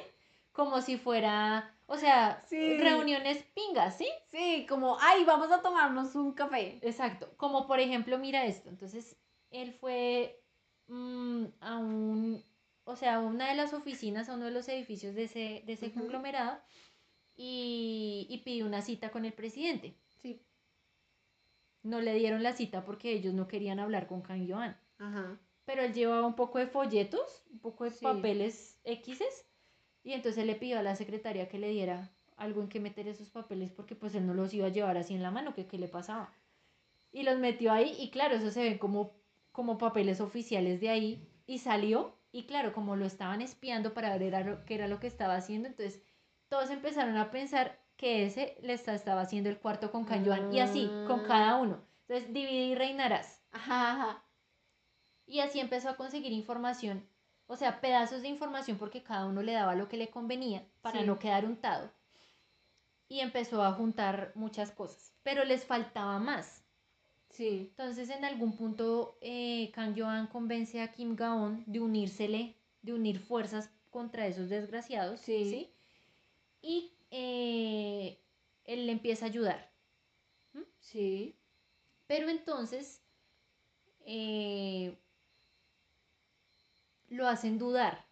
como 0.52 0.80
si 0.80 0.96
fuera, 0.96 1.74
o 1.86 1.96
sea, 1.98 2.42
Sí. 2.46 2.78
reuniones 2.78 3.44
pingas, 3.54 3.98
¿sí? 3.98 4.08
Sí, 4.30 4.66
como, 4.68 4.96
ay, 4.98 5.24
vamos 5.24 5.52
a 5.52 5.60
tomarnos 5.60 6.14
un 6.14 6.32
café. 6.32 6.78
Exacto, 6.82 7.30
como 7.36 7.66
por 7.66 7.80
ejemplo, 7.80 8.18
mira 8.18 8.46
esto, 8.46 8.70
entonces 8.70 9.16
él 9.50 9.72
fue 9.74 10.42
mm, 10.88 11.44
a 11.60 11.76
un, 11.76 12.42
o 12.84 12.96
sea, 12.96 13.16
a 13.16 13.20
una 13.20 13.48
de 13.50 13.54
las 13.56 13.74
oficinas, 13.74 14.28
a 14.28 14.34
uno 14.34 14.46
de 14.46 14.50
los 14.52 14.68
edificios 14.68 15.14
de 15.14 15.24
ese, 15.24 15.62
de 15.66 15.72
ese 15.74 15.92
conglomerado 15.92 16.58
y, 17.36 18.26
y 18.30 18.38
pidió 18.38 18.66
una 18.66 18.82
cita 18.82 19.10
con 19.10 19.24
el 19.24 19.32
presidente. 19.32 19.94
Sí. 20.22 20.40
No 21.82 22.00
le 22.00 22.14
dieron 22.14 22.42
la 22.42 22.52
cita 22.52 22.84
porque 22.84 23.12
ellos 23.12 23.34
no 23.34 23.48
querían 23.48 23.80
hablar 23.80 24.06
con 24.06 24.22
Kang. 24.22 24.50
Ajá. 24.98 25.38
Pero 25.64 25.82
él 25.82 25.92
llevaba 25.94 26.26
un 26.26 26.34
poco 26.34 26.58
de 26.58 26.66
folletos, 26.66 27.44
un 27.50 27.58
poco 27.60 27.84
de 27.84 27.90
Sí. 27.90 28.04
papeles 28.04 28.80
X, 28.84 29.22
y 30.04 30.12
entonces 30.12 30.44
le 30.46 30.54
pidió 30.54 30.78
a 30.78 30.82
la 30.82 30.96
secretaria 30.96 31.48
que 31.48 31.58
le 31.58 31.68
diera 31.70 32.10
algo 32.36 32.60
en 32.62 32.68
que 32.68 32.80
meter 32.80 33.06
esos 33.08 33.30
papeles 33.30 33.70
porque 33.72 33.94
pues 33.94 34.14
él 34.14 34.26
no 34.26 34.34
los 34.34 34.52
iba 34.54 34.66
a 34.66 34.70
llevar 34.70 34.96
así 34.96 35.14
en 35.14 35.22
la 35.22 35.30
mano, 35.30 35.54
que 35.54 35.66
qué 35.66 35.78
le 35.78 35.88
pasaba. 35.88 36.32
Y 37.12 37.22
los 37.24 37.38
metió 37.38 37.72
ahí 37.72 37.94
y 37.98 38.10
claro, 38.10 38.34
eso 38.36 38.50
se 38.50 38.62
ven 38.62 38.78
como, 38.78 39.12
como 39.52 39.78
papeles 39.78 40.20
oficiales 40.20 40.80
de 40.80 40.88
ahí 40.88 41.28
y 41.46 41.58
salió 41.58 42.18
y 42.32 42.44
claro, 42.46 42.72
como 42.72 42.96
lo 42.96 43.04
estaban 43.04 43.42
espiando 43.42 43.92
para 43.92 44.10
ver 44.12 44.22
era 44.22 44.40
lo- 44.40 44.64
qué 44.64 44.74
era 44.74 44.88
lo 44.88 44.98
que 44.98 45.06
estaba 45.06 45.36
haciendo, 45.36 45.68
entonces 45.68 46.02
todos 46.48 46.70
empezaron 46.70 47.16
a 47.16 47.30
pensar 47.30 47.81
que 48.02 48.26
ese 48.26 48.58
le 48.62 48.72
esta- 48.72 48.94
estaba 48.96 49.20
haciendo 49.20 49.48
el 49.48 49.60
cuarto 49.60 49.92
con 49.92 50.04
Kan 50.04 50.24
Yuan 50.24 50.52
y 50.52 50.58
así, 50.58 50.86
con 51.06 51.20
Ah. 51.20 51.24
cada 51.28 51.56
uno. 51.58 51.80
Entonces, 52.08 52.34
divide 52.34 52.64
y 52.64 52.74
reinarás. 52.74 53.40
Ajá, 53.52 53.92
ajá. 53.92 54.24
Y 55.24 55.38
así 55.38 55.60
empezó 55.60 55.88
a 55.88 55.96
conseguir 55.96 56.32
información, 56.32 57.08
o 57.46 57.54
sea, 57.54 57.80
pedazos 57.80 58.22
de 58.22 58.28
información 58.28 58.76
porque 58.76 59.04
cada 59.04 59.26
uno 59.26 59.40
le 59.40 59.52
daba 59.52 59.76
lo 59.76 59.88
que 59.88 59.96
le 59.98 60.08
convenía 60.10 60.66
para 60.80 60.98
Sí. 61.00 61.06
no 61.06 61.20
quedar 61.20 61.44
untado. 61.44 61.92
Y 63.08 63.20
empezó 63.20 63.62
a 63.62 63.72
juntar 63.72 64.32
muchas 64.34 64.72
cosas, 64.72 65.12
pero 65.22 65.44
les 65.44 65.64
faltaba 65.64 66.18
más. 66.18 66.64
Sí. 67.30 67.68
Entonces, 67.70 68.10
en 68.10 68.24
algún 68.24 68.56
punto, 68.56 69.16
eh, 69.20 69.70
Kang 69.74 69.94
Joan 69.96 70.26
convence 70.26 70.80
a 70.82 70.90
Kim 70.90 71.14
Gaon 71.14 71.62
de 71.68 71.78
unírsele, 71.78 72.56
de 72.82 72.92
unir 72.94 73.20
fuerzas 73.20 73.70
contra 73.90 74.26
esos 74.26 74.48
desgraciados. 74.48 75.20
Sí. 75.20 75.72
Y 76.62 76.92
eh, 77.12 78.18
él 78.64 78.86
le 78.86 78.92
empieza 78.92 79.26
a 79.26 79.28
ayudar. 79.28 79.70
Sí. 80.80 81.38
Pero 82.06 82.28
entonces 82.28 83.02
eh, 84.06 84.96
lo 87.08 87.28
hacen 87.28 87.58
dudar. 87.58 88.04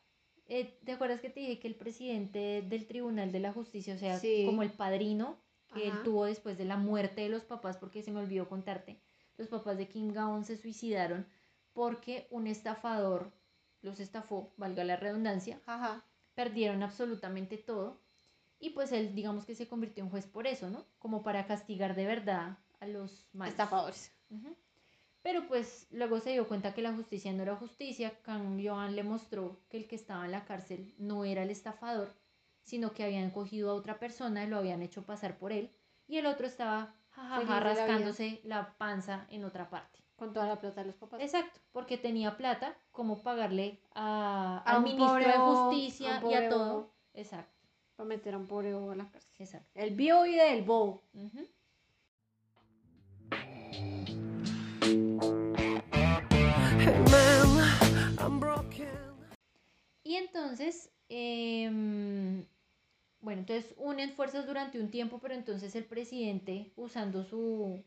Eh, 0.47 0.79
¿Te 0.85 0.93
acuerdas 0.93 1.21
que 1.21 1.31
te 1.31 1.41
dije 1.41 1.59
que 1.59 1.69
el 1.69 1.75
presidente 1.77 2.63
del 2.63 2.87
Tribunal 2.87 3.33
de 3.33 3.41
la 3.41 3.53
Justicia, 3.53 3.95
o 3.95 3.99
sea, 3.99 4.19
Sí. 4.19 4.45
como 4.47 4.63
el 4.63 4.71
padrino 4.71 5.39
que 5.73 5.87
él 5.89 6.03
tuvo 6.03 6.25
después 6.25 6.59
de 6.59 6.65
la 6.65 6.77
muerte 6.77 7.21
de 7.23 7.29
los 7.29 7.45
papás, 7.45 7.77
porque 7.77 8.03
se 8.03 8.11
me 8.11 8.19
olvidó 8.19 8.49
contarte, 8.49 9.01
los 9.37 9.47
papás 9.49 9.79
de 9.79 9.87
Kim 9.89 10.13
Gaon 10.13 10.45
se 10.45 10.57
suicidaron 10.57 11.27
porque 11.73 12.27
un 12.31 12.49
estafador 12.49 13.33
los 13.81 14.01
estafó, 14.01 14.53
valga 14.57 14.83
la 14.83 14.97
redundancia, 14.97 15.61
Ajá. 15.67 16.05
perdieron 16.35 16.83
absolutamente 16.83 17.57
todo 17.57 18.01
y 18.61 18.71
pues 18.71 18.93
él 18.93 19.15
digamos 19.15 19.47
que 19.47 19.55
se 19.55 19.67
convirtió 19.67 20.05
en 20.05 20.11
juez 20.11 20.27
por 20.27 20.47
eso, 20.47 20.69
¿no? 20.69 20.85
Como 20.99 21.23
para 21.23 21.47
castigar 21.47 21.97
de 21.97 22.07
verdad 22.07 22.59
a 22.79 22.87
los 22.87 23.27
malos. 23.33 23.53
Estafadores. 23.53 24.13
Pero 25.23 25.47
pues 25.49 25.87
luego 25.91 26.21
se 26.21 26.31
dio 26.31 26.47
cuenta 26.47 26.73
que 26.73 26.83
la 26.83 26.95
justicia 26.95 27.33
no 27.33 27.43
era 27.43 27.57
justicia. 27.57 28.13
Kang 28.23 28.63
Joan 28.65 28.97
le 28.97 29.03
mostró 29.03 29.61
que 29.69 29.77
el 29.79 29.87
que 29.87 29.97
estaba 29.97 30.25
en 30.25 30.33
la 30.33 30.45
cárcel 30.45 30.95
no 30.99 31.25
era 31.25 31.43
el 31.43 31.51
estafador, 31.51 32.15
sino 32.63 32.93
que 32.93 33.05
habían 33.05 33.31
cogido 33.31 33.71
a 33.71 33.75
otra 33.75 33.99
persona 33.99 34.45
y 34.45 34.49
lo 34.49 34.57
habían 34.57 34.83
hecho 34.83 35.03
pasar 35.03 35.37
por 35.37 35.53
él. 35.53 35.71
Y 36.07 36.19
el 36.19 36.27
otro 36.27 36.47
estaba 36.47 36.95
jajaja, 37.11 37.43
la 37.45 37.61
rascándose 37.61 38.41
la 38.45 38.77
panza 38.79 39.27
en 39.31 39.45
otra 39.45 39.69
parte. 39.69 39.99
Con 40.17 40.33
toda 40.33 40.47
la 40.47 40.61
plata 40.61 40.83
de 40.83 40.89
los 40.89 40.97
papás. 40.97 41.21
Exacto, 41.21 41.61
porque 41.73 41.97
tenía 41.97 42.37
plata 42.37 42.77
como 42.91 43.23
pagarle 43.23 43.81
a, 43.95 44.63
A 44.67 44.77
al 44.77 44.83
ministro 44.83 45.17
de 45.17 45.33
justicia 45.33 46.23
y 46.31 46.35
a 46.35 46.49
todo. 46.49 46.93
Exacto, 47.15 47.60
Para 48.01 48.09
meter 48.09 48.33
a 48.33 48.39
un 48.39 48.47
pobre 48.47 48.73
bobo 48.73 48.93
a 48.93 48.97
la 48.97 49.11
cárcel. 49.11 49.31
exacto. 49.39 49.69
El 49.75 49.95
bio 49.95 50.25
y 50.25 50.35
del 50.35 50.63
bobo. 50.63 51.03
Man, 57.11 58.17
I'm 58.19 58.41
broken. 58.41 58.89
Y 60.03 60.15
entonces, 60.15 60.91
em, 61.11 62.47
bueno, 63.21 63.41
entonces 63.41 63.75
unen 63.77 64.15
fuerzas 64.15 64.47
durante 64.47 64.81
un 64.81 64.91
tiempo, 64.91 65.19
pero 65.19 65.35
entonces 65.35 65.77
el 65.77 65.85
presidente, 65.85 66.73
usando 66.77 67.23
su, 67.23 67.85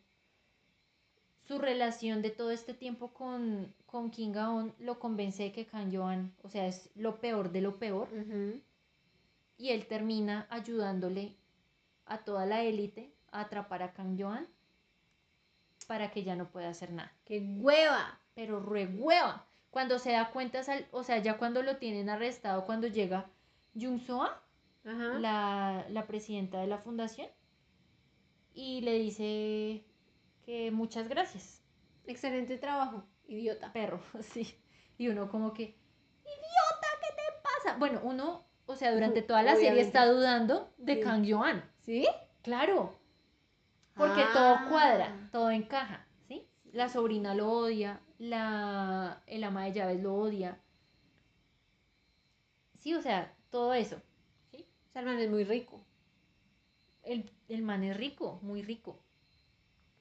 su 1.47 1.57
relación 1.57 2.22
de 2.22 2.30
todo 2.30 2.51
este 2.51 2.76
tiempo 2.76 3.16
con, 3.16 3.74
con 3.88 4.11
Kim 4.11 4.32
Gaon, 4.32 4.76
lo 4.78 4.99
convence 4.99 5.41
de 5.41 5.51
que 5.51 5.66
Kang 5.66 5.91
Joan, 5.91 6.36
o 6.43 6.49
sea, 6.49 6.68
es 6.68 6.91
lo 6.93 7.20
peor 7.20 7.51
de 7.51 7.61
lo 7.61 7.80
peor, 7.80 8.07
Ujú. 8.14 8.61
Y 9.64 9.70
él 9.70 9.88
termina 9.88 10.45
ayudándole 10.49 11.38
a 12.05 12.18
toda 12.26 12.45
la 12.45 12.64
élite 12.64 13.14
a 13.32 13.39
atrapar 13.41 13.82
a 13.82 13.93
Kang 13.93 14.20
Joan 14.20 14.45
para 15.88 16.11
que 16.11 16.24
ya 16.24 16.36
no 16.36 16.49
pueda 16.51 16.68
hacer 16.68 16.91
nada 16.91 17.14
¡Qué 17.24 17.39
hueva! 17.59 18.20
pero 18.36 18.59
re 18.59 18.88
hueva. 18.88 19.45
Cuando 19.70 19.99
se 19.99 20.11
da 20.11 20.32
cuenta, 20.32 20.64
sal- 20.64 20.86
o 20.91 21.03
sea, 21.03 21.20
ya 21.20 21.38
cuando 21.38 21.64
lo 21.64 21.78
tienen 21.78 22.09
arrestado, 22.09 22.66
cuando 22.66 22.88
llega 22.88 23.30
Jung 23.74 24.01
Soa, 24.01 24.43
la, 24.84 25.86
la 25.89 26.07
presidenta 26.07 26.59
de 26.59 26.68
la 26.68 26.80
fundación, 26.80 27.28
y 28.53 28.82
le 28.82 28.99
dice 28.99 29.86
que 30.45 30.72
muchas 30.72 31.07
gracias, 31.07 31.61
Excelente 32.05 32.57
trabajo, 32.57 33.05
idiota. 33.28 33.72
perro, 33.72 34.01
sí. 34.34 34.59
Y 34.97 35.07
uno 35.07 35.30
como 35.30 35.53
que, 35.53 35.64
idiota, 35.64 36.88
¿qué 36.99 37.16
te 37.16 37.41
pasa? 37.41 37.78
Bueno, 37.78 38.01
uno, 38.03 38.45
o 38.66 38.76
sea, 38.76 38.93
durante 38.93 39.22
toda 39.22 39.43
la 39.43 39.55
serie 39.55 39.82
está 39.82 40.05
dudando 40.05 40.74
de 40.78 40.95
Sí. 40.95 41.01
Kang 41.01 41.26
Joan. 41.30 41.64
¿Sí? 41.82 42.07
Claro, 42.41 42.97
porque 43.95 44.22
Ah. 44.22 44.32
todo 44.34 44.70
cuadra, 44.70 45.30
todo 45.32 45.51
encaja, 45.51 46.05
¿sí? 46.28 46.47
La 46.72 46.89
sobrina 46.89 47.36
lo 47.36 47.51
odia, 47.51 48.01
la, 48.18 49.22
el 49.28 49.43
ama 49.43 49.66
de 49.66 49.74
llaves 49.74 50.01
lo 50.01 50.16
odia. 50.16 50.59
Sí, 52.80 52.93
o 52.93 53.01
sea, 53.01 53.34
todo 53.49 53.74
eso, 53.74 54.01
¿sí? 54.51 54.66
O 54.89 54.91
sea, 54.91 55.01
el 55.01 55.07
man 55.07 55.20
es 55.20 55.30
muy 55.30 55.43
rico. 55.43 55.86
El, 57.03 57.30
el 57.49 57.61
man 57.61 57.84
es 57.84 57.95
rico, 57.97 58.39
muy 58.41 58.61
rico, 58.61 58.99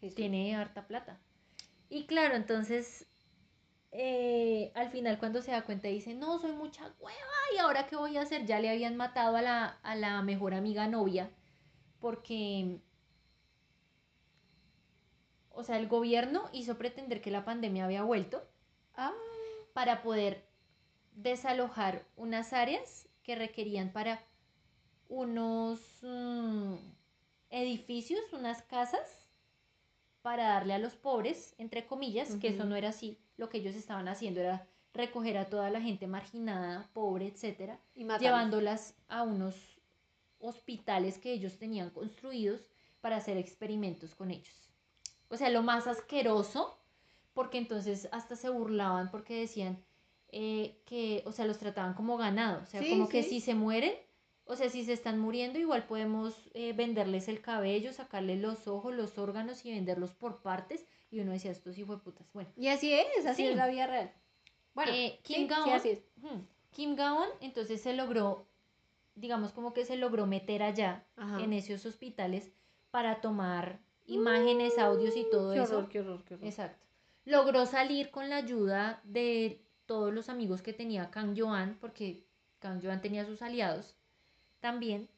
Jesús. 0.00 0.14
tiene 0.16 0.54
harta 0.56 0.86
plata. 0.86 1.18
Y 1.88 2.06
claro, 2.06 2.34
entonces, 2.34 3.06
eh, 3.92 4.72
al 4.74 4.90
final 4.90 5.18
cuando 5.18 5.42
se 5.42 5.52
da 5.52 5.64
cuenta 5.64 5.88
dice, 5.88 6.14
no, 6.14 6.38
soy 6.40 6.52
mucha 6.52 6.94
hueva, 6.98 7.18
¿y 7.54 7.58
ahora 7.58 7.86
qué 7.86 7.96
voy 7.96 8.16
a 8.16 8.22
hacer? 8.22 8.46
Ya 8.46 8.60
le 8.60 8.70
habían 8.70 8.96
matado 8.96 9.36
a 9.36 9.42
la, 9.42 9.66
a 9.82 9.94
la 9.96 10.22
mejor 10.22 10.54
amiga 10.54 10.88
novia, 10.88 11.30
porque, 12.00 12.80
o 15.50 15.62
sea, 15.64 15.78
el 15.78 15.88
gobierno 15.88 16.48
hizo 16.52 16.78
pretender 16.78 17.20
que 17.20 17.30
la 17.30 17.44
pandemia 17.44 17.84
había 17.84 18.02
vuelto 18.02 18.42
Ah, 18.94 19.12
para 19.72 20.02
poder 20.02 20.44
desalojar 21.14 22.06
unas 22.16 22.52
áreas 22.52 23.08
que 23.22 23.36
requerían 23.36 23.92
para 23.92 24.20
unos 25.08 25.80
mm, 26.02 26.74
edificios, 27.50 28.32
unas 28.32 28.62
casas, 28.62 29.21
para 30.22 30.48
darle 30.48 30.74
a 30.74 30.78
los 30.78 30.94
pobres, 30.94 31.54
entre 31.58 31.86
comillas, 31.86 32.36
que 32.36 32.48
eso 32.48 32.64
no 32.64 32.76
era 32.76 32.90
así. 32.90 33.18
Lo 33.36 33.48
que 33.48 33.58
ellos 33.58 33.74
estaban 33.74 34.08
haciendo 34.08 34.40
era 34.40 34.66
recoger 34.94 35.36
a 35.38 35.48
toda 35.48 35.70
la 35.70 35.80
gente 35.80 36.06
marginada, 36.06 36.88
pobre, 36.92 37.26
etcétera, 37.26 37.80
y 37.94 38.06
llevándolas 38.18 38.94
a 39.08 39.22
unos 39.22 39.80
hospitales 40.38 41.18
que 41.18 41.32
ellos 41.32 41.58
tenían 41.58 41.90
construidos 41.90 42.70
para 43.00 43.16
hacer 43.16 43.36
experimentos 43.36 44.14
con 44.14 44.30
ellos. 44.30 44.70
O 45.28 45.36
sea, 45.36 45.50
lo 45.50 45.62
más 45.62 45.86
asqueroso, 45.86 46.78
porque 47.32 47.58
entonces 47.58 48.08
hasta 48.12 48.36
se 48.36 48.50
burlaban 48.50 49.10
porque 49.10 49.40
decían 49.40 49.82
eh, 50.28 50.80
que, 50.84 51.22
o 51.26 51.32
sea, 51.32 51.46
los 51.46 51.58
trataban 51.58 51.94
como 51.94 52.16
ganado, 52.16 52.62
o 52.62 52.66
sea, 52.66 52.80
Sí, 52.80 52.90
como 52.90 53.08
que 53.08 53.22
si 53.22 53.40
se 53.40 53.54
mueren, 53.54 53.94
o 54.52 54.56
sea, 54.56 54.68
si 54.68 54.84
se 54.84 54.92
están 54.92 55.18
muriendo, 55.18 55.58
igual 55.58 55.84
podemos 55.86 56.50
eh, 56.54 56.72
venderles 56.74 57.28
el 57.28 57.40
cabello, 57.40 57.92
sacarles 57.92 58.40
los 58.40 58.68
ojos, 58.68 58.94
los 58.94 59.16
órganos 59.18 59.64
y 59.64 59.72
venderlos 59.72 60.12
por 60.12 60.42
partes. 60.42 60.86
Y 61.10 61.20
uno 61.20 61.32
decía, 61.32 61.50
estos 61.50 61.76
hijos 61.78 61.96
de 61.98 62.02
putas. 62.04 62.26
Bueno, 62.32 62.50
Y 62.56 62.68
así 62.68 62.92
es, 62.92 63.26
así 63.26 63.42
Sí. 63.42 63.48
es 63.48 63.56
la 63.56 63.66
vida 63.68 63.86
real. 63.86 64.12
Bueno, 64.74 64.92
eh, 64.92 65.18
Kim 65.22 65.42
sí, 65.42 65.46
Gaon, 65.48 65.70
así 65.70 65.88
es. 65.90 65.98
ujú, 66.22 66.44
Kim 66.70 66.96
Gaon, 66.96 67.28
entonces 67.40 67.80
se 67.82 67.92
logró, 67.94 68.46
digamos 69.14 69.52
como 69.52 69.72
que 69.72 69.84
se 69.84 69.96
logró 69.96 70.26
meter 70.26 70.62
allá 70.62 71.04
Ajá. 71.16 71.42
en 71.42 71.52
esos 71.52 71.84
hospitales 71.86 72.52
para 72.90 73.20
tomar 73.20 73.78
imágenes, 74.06 74.78
audios 74.78 75.16
y 75.16 75.26
todo 75.30 75.52
Qué 75.52 75.60
eso. 75.62 75.76
horror, 75.78 75.88
qué 75.90 76.00
horror, 76.00 76.24
qué 76.24 76.34
horror. 76.34 76.46
Exacto. 76.46 76.86
Logró 77.24 77.66
salir 77.66 78.10
con 78.10 78.28
la 78.30 78.36
ayuda 78.36 79.00
de 79.04 79.62
todos 79.86 80.12
los 80.12 80.28
amigos 80.28 80.62
que 80.62 80.72
tenía 80.72 81.10
Kang 81.10 81.34
Joan, 81.38 81.76
porque 81.80 82.24
Kang 82.58 82.80
Joan 82.82 83.00
tenía 83.00 83.24
sus 83.24 83.42
aliados 83.42 83.94
también. 84.62 85.10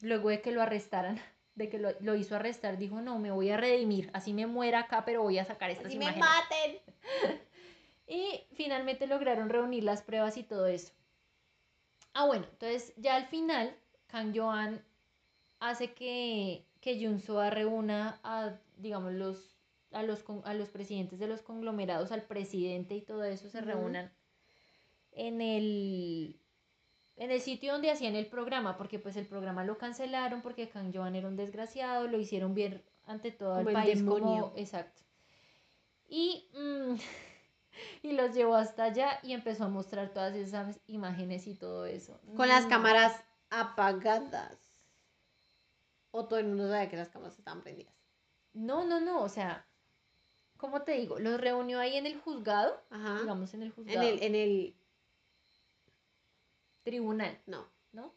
Luego 0.00 0.30
de 0.30 0.40
que 0.40 0.52
lo 0.52 0.62
arrestaran, 0.62 1.20
de 1.54 1.68
que 1.68 1.78
lo, 1.78 1.90
lo 2.00 2.14
hizo 2.14 2.34
arrestar, 2.36 2.78
dijo, 2.78 3.02
no, 3.02 3.18
me 3.18 3.30
voy 3.30 3.50
a 3.50 3.58
redimir, 3.58 4.08
así 4.14 4.32
me 4.32 4.46
muera 4.46 4.80
acá, 4.80 5.04
pero 5.04 5.22
voy 5.22 5.38
a 5.38 5.44
sacar 5.44 5.68
estas 5.70 5.86
Así 5.88 5.98
me 5.98 6.06
imágenes. 6.06 6.28
maten. 6.28 7.40
Y 8.06 8.44
finalmente 8.52 9.06
lograron 9.06 9.48
reunir 9.48 9.82
las 9.82 10.02
pruebas 10.02 10.36
y 10.36 10.42
todo 10.42 10.66
eso. 10.66 10.92
Ah, 12.12 12.26
bueno, 12.26 12.46
entonces 12.50 12.92
ya 12.98 13.16
al 13.16 13.24
final, 13.24 13.74
Kang 14.08 14.36
Joan 14.36 14.84
hace 15.58 15.94
que, 15.94 16.66
que 16.82 17.02
Jun 17.02 17.18
Soa 17.18 17.48
reúna 17.48 18.20
a, 18.22 18.58
digamos, 18.76 19.14
los, 19.14 19.56
a, 19.90 20.02
los, 20.02 20.22
a 20.44 20.52
los 20.52 20.68
presidentes 20.68 21.18
de 21.18 21.28
los 21.28 21.40
conglomerados, 21.40 22.12
al 22.12 22.20
presidente 22.22 22.94
y 22.94 23.00
todo 23.00 23.24
eso, 23.24 23.48
se 23.48 23.62
reúnan 23.62 24.12
en 25.12 25.40
el, 25.40 26.38
en 27.16 27.30
el 27.30 27.40
sitio 27.40 27.72
donde 27.72 27.90
hacían 27.90 28.16
el 28.16 28.26
programa, 28.26 28.76
porque 28.76 28.98
pues 28.98 29.16
el 29.16 29.26
programa 29.26 29.64
lo 29.64 29.78
cancelaron 29.78 30.42
porque 30.42 30.68
Kang 30.68 30.92
Joan 30.94 31.14
era 31.14 31.28
un 31.28 31.36
desgraciado, 31.36 32.08
lo 32.08 32.18
hicieron 32.18 32.54
ver 32.54 32.82
ante 33.06 33.30
todo 33.30 33.56
Como 33.56 33.68
el 33.70 33.74
país 33.74 34.02
como... 34.02 34.52
Exacto. 34.56 35.02
Y, 36.08 36.48
mm, 36.54 36.94
y 38.02 38.12
los 38.12 38.34
llevó 38.34 38.56
hasta 38.56 38.84
allá 38.84 39.20
y 39.22 39.32
empezó 39.32 39.64
a 39.64 39.68
mostrar 39.68 40.10
todas 40.10 40.34
esas 40.34 40.80
imágenes 40.86 41.46
y 41.46 41.54
todo 41.54 41.86
eso. 41.86 42.18
Con 42.36 42.48
las 42.48 42.64
No. 42.64 42.70
cámaras 42.70 43.22
apagadas. 43.50 44.58
O 46.10 46.26
todo 46.26 46.38
el 46.38 46.46
mundo 46.46 46.68
sabe 46.68 46.88
que 46.88 46.96
las 46.96 47.08
cámaras 47.08 47.38
estaban 47.38 47.62
prendidas. 47.62 47.92
No, 48.52 48.84
no, 48.84 49.00
no, 49.00 49.22
o 49.22 49.28
sea, 49.28 49.66
¿cómo 50.56 50.82
te 50.82 50.92
digo? 50.92 51.18
Los 51.18 51.40
reunió 51.40 51.80
ahí 51.80 51.96
en 51.96 52.06
el 52.06 52.20
juzgado, 52.20 52.80
Ajá. 52.90 53.20
digamos 53.20 53.52
en 53.54 53.62
el 53.62 53.68
En 53.68 53.74
juzgado, 53.74 54.02
el, 54.08 54.22
en 54.22 54.34
el. 54.36 54.74
Tribunal, 56.84 57.36
No. 57.46 57.66
¿no? 57.92 58.12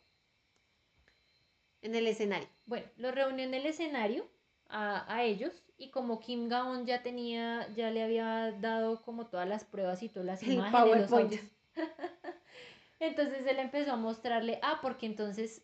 En 1.82 1.95
el 1.95 2.07
escenario. 2.07 2.47
Bueno, 2.65 2.86
los 2.97 3.13
reunió 3.15 3.45
en 3.45 3.53
el 3.53 3.65
escenario 3.65 4.28
a, 4.68 5.11
a 5.13 5.24
ellos 5.24 5.63
y 5.78 5.89
como 5.91 6.20
Kim 6.20 6.49
Gaon 6.49 6.86
ya 6.86 7.03
tenía, 7.03 7.68
ya 7.76 7.91
le 7.91 8.03
había 8.03 8.51
dado 8.59 9.01
como 9.03 9.28
todas 9.28 9.47
las 9.47 9.63
pruebas 9.63 10.01
y 10.03 10.09
todas 10.09 10.26
las 10.26 10.43
El 10.43 10.53
imágenes, 10.53 11.01
los 11.01 11.09
PowerPoint. 11.09 11.41
entonces 12.99 13.45
él 13.45 13.59
empezó 13.59 13.91
a 13.93 13.95
mostrarle, 13.97 14.59
ah, 14.63 14.80
porque 14.82 15.05
entonces 15.05 15.61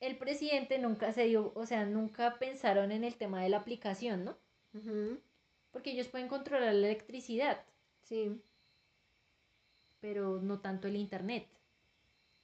el 0.00 0.16
presidente 0.18 0.78
nunca 0.78 1.12
se 1.12 1.24
dio, 1.24 1.52
o 1.54 1.66
sea, 1.66 1.84
nunca 1.86 2.38
pensaron 2.38 2.92
en 2.92 3.02
el 3.02 3.16
tema 3.16 3.42
de 3.42 3.48
la 3.48 3.56
aplicación, 3.58 4.24
¿no? 4.24 4.36
Porque 5.72 5.90
ellos 5.92 6.08
pueden 6.08 6.28
controlar 6.28 6.74
la 6.74 6.86
electricidad, 6.88 7.64
Sí. 8.02 8.40
pero 10.00 10.40
no 10.40 10.60
tanto 10.60 10.86
el 10.86 10.96
internet, 10.96 11.48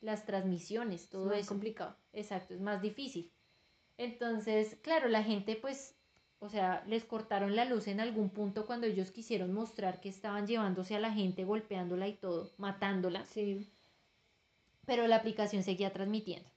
las 0.04 0.24
transmisiones, 0.26 1.08
todo 1.08 1.32
es 1.32 1.40
eso. 1.40 1.48
complicado. 1.48 1.96
Exacto, 2.12 2.54
es 2.54 2.60
más 2.60 2.80
difícil. 2.82 3.32
Entonces, 3.96 4.76
claro, 4.82 5.08
la 5.08 5.22
gente 5.22 5.56
pues, 5.56 5.96
o 6.40 6.48
sea, 6.48 6.84
les 6.86 7.04
cortaron 7.04 7.56
la 7.56 7.64
luz 7.64 7.86
en 7.88 8.00
algún 8.00 8.30
punto 8.30 8.66
cuando 8.66 8.86
ellos 8.86 9.10
quisieron 9.10 9.52
mostrar 9.52 10.00
que 10.00 10.08
estaban 10.08 10.46
llevándose 10.46 10.94
a 10.94 11.00
la 11.00 11.12
gente, 11.12 11.44
golpeándola 11.44 12.06
y 12.08 12.14
todo, 12.14 12.50
matándola, 12.58 13.24
Sí. 13.24 13.66
pero 14.86 15.06
la 15.06 15.16
aplicación 15.16 15.62
seguía 15.62 15.92
transmitiendo. 15.92 16.50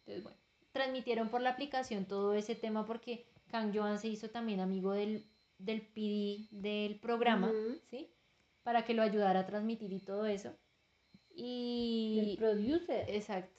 Entonces, 0.00 0.22
bueno, 0.22 0.38
transmitieron 0.72 1.28
por 1.28 1.42
la 1.42 1.50
aplicación 1.50 2.06
todo 2.06 2.32
ese 2.34 2.54
tema 2.54 2.86
porque 2.86 3.26
Kang 3.48 3.72
Joan 3.76 3.98
se 3.98 4.08
hizo 4.08 4.30
también 4.30 4.60
amigo 4.60 4.92
del, 4.92 5.26
del 5.58 5.82
PD 5.82 6.48
del 6.50 6.98
programa. 6.98 7.52
¿sí? 7.90 8.08
Para 8.62 8.84
que 8.84 8.94
lo 8.94 9.02
ayudara 9.02 9.40
a 9.40 9.46
transmitir 9.46 9.92
y 9.92 10.00
todo 10.00 10.24
eso. 10.26 10.56
Y... 11.34 12.30
El 12.32 12.36
producer. 12.38 13.04
Exacto. 13.08 13.58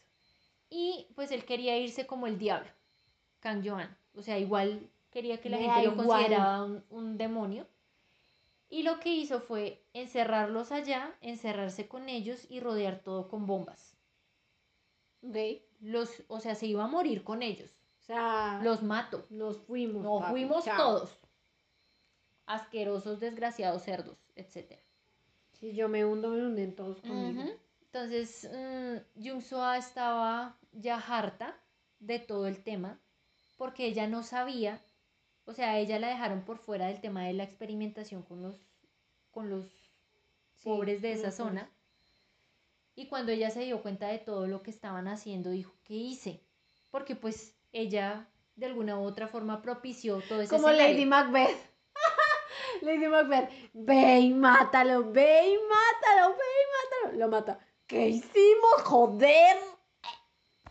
Y 0.69 1.07
pues 1.15 1.31
él 1.31 1.45
quería 1.45 1.77
irse 1.77 2.05
como 2.07 2.25
el 2.27 2.37
diablo, 2.39 2.69
Kang 3.39 3.63
Joan. 3.67 3.95
O 4.15 4.21
sea, 4.23 4.39
igual 4.39 4.89
quería 5.11 5.39
que 5.39 5.49
la 5.49 5.57
Me 5.57 5.63
gente 5.65 5.83
lo 5.87 5.91
igual. 5.93 6.07
consideraba 6.07 6.63
un, 6.65 6.83
un 6.89 7.17
demonio. 7.17 7.67
Y 8.69 8.81
lo 8.83 8.99
que 8.99 9.13
hizo 9.13 9.39
fue 9.39 9.83
encerrarlos 9.93 10.71
allá, 10.71 11.15
encerrarse 11.21 11.87
con 11.87 12.09
ellos 12.09 12.45
y 12.49 12.59
rodear 12.59 12.99
todo 13.03 13.27
con 13.27 13.45
bombas. 13.45 13.95
Ok. 15.21 15.37
Los, 15.79 16.23
o 16.27 16.39
sea, 16.39 16.55
se 16.55 16.65
iba 16.65 16.83
a 16.83 16.87
morir 16.87 17.23
con 17.23 17.43
ellos. 17.43 17.69
O 18.01 18.05
sea, 18.05 18.59
Los 18.63 18.81
mato. 18.81 19.25
nos 19.29 19.57
fuimos. 19.59 20.03
Nos 20.03 20.25
fuimos 20.29 20.65
chao. 20.65 20.77
todos. 20.77 21.19
Asquerosos, 22.45 23.19
desgraciados 23.19 23.83
cerdos, 23.83 24.17
etcétera. 24.35 24.81
Si 25.51 25.73
yo 25.75 25.87
me 25.87 26.03
hundo, 26.03 26.29
me 26.29 26.41
hunden 26.45 26.75
todos 26.75 26.99
conmigo. 27.01 27.43
Entonces, 27.93 28.49
mm, 28.51 29.23
Jung 29.23 29.41
Soa 29.43 29.77
estaba 29.77 30.57
ya 30.71 30.97
harta 30.97 31.55
de 31.99 32.17
todo 32.17 32.47
el 32.47 32.63
tema 32.63 32.99
porque 33.55 33.85
ella 33.85 34.07
no 34.07 34.23
sabía, 34.23 34.81
o 35.45 35.53
sea, 35.53 35.77
ella 35.77 35.99
la 35.99 36.07
dejaron 36.07 36.43
por 36.43 36.57
fuera 36.57 36.87
del 36.87 37.01
tema 37.01 37.25
de 37.25 37.33
la 37.33 37.43
experimentación 37.43 38.23
con 38.23 38.41
los, 38.41 38.55
con 39.29 39.49
los 39.51 39.65
Sí, 40.57 40.69
pobres 40.69 41.03
de 41.03 41.11
esa 41.11 41.21
pobres. 41.25 41.35
zona. 41.35 41.69
Y 42.95 43.07
cuando 43.07 43.31
ella 43.31 43.51
se 43.51 43.59
dio 43.61 43.83
cuenta 43.83 44.07
de 44.07 44.17
todo 44.17 44.47
lo 44.47 44.63
que 44.63 44.71
estaban 44.71 45.07
haciendo, 45.07 45.51
dijo, 45.51 45.75
¿qué 45.83 45.93
hice? 45.93 46.41
Porque 46.89 47.15
pues 47.15 47.55
ella 47.73 48.27
de 48.55 48.65
alguna 48.65 48.97
u 48.97 49.03
otra 49.03 49.27
forma 49.27 49.61
propició 49.61 50.19
todo 50.21 50.41
ese 50.41 50.49
Como 50.49 50.69
escenario. 50.69 50.93
Lady 50.95 51.05
Macbeth. 51.05 51.57
Lady 52.81 53.07
Macbeth. 53.07 53.49
Ve 53.73 54.19
y 54.19 54.33
mátalo, 54.33 55.11
ve 55.11 55.47
y 55.47 55.57
mátalo, 55.57 56.35
ve 56.35 56.43
y 56.43 57.05
mátalo. 57.05 57.19
Lo 57.19 57.27
mata. 57.27 57.59
¿Qué 57.87 58.07
hicimos? 58.07 58.81
Joder. 58.83 59.57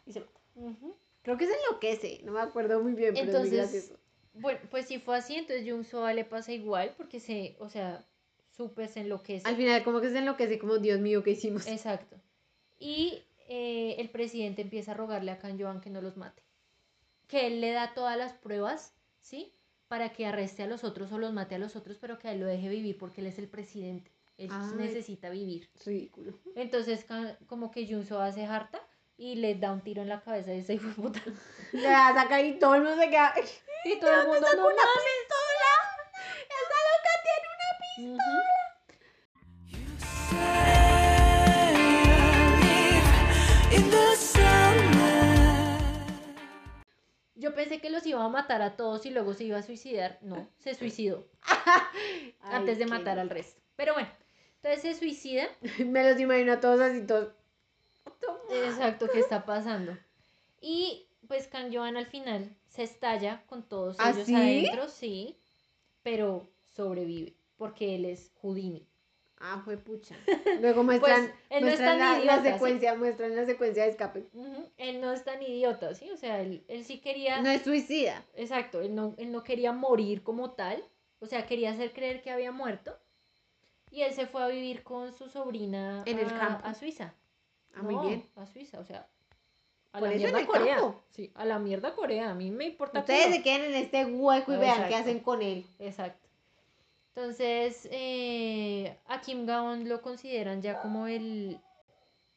Y 0.07 0.13
se 0.13 0.21
mata. 0.21 0.41
Creo 1.23 1.39
que 1.39 1.47
se 1.47 1.55
enloquece. 1.55 2.21
No 2.25 2.33
me 2.33 2.41
acuerdo 2.41 2.83
muy 2.83 2.93
bien, 2.93 3.15
pero 3.15 3.25
es 3.25 3.29
muy 3.29 3.37
Entonces, 3.49 3.73
gracioso. 3.73 4.01
Bueno, 4.35 4.61
pues 4.71 4.87
si 4.87 4.99
fue 4.99 5.17
así, 5.17 5.37
entonces 5.37 5.69
Jung 5.69 5.85
Soa 5.85 6.15
le 6.15 6.25
pasa 6.25 6.53
igual 6.53 6.95
porque 6.97 7.21
se, 7.21 7.57
o 7.59 7.69
sea, 7.69 8.05
súper 8.57 8.89
se 8.89 9.01
enloquece. 9.01 9.47
Al 9.47 9.57
final, 9.57 9.85
como 9.85 10.01
que 10.01 10.11
se 10.11 10.19
enloquece, 10.19 10.59
como 10.59 10.79
Dios 10.79 11.01
mío, 11.01 11.23
¿qué 11.23 11.33
hicimos? 11.33 11.67
Exacto. 11.67 12.17
Y 12.79 13.23
eh, 13.49 13.97
el 13.99 14.09
presidente 14.11 14.63
empieza 14.63 14.93
a 14.93 14.95
rogarle 14.95 15.31
a 15.31 15.39
Can 15.39 15.61
Joan 15.61 15.81
que 15.81 15.91
no 15.91 16.01
los 16.01 16.17
mate. 16.17 16.43
Que 17.29 17.47
él 17.47 17.61
le 17.61 17.73
da 17.73 17.95
todas 17.95 18.17
las 18.17 18.33
pruebas, 18.33 18.95
¿sí? 19.21 19.55
Para 19.89 20.13
que 20.13 20.27
arreste 20.27 20.63
a 20.63 20.67
los 20.67 20.85
otros 20.85 21.13
o 21.13 21.19
los 21.19 21.33
mate 21.33 21.55
a 21.55 21.59
los 21.59 21.77
otros, 21.77 21.99
pero 21.99 22.19
que 22.19 22.29
a 22.29 22.33
él 22.33 22.41
lo 22.41 22.47
deje 22.47 22.69
vivir 22.69 22.97
porque 22.97 23.21
él 23.21 23.27
es 23.27 23.39
el 23.39 23.49
presidente. 23.49 24.12
Él 24.39 24.49
Ay. 24.51 24.75
necesita 24.77 25.31
vivir. 25.31 25.71
Ridículo. 25.85 26.39
Entonces, 26.57 27.07
como 27.47 27.71
que 27.71 27.87
Jun 27.87 28.05
Soa 28.07 28.33
se 28.33 28.45
harta 28.47 28.81
y 29.17 29.37
le 29.37 29.55
da 29.55 29.73
un 29.73 29.83
tiro 29.83 30.03
en 30.03 30.09
la 30.09 30.21
cabeza 30.21 30.51
a 30.51 30.55
ese 30.55 30.75
hijo 30.75 30.89
de 30.89 30.95
puta. 30.95 31.21
Le 31.73 31.89
va 31.89 32.09
a 32.09 32.15
sacar 32.15 32.45
y 32.45 32.59
todo 32.59 32.75
el 32.75 32.83
mundo 32.83 32.97
se 32.97 33.09
queda. 33.09 33.35
Y 33.85 33.99
todo 34.01 34.11
el 34.21 34.27
mundo 34.27 34.47
no 34.57 34.67
una 34.67 34.77
mames. 34.77 35.03
pistola! 35.05 35.73
¡Esa 36.49 36.79
loca 36.89 37.13
tiene 37.25 37.47
una 37.55 38.33
summer. 44.17 44.93
Yo 47.35 47.55
pensé 47.55 47.81
que 47.81 47.91
los 47.91 48.07
iba 48.07 48.25
a 48.25 48.29
matar 48.29 48.63
a 48.63 48.77
todos 48.77 49.05
y 49.07 49.11
luego 49.11 49.35
se 49.35 49.45
iba 49.45 49.59
a 49.59 49.63
suicidar. 49.63 50.19
No, 50.23 50.49
se 50.59 50.75
suicidó 50.75 51.29
antes 52.43 52.79
de 52.79 52.87
matar 52.87 53.19
al 53.19 53.31
resto. 53.31 53.61
Pero 53.77 53.95
bueno, 53.95 54.09
entonces 54.63 54.83
se 54.83 54.99
suicida. 54.99 55.49
Me 55.85 56.09
los 56.09 56.21
imagino 56.21 56.53
a 56.53 56.61
todos 56.61 56.81
así, 56.81 57.07
todos. 57.07 57.33
Exacto, 58.51 59.09
¿qué 59.13 59.21
está 59.21 59.45
pasando? 59.45 59.97
Y 60.61 61.09
pues 61.27 61.49
Kang 61.49 61.75
Joan 61.75 61.97
al 61.97 62.07
final 62.07 62.55
se 62.69 62.83
estalla 62.83 63.43
con 63.47 63.69
todos 63.69 63.97
¿Ah, 63.99 64.11
ellos 64.11 64.27
sí? 64.27 64.35
adentro, 64.35 64.89
sí, 64.89 65.39
pero 66.03 66.49
sobrevive 66.75 67.35
porque 67.57 67.95
él 67.95 68.05
es 68.05 68.33
Houdini. 68.41 68.87
Ah, 69.39 69.61
fue 69.65 69.77
pucha. 69.77 70.17
Luego 70.61 70.83
muestran, 70.85 71.33
Pues, 71.49 71.61
no 71.61 71.67
muestran 71.67 72.27
la, 72.27 72.43
secuencia, 72.43 72.95
muestran 72.95 73.35
la 73.35 73.45
secuencia 73.45 73.85
de 73.85 73.91
escape. 73.91 74.29
Él 74.77 75.01
no 75.01 75.13
es 75.13 75.25
tan 75.25 75.43
idiota, 75.43 75.95
¿sí? 75.95 76.11
O 76.11 76.17
sea, 76.17 76.41
él, 76.41 76.65
él 76.69 76.85
sí 76.85 77.01
quería... 77.01 77.41
No 77.41 77.51
es 77.51 77.63
suicida. 77.63 78.25
Exacto, 78.35 78.81
él 78.81 78.95
no, 78.95 79.15
él 79.19 79.33
no 79.33 79.43
quería 79.43 79.73
morir 79.73 80.23
como 80.23 80.53
tal, 80.53 80.85
o 81.19 81.27
sea, 81.27 81.47
quería 81.47 81.71
hacer 81.71 81.93
creer 81.93 82.23
que 82.23 82.31
había 82.31 82.53
muerto. 82.53 82.97
Y 83.93 84.03
él 84.03 84.13
se 84.13 84.27
fue 84.27 84.43
a 84.43 84.49
vivir 84.49 84.83
con 84.83 85.13
su 85.13 85.29
sobrina 85.29 86.03
En 86.07 86.19
el 86.19 86.27
a, 86.27 86.39
campo. 86.39 86.67
a 86.67 86.75
Suiza. 86.75 87.15
Ah, 87.75 87.83
muy 87.83 88.07
bien. 88.09 88.27
A 88.37 88.47
Suiza, 88.47 88.81
o 88.81 88.85
sea, 88.85 89.07
a 89.93 89.99
Por 90.01 90.09
la 90.09 90.17
mierda 90.17 90.47
Corea. 90.47 90.77
campo. 90.77 91.05
Sí, 91.11 91.31
a 91.35 91.45
la 91.45 91.59
mierda 91.59 91.95
Corea, 91.95 92.31
a 92.31 92.35
mí 92.35 92.51
me 92.51 92.65
importa 92.65 93.01
Ustedes 93.01 93.35
se 93.35 93.43
queden 93.43 93.65
en 93.65 93.75
este 93.75 94.05
hueco 94.07 94.53
y 94.53 94.57
vean 94.57 94.89
qué 94.89 94.97
hacen 94.97 95.21
con 95.21 95.43
él. 95.43 95.65
Exacto. 95.79 96.27
Entonces, 97.15 97.87
eh, 97.93 98.97
a 99.07 99.21
Kim 99.21 99.45
Gaon 99.47 99.87
lo 99.89 100.01
consideran 100.01 100.63
ya 100.63 100.81
como 100.81 101.07
el. 101.07 101.61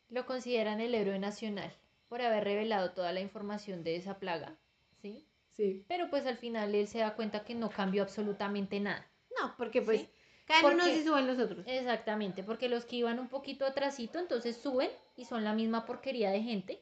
Lo 0.10 0.26
consideran 0.26 0.82
el 0.82 0.93
héroe 0.93 1.18
nacional 1.18 1.72
por 2.10 2.22
haber 2.22 2.43
revelado 2.43 2.91
toda 2.91 3.12
la 3.14 3.22
información 3.22 3.84
de 3.84 3.95
esa 3.95 4.20
plaga. 4.20 4.56
¿Sí? 5.01 5.26
Sí. 5.53 5.84
Pero 5.88 6.10
pues 6.10 6.26
al 6.26 6.38
final 6.38 6.76
él 6.76 6.88
se 6.88 6.99
da 6.99 7.16
cuenta 7.16 7.43
que 7.45 7.56
no 7.56 7.70
cambió 7.70 8.03
absolutamente 8.03 8.80
nada. 8.82 9.08
No, 9.41 9.56
porque 9.58 9.82
pues 9.82 10.01
Sí. 10.01 10.10
Caen 10.46 10.62
Porque- 10.62 10.76
unos 10.76 10.88
y 10.89 11.04
suben 11.04 11.28
los 11.28 11.39
otros. 11.39 11.66
Exactamente, 11.68 12.43
porque 12.43 12.70
los 12.70 12.86
que 12.86 12.98
iban 12.98 13.20
un 13.20 13.28
poquito 13.28 13.66
atrasito, 13.66 14.20
entonces 14.20 14.58
suben 14.58 14.89
y 15.18 15.26
son 15.26 15.43
la 15.43 15.54
misma 15.54 15.86
porquería 15.86 16.32
de 16.32 16.41
gente. 16.41 16.82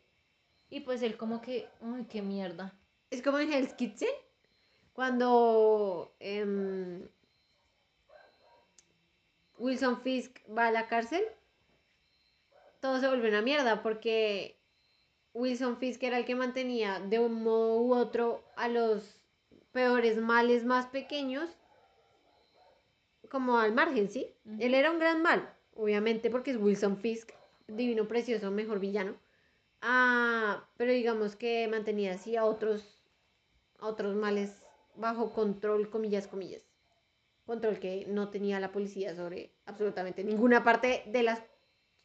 Y 0.70 0.82
pues 0.82 1.01
él 1.03 1.18
como 1.18 1.41
que, 1.41 1.68
uy, 1.82 2.05
qué 2.05 2.22
mierda. 2.22 2.74
Es 3.09 3.22
como 3.22 3.39
en 3.39 3.53
Hell's 3.53 3.74
Kitchen, 3.74 4.09
cuando 4.93 6.14
em, 6.20 7.07
Wilson 9.57 10.01
Fisk 10.01 10.39
va 10.55 10.68
a 10.68 10.72
la 10.72 10.88
cárcel, 10.88 11.24
todo 12.80 12.99
se 12.99 13.07
vuelve 13.07 13.30
una 13.30 13.41
mierda 13.41 13.82
porque 13.82 14.57
Wilson 15.34 15.78
Fisk 15.78 16.03
era 16.03 16.18
el 16.18 16.26
que 16.26 16.36
mantenía 16.36 16.99
de 16.99 17.20
un 17.20 17.43
modo 17.43 17.82
u 17.82 17.93
otro 17.93 18.43
a 18.55 18.68
los 18.68 19.16
peores 19.72 20.18
males 20.18 20.66
más 20.66 20.88
pequeños 20.88 21.49
como 23.34 23.57
al 23.57 23.73
margen, 23.73 24.09
¿sí? 24.09 24.27
Él 24.59 24.75
era 24.75 24.91
un 24.91 24.99
gran 24.99 25.23
mal, 25.23 25.51
obviamente 25.73 26.29
porque 26.29 26.51
es 26.51 26.57
Wilson 26.57 26.97
Fisk, 26.97 27.31
divino, 27.67 28.07
precioso, 28.07 28.51
mejor 28.51 28.79
villano. 28.79 29.15
Ah, 29.81 30.69
pero 30.77 30.91
digamos 30.91 31.36
que 31.36 31.67
mantenía 31.67 32.13
así 32.13 32.36
a 32.36 32.45
otros, 32.45 33.03
a 33.79 33.88
otros 33.88 34.15
males 34.15 34.61
bajo 34.93 35.34
control, 35.34 35.89
comillas, 35.89 36.27
comillas. 36.27 36.61
Control 37.47 37.79
que 37.79 38.05
no 38.07 38.29
tenía 38.29 38.59
la 38.59 38.71
policía 38.71 39.15
sobre 39.15 39.51
absolutamente 39.65 40.23
ninguna 40.23 40.63
parte 40.63 41.01
de 41.07 41.23
las 41.23 41.41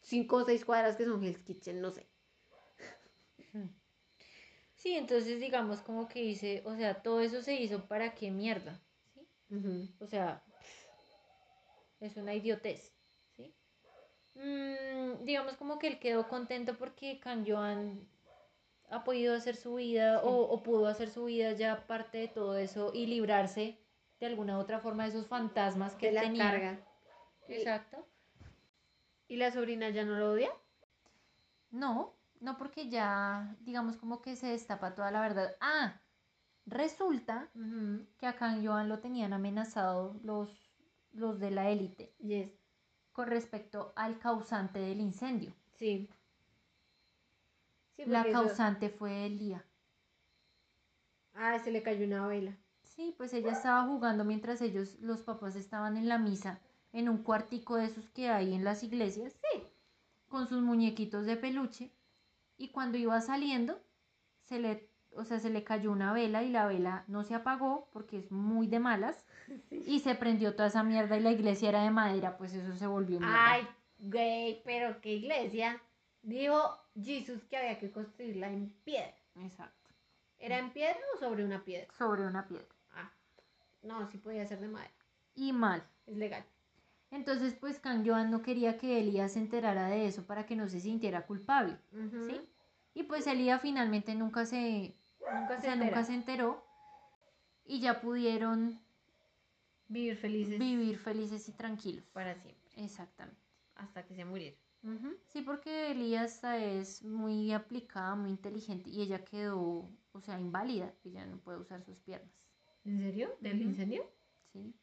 cinco 0.01 0.37
o 0.37 0.45
seis 0.47 0.65
cuadras 0.65 0.97
que 0.97 1.05
son 1.05 1.23
Hell's 1.23 1.41
Kitchen, 1.41 1.83
no 1.83 1.91
sé. 1.91 2.09
Sí, 4.77 4.95
entonces 4.95 5.41
digamos 5.41 5.83
como 5.83 6.09
que 6.09 6.23
dice, 6.23 6.63
o 6.65 6.75
sea, 6.75 7.03
todo 7.03 7.21
eso 7.21 7.43
se 7.43 7.61
hizo 7.61 7.85
para 7.87 8.15
qué 8.15 8.31
mierda, 8.31 8.81
¿sí? 9.13 9.29
O 10.01 10.07
sea, 10.07 10.43
es 12.01 12.17
una 12.17 12.35
idiotez, 12.35 12.95
¿sí? 13.37 13.55
Mm, 14.35 15.25
digamos 15.25 15.57
como 15.57 15.79
que 15.79 15.89
él 15.89 15.99
quedó 15.99 16.29
contento 16.29 16.77
porque 16.77 17.21
Kang 17.21 17.45
Joan 17.47 18.09
ha 18.91 19.05
podido 19.05 19.35
hacer 19.35 19.57
su 19.57 19.75
vida 19.75 20.23
o, 20.23 20.43
o 20.43 20.63
pudo 20.63 20.87
hacer 20.87 21.11
su 21.11 21.25
vida 21.25 21.53
ya 21.53 21.87
parte 21.87 22.19
de 22.19 22.29
todo 22.29 22.57
eso 22.57 22.93
y 22.95 23.07
librarse 23.07 23.79
de 24.21 24.27
alguna 24.27 24.59
otra 24.59 24.81
forma 24.81 25.05
de 25.05 25.11
esos 25.11 25.27
fantasmas 25.27 25.95
que 25.95 26.09
él 26.09 26.15
la 26.15 26.23
tenía. 26.23 26.51
carga. 26.51 26.79
Exacto. 27.49 28.07
¿Y 29.29 29.37
la 29.37 29.51
sobrina 29.51 29.91
ya 29.91 30.05
no 30.05 30.19
lo 30.19 30.33
odia? 30.33 30.51
No, 31.71 32.15
no 32.41 32.57
porque 32.57 32.89
ya, 32.89 33.57
digamos 33.61 33.97
como 33.97 34.23
que 34.23 34.37
se 34.37 34.49
destapa 34.49 34.95
toda 34.95 35.11
la 35.11 35.21
verdad. 35.21 35.57
Ah, 35.61 36.01
resulta 36.67 37.51
que 38.19 38.27
a 38.27 38.37
Kang 38.37 38.65
Joan 38.65 38.89
lo 38.89 39.01
tenían 39.01 39.33
amenazado 39.33 40.19
los, 40.23 40.68
los 41.19 41.39
de 41.39 41.51
la 41.51 41.71
élite 41.71 42.15
Yes. 42.21 42.51
con 43.13 43.29
respecto 43.29 43.93
al 43.97 44.19
causante 44.19 44.79
del 44.79 45.01
incendio. 45.01 45.53
Sí. 45.77 46.09
Sí, 47.97 48.05
La 48.07 48.21
porque 48.23 48.31
eso- 48.33 48.43
causante 48.47 48.91
fue 48.91 49.27
Elia. 49.27 49.65
Ah, 51.35 51.59
se 51.59 51.71
le 51.71 51.83
cayó 51.83 52.05
una 52.07 52.27
vela. 52.27 52.57
Sí, 52.83 53.15
pues 53.17 53.33
ella 53.33 53.53
estaba 53.53 53.85
jugando 53.87 54.25
mientras 54.25 54.61
ellos, 54.61 54.97
los 55.01 55.23
papás, 55.23 55.55
estaban 55.57 55.97
en 55.97 56.09
la 56.09 56.19
misa, 56.19 56.61
en 56.93 57.09
un 57.09 57.19
cuartico 57.23 57.77
de 57.77 57.85
esos 57.87 58.09
que 58.11 58.29
hay 58.29 58.55
en 58.55 58.65
las 58.65 58.83
iglesias, 58.83 59.37
Sí. 59.53 59.63
con 60.29 60.49
sus 60.49 60.63
muñequitos 60.63 61.27
de 61.27 61.37
peluche. 61.37 61.93
Y 62.57 62.71
cuando 62.71 62.99
iba 62.99 63.21
saliendo, 63.21 63.81
se 64.47 64.59
le, 64.59 64.91
o 65.13 65.25
sea, 65.25 65.39
se 65.39 65.51
le 65.51 65.63
cayó 65.63 65.93
una 65.93 66.13
vela 66.13 66.43
y 66.43 66.51
la 66.51 66.67
vela 66.67 67.05
no 67.07 67.23
se 67.23 67.35
apagó 67.35 67.89
porque 67.93 68.19
es 68.19 68.33
muy 68.33 68.67
de 68.67 68.81
malas. 68.81 69.25
Y 69.71 70.01
se 70.01 70.15
prendió 70.15 70.55
toda 70.55 70.69
esa 70.69 70.83
mierda 70.83 71.17
y 71.17 71.21
la 71.21 71.31
iglesia 71.33 71.69
era 71.71 71.83
de 71.85 71.91
madera, 71.91 72.37
pues 72.37 72.53
eso 72.55 72.75
se 72.77 72.87
volvió 72.87 73.19
mierda. 73.21 73.53
Ay, 73.53 73.69
güey, 73.99 74.63
pero 74.65 75.01
qué 75.01 75.15
iglesia. 75.15 75.81
Dijo 76.23 76.79
Jesús 77.03 77.45
que 77.49 77.57
había 77.57 77.79
que 77.79 77.91
construirla 77.91 78.49
en 78.49 78.71
piedra. 78.85 79.15
Exacto. 79.37 79.91
¿Era 80.39 80.59
en 80.59 80.71
piedra 80.71 80.99
o 81.15 81.19
sobre 81.19 81.45
una 81.45 81.65
piedra? 81.65 81.89
Sobre 81.97 82.27
una 82.27 82.47
piedra. 82.47 82.67
Ah, 82.95 83.11
no, 83.83 84.07
sí 84.11 84.19
podía 84.19 84.47
ser 84.47 84.61
de 84.61 84.69
madera. 84.69 84.93
Y 85.35 85.53
mal. 85.53 85.83
Es 86.07 86.17
legal. 86.17 86.45
Entonces, 87.11 87.55
pues 87.55 87.79
Kang 87.81 88.07
Joan 88.07 88.31
no 88.31 88.43
quería 88.43 88.77
que 88.77 89.01
Elías 89.01 89.33
se 89.33 89.39
enterara 89.39 89.89
de 89.89 90.07
eso 90.07 90.25
para 90.25 90.45
que 90.45 90.57
no 90.57 90.69
se 90.69 90.81
sintiera 90.81 91.27
culpable. 91.27 91.77
¿sí? 92.29 92.41
Y 92.95 93.05
pues 93.05 93.27
Elías 93.27 93.63
finalmente 93.63 94.15
nunca 94.15 94.45
se, 94.45 94.95
Nunca 95.21 95.55
o 95.55 95.57
se 95.57 95.63
sea, 95.63 95.73
entera. 95.73 95.91
nunca 95.91 96.05
se 96.05 96.15
enteró 96.15 96.65
y 97.65 97.81
ya 97.81 98.01
pudieron 98.01 98.81
Vivir 99.89 100.17
felices 100.17 100.59
vivir 100.59 100.99
felices 100.99 101.49
y 101.49 101.53
tranquilos. 101.53 102.05
para 102.13 102.35
siempre. 102.35 102.69
Exactamente. 102.77 103.41
Hasta 103.75 104.05
que 104.05 104.15
se 104.15 104.25
muriera. 104.25 104.57
Ujú. 104.83 105.17
Sí, 105.27 105.43
porque 105.43 105.91
Elías 105.91 106.43
es 106.45 107.03
muy 107.03 107.53
aplicada, 107.53 108.15
muy 108.15 108.31
inteligente 108.31 108.91
y 108.91 109.01
ella 109.03 109.25
quedó, 109.25 109.89
o 110.13 110.21
sea, 110.21 110.39
inválida, 110.39 110.95
que 111.03 111.11
ya 111.11 111.27
no 111.27 111.39
puede 111.39 111.59
usar 111.59 111.83
sus 111.83 111.97
piernas. 111.99 112.31
¿En 112.85 112.99
serio? 113.01 113.37
¿Del 113.41 113.61
Ujú. 113.61 113.71
incendio? 113.71 114.07
¿sí? 114.53 114.75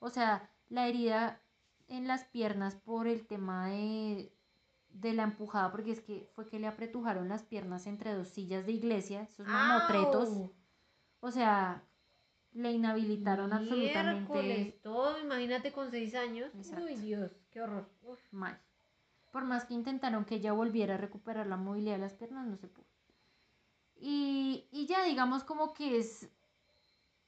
O 0.00 0.08
sea, 0.10 0.50
la 0.68 0.88
herida 0.88 1.40
en 1.88 2.06
las 2.08 2.24
piernas 2.24 2.74
por 2.76 3.06
el 3.06 3.26
tema 3.26 3.68
de, 3.68 4.32
de 4.88 5.12
la 5.12 5.22
empujada, 5.24 5.70
porque 5.70 5.92
es 5.92 6.00
que 6.00 6.28
fue 6.34 6.48
que 6.48 6.58
le 6.58 6.66
apretujaron 6.66 7.28
las 7.28 7.42
piernas 7.44 7.86
entre 7.86 8.14
dos 8.14 8.28
sillas 8.28 8.66
de 8.66 8.72
iglesia, 8.72 9.22
esos 9.22 9.46
mamotretos. 9.46 10.28
¡Au! 10.28 10.50
O 11.20 11.30
sea, 11.30 11.82
le 12.54 12.70
inhabilitaron 12.70 13.52
absolutamente 13.52 14.14
Miércoles, 14.14 14.82
todo, 14.82 15.20
imagínate 15.20 15.72
con 15.72 15.90
seis 15.90 16.14
años. 16.14 16.50
Exacto. 16.54 16.84
Uy, 16.84 16.96
Dios, 16.96 17.32
qué 17.50 17.60
horror. 17.60 17.88
Uf. 18.02 18.20
mal. 18.32 18.60
Por 19.32 19.44
más 19.44 19.64
que 19.64 19.74
intentaron 19.74 20.24
que 20.24 20.36
ella 20.36 20.52
volviera 20.52 20.94
a 20.94 20.98
recuperar 20.98 21.48
la 21.48 21.56
movilidad 21.56 21.94
de 21.94 22.02
las 22.02 22.14
piernas, 22.14 22.46
no 22.46 22.56
se 22.56 22.68
pudo. 22.68 22.86
Y, 23.96 24.68
y 24.70 24.86
ya 24.86 25.04
digamos 25.04 25.42
como 25.42 25.74
que 25.74 25.98
es, 25.98 26.30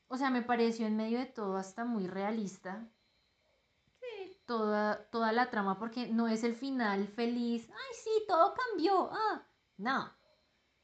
o 0.06 0.16
sea, 0.16 0.30
me 0.30 0.42
pareció 0.42 0.86
en 0.86 0.96
medio 0.96 1.18
de 1.18 1.26
todo 1.26 1.56
hasta 1.56 1.84
muy 1.84 2.06
realista. 2.06 2.88
Toda, 4.46 5.08
toda 5.10 5.32
la 5.32 5.50
trama, 5.50 5.76
porque 5.76 6.06
no 6.06 6.28
es 6.28 6.44
el 6.44 6.54
final 6.54 7.08
feliz, 7.08 7.68
ay 7.68 7.94
sí, 8.00 8.10
todo 8.28 8.54
cambió, 8.54 9.10
ah, 9.10 9.44
no, 9.76 10.08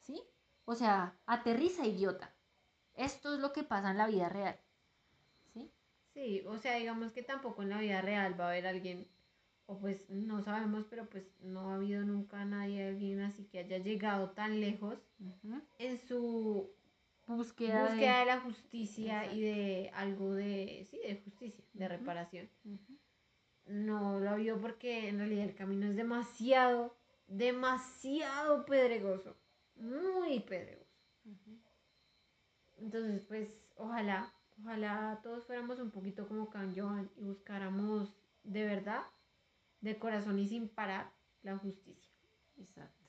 ¿sí? 0.01 0.20
O 0.64 0.74
sea, 0.74 1.16
aterriza, 1.26 1.86
idiota. 1.86 2.34
Esto 2.97 3.34
es 3.34 3.40
lo 3.40 3.53
que 3.53 3.64
pasa 3.64 3.90
en 3.90 3.99
la 3.99 4.07
vida 4.07 4.28
real, 4.30 4.59
¿sí? 5.53 5.70
Sí, 6.14 6.43
o 6.47 6.59
sea, 6.59 6.76
digamos 6.76 7.12
que 7.12 7.22
tampoco 7.22 7.62
en 7.62 7.70
la 7.70 7.80
vida 7.80 8.01
real 8.03 8.38
va 8.38 8.47
a 8.47 8.49
haber 8.51 8.66
alguien, 8.66 9.09
o 9.66 9.78
pues 9.78 10.09
no 10.11 10.43
sabemos, 10.43 10.84
pero 10.90 11.09
pues 11.09 11.24
no 11.40 11.70
ha 11.70 11.74
habido 11.76 12.03
nunca 12.05 12.45
nadie, 12.45 12.88
alguien 12.88 13.20
así 13.20 13.45
que 13.45 13.59
haya 13.61 13.78
llegado 13.78 14.30
tan 14.30 14.61
lejos 14.61 14.99
en 15.78 15.99
su 15.99 16.70
Búsqueda, 17.26 17.84
de- 17.84 17.88
búsqueda 17.90 18.18
de 18.20 18.26
la 18.26 18.40
justicia 18.40 19.20
Exacto. 19.22 19.36
y 19.36 19.40
de 19.43 19.90
algo 19.95 20.34
de, 20.34 20.86
sí, 20.90 20.99
de 20.99 21.16
justicia, 21.24 21.64
de 21.72 21.88
reparación. 21.88 22.49
No 23.66 24.20
lo 24.20 24.36
vio 24.36 24.61
porque 24.61 25.09
en 25.09 25.18
realidad 25.18 25.45
el 25.45 25.55
camino 25.55 25.86
es 25.86 25.97
demasiado, 25.97 26.95
demasiado 27.26 28.64
pedregoso, 28.66 29.36
muy 29.76 30.40
pedregoso. 30.40 30.86
Entonces, 32.83 33.22
pues, 33.28 33.49
ojalá, 33.76 34.33
ojalá 34.61 35.20
todos 35.22 35.47
fuéramos 35.47 35.78
un 35.78 35.91
poquito 35.91 36.26
como 36.28 36.51
Can 36.51 36.74
Joan 36.76 37.11
y 37.16 37.24
buscáramos 37.24 38.12
de 38.45 38.64
verdad, 38.64 39.03
de 39.80 39.99
corazón 39.99 40.39
y 40.39 40.47
sin 40.49 40.68
parar, 40.68 41.12
la 41.43 41.57
justicia. 41.59 42.11
Exacto. 42.59 43.05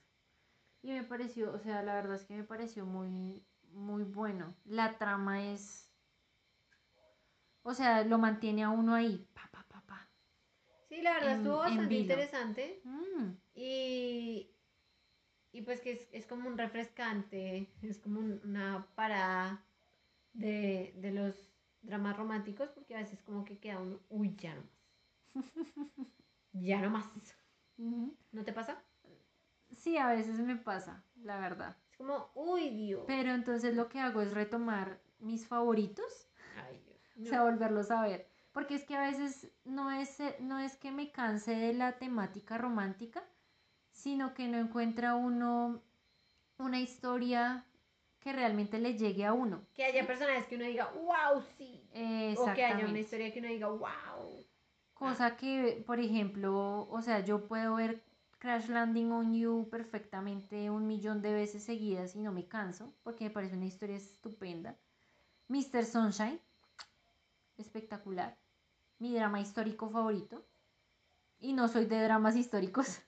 Y 0.84 0.92
me 0.92 1.04
pareció, 1.04 1.54
o 1.54 1.60
sea, 1.60 1.82
la 1.82 1.96
verdad 1.96 2.16
es 2.16 2.26
que 2.26 2.36
me 2.36 2.44
pareció 2.44 2.86
muy, 2.86 3.46
muy 3.72 4.04
bueno. 4.04 4.54
La 4.66 4.98
trama 4.98 5.44
es, 5.52 5.92
o 7.64 7.74
sea, 7.74 8.04
lo 8.04 8.18
mantiene 8.18 8.64
a 8.64 8.70
uno 8.70 8.94
ahí. 8.94 9.28
Pa, 9.34 9.50
pa, 9.52 9.66
pa, 9.70 9.82
pa. 9.88 10.10
Sí, 10.90 11.02
la 11.02 11.14
verdad 11.14 11.32
En- 11.32 11.38
estuvo 11.38 11.58
bastante 11.58 11.96
interesante 11.96 12.82
Mm, 12.84 13.32
y, 13.56 14.53
y 15.54 15.62
pues 15.62 15.80
que 15.82 15.92
es, 15.94 16.08
es 16.12 16.26
como 16.26 16.50
un 16.50 16.58
refrescante, 16.58 17.68
es 17.82 18.00
como 18.00 18.20
un- 18.20 18.42
una 18.44 18.88
parada 18.96 19.64
de, 20.34 20.94
de 20.98 21.12
los 21.12 21.54
dramas 21.82 22.18
románticos 22.18 22.70
porque 22.70 22.96
a 22.96 23.00
veces 23.00 23.22
como 23.22 23.46
que 23.46 23.60
queda 23.60 23.80
uno, 23.80 24.00
uy, 24.10 24.36
ya 24.36 24.56
no 24.56 24.62
más. 24.64 25.44
ya 26.54 26.82
no 26.82 26.90
más. 26.90 27.10
¿No 28.32 28.44
te 28.44 28.54
pasa? 28.54 28.82
Sí, 29.76 29.98
a 29.98 30.08
veces 30.08 30.40
me 30.40 30.56
pasa, 30.56 31.04
la 31.16 31.40
verdad. 31.40 31.76
Es 31.90 31.98
como, 31.98 32.32
uy, 32.36 32.70
Dios. 32.70 33.04
Pero 33.08 33.32
entonces 33.32 33.76
lo 33.76 33.90
que 33.90 34.00
hago 34.00 34.22
es 34.22 34.34
retomar 34.34 35.00
mis 35.20 35.48
favoritos, 35.48 36.30
Ay, 36.56 36.80
Dios. 37.16 37.28
o 37.28 37.30
sea, 37.30 37.44
volverlos 37.44 37.92
a 37.92 38.04
ver. 38.04 38.28
Porque 38.52 38.76
es 38.76 38.86
que 38.86 38.96
a 38.96 39.02
veces 39.02 39.52
no 39.66 39.90
es, 39.92 40.20
no 40.40 40.60
es 40.60 40.78
que 40.78 40.92
me 40.92 41.12
canse 41.12 41.56
de 41.56 41.74
la 41.74 41.98
temática 41.98 42.58
romántica, 42.58 43.24
sino 43.94 44.34
que 44.34 44.48
no 44.48 44.58
encuentra 44.58 45.16
uno 45.16 45.82
una 46.58 46.80
historia 46.80 47.66
que 48.20 48.34
realmente 48.34 48.80
le 48.80 48.98
llegue 48.98 49.26
a 49.26 49.34
uno. 49.34 49.66
Que 49.74 49.86
haya 49.86 50.06
personajes 50.06 50.46
que 50.46 50.56
uno 50.56 50.66
diga, 50.66 50.92
wow, 50.92 51.42
sí. 51.58 51.82
O 52.38 52.54
que 52.54 52.66
haya 52.66 52.86
una 52.86 53.00
historia 53.00 53.32
que 53.32 53.40
uno 53.40 53.50
diga, 53.50 53.68
wow. 53.68 54.46
Cosa 54.94 55.36
que, 55.36 55.84
por 55.86 56.00
ejemplo, 56.00 56.88
o 56.90 57.02
sea, 57.02 57.20
yo 57.20 57.48
puedo 57.48 57.76
ver 57.76 58.02
Crash 58.40 58.70
Landing 58.70 59.12
on 59.12 59.34
You 59.34 59.68
perfectamente 59.70 60.70
un 60.70 60.88
millón 60.88 61.22
de 61.22 61.34
veces 61.34 61.64
seguidas 61.64 62.16
y 62.16 62.20
no 62.20 62.32
me 62.32 62.48
canso, 62.48 62.94
porque 63.04 63.26
me 63.26 63.30
parece 63.30 63.56
una 63.56 63.66
historia 63.66 63.98
estupenda. 63.98 64.76
Mr. 65.50 65.86
Sunshine, 65.86 66.40
espectacular. 67.58 68.38
Mi 69.00 69.14
drama 69.14 69.42
histórico 69.42 69.90
favorito. 69.90 70.46
Y 71.40 71.54
no 71.54 71.68
soy 71.68 71.86
de 71.86 72.02
dramas 72.02 72.38
históricos. 72.38 73.02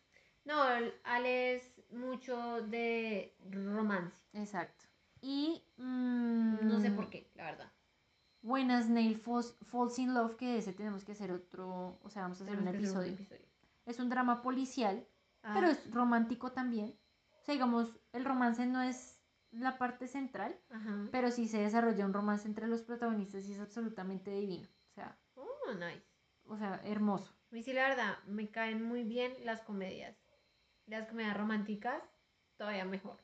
No, 0.45 0.61
Ale 1.03 1.55
es 1.55 1.73
mucho 1.91 2.61
de 2.63 3.35
romance. 3.49 4.15
Exacto. 4.33 4.85
Y... 5.21 5.63
mm, 5.77 6.67
No 6.67 6.79
sé 6.79 6.91
por 6.91 7.09
qué, 7.09 7.29
la 7.35 7.45
verdad. 7.45 7.71
When 8.43 8.69
a 8.69 8.81
Snail 8.83 9.17
Falls, 9.17 9.55
Falls 9.63 9.97
in 9.97 10.13
Love, 10.13 10.35
que 10.37 10.57
ese 10.59 10.71
tenemos 10.73 11.03
que 11.03 11.13
hacer 11.13 11.31
otro, 11.31 11.97
o 12.03 12.09
sea, 12.09 12.21
vamos 12.23 12.39
a 12.41 12.43
hacer 12.43 12.59
un 12.59 12.67
episodio. 12.67 13.17
Es 13.85 13.99
un 13.99 14.09
drama 14.09 14.41
policial, 14.41 15.07
Ah, 15.41 15.51
pero 15.55 15.67
es 15.67 15.91
romántico 15.91 16.51
también. 16.51 16.95
O 17.41 17.43
sea, 17.43 17.53
digamos, 17.53 17.99
el 18.13 18.25
romance 18.25 18.65
no 18.65 18.81
es 18.81 19.19
la 19.51 19.77
parte 19.77 20.07
central, 20.07 20.59
Ajá. 20.69 21.07
pero 21.11 21.29
sí 21.31 21.47
se 21.47 21.59
desarrolla 21.59 22.05
un 22.05 22.13
romance 22.13 22.47
entre 22.47 22.67
los 22.67 22.81
protagonistas 22.81 23.45
y 23.47 23.53
es 23.53 23.59
absolutamente 23.59 24.31
divino. 24.31 24.67
O 24.89 24.93
sea, 24.93 25.17
Oh, 25.35 25.73
nice. 25.73 26.03
o 26.45 26.57
sea, 26.57 26.81
hermoso. 26.83 27.31
Mí 27.51 27.61
sí, 27.63 27.73
la 27.73 27.87
verdad, 27.89 28.17
me 28.25 28.49
caen 28.49 28.83
muy 28.83 29.03
bien 29.03 29.33
las 29.43 29.61
comedias. 29.61 30.17
Las 30.87 31.07
comedias 31.07 31.35
románticas, 31.35 32.01
todavía 32.57 32.85
mejor. 32.85 33.17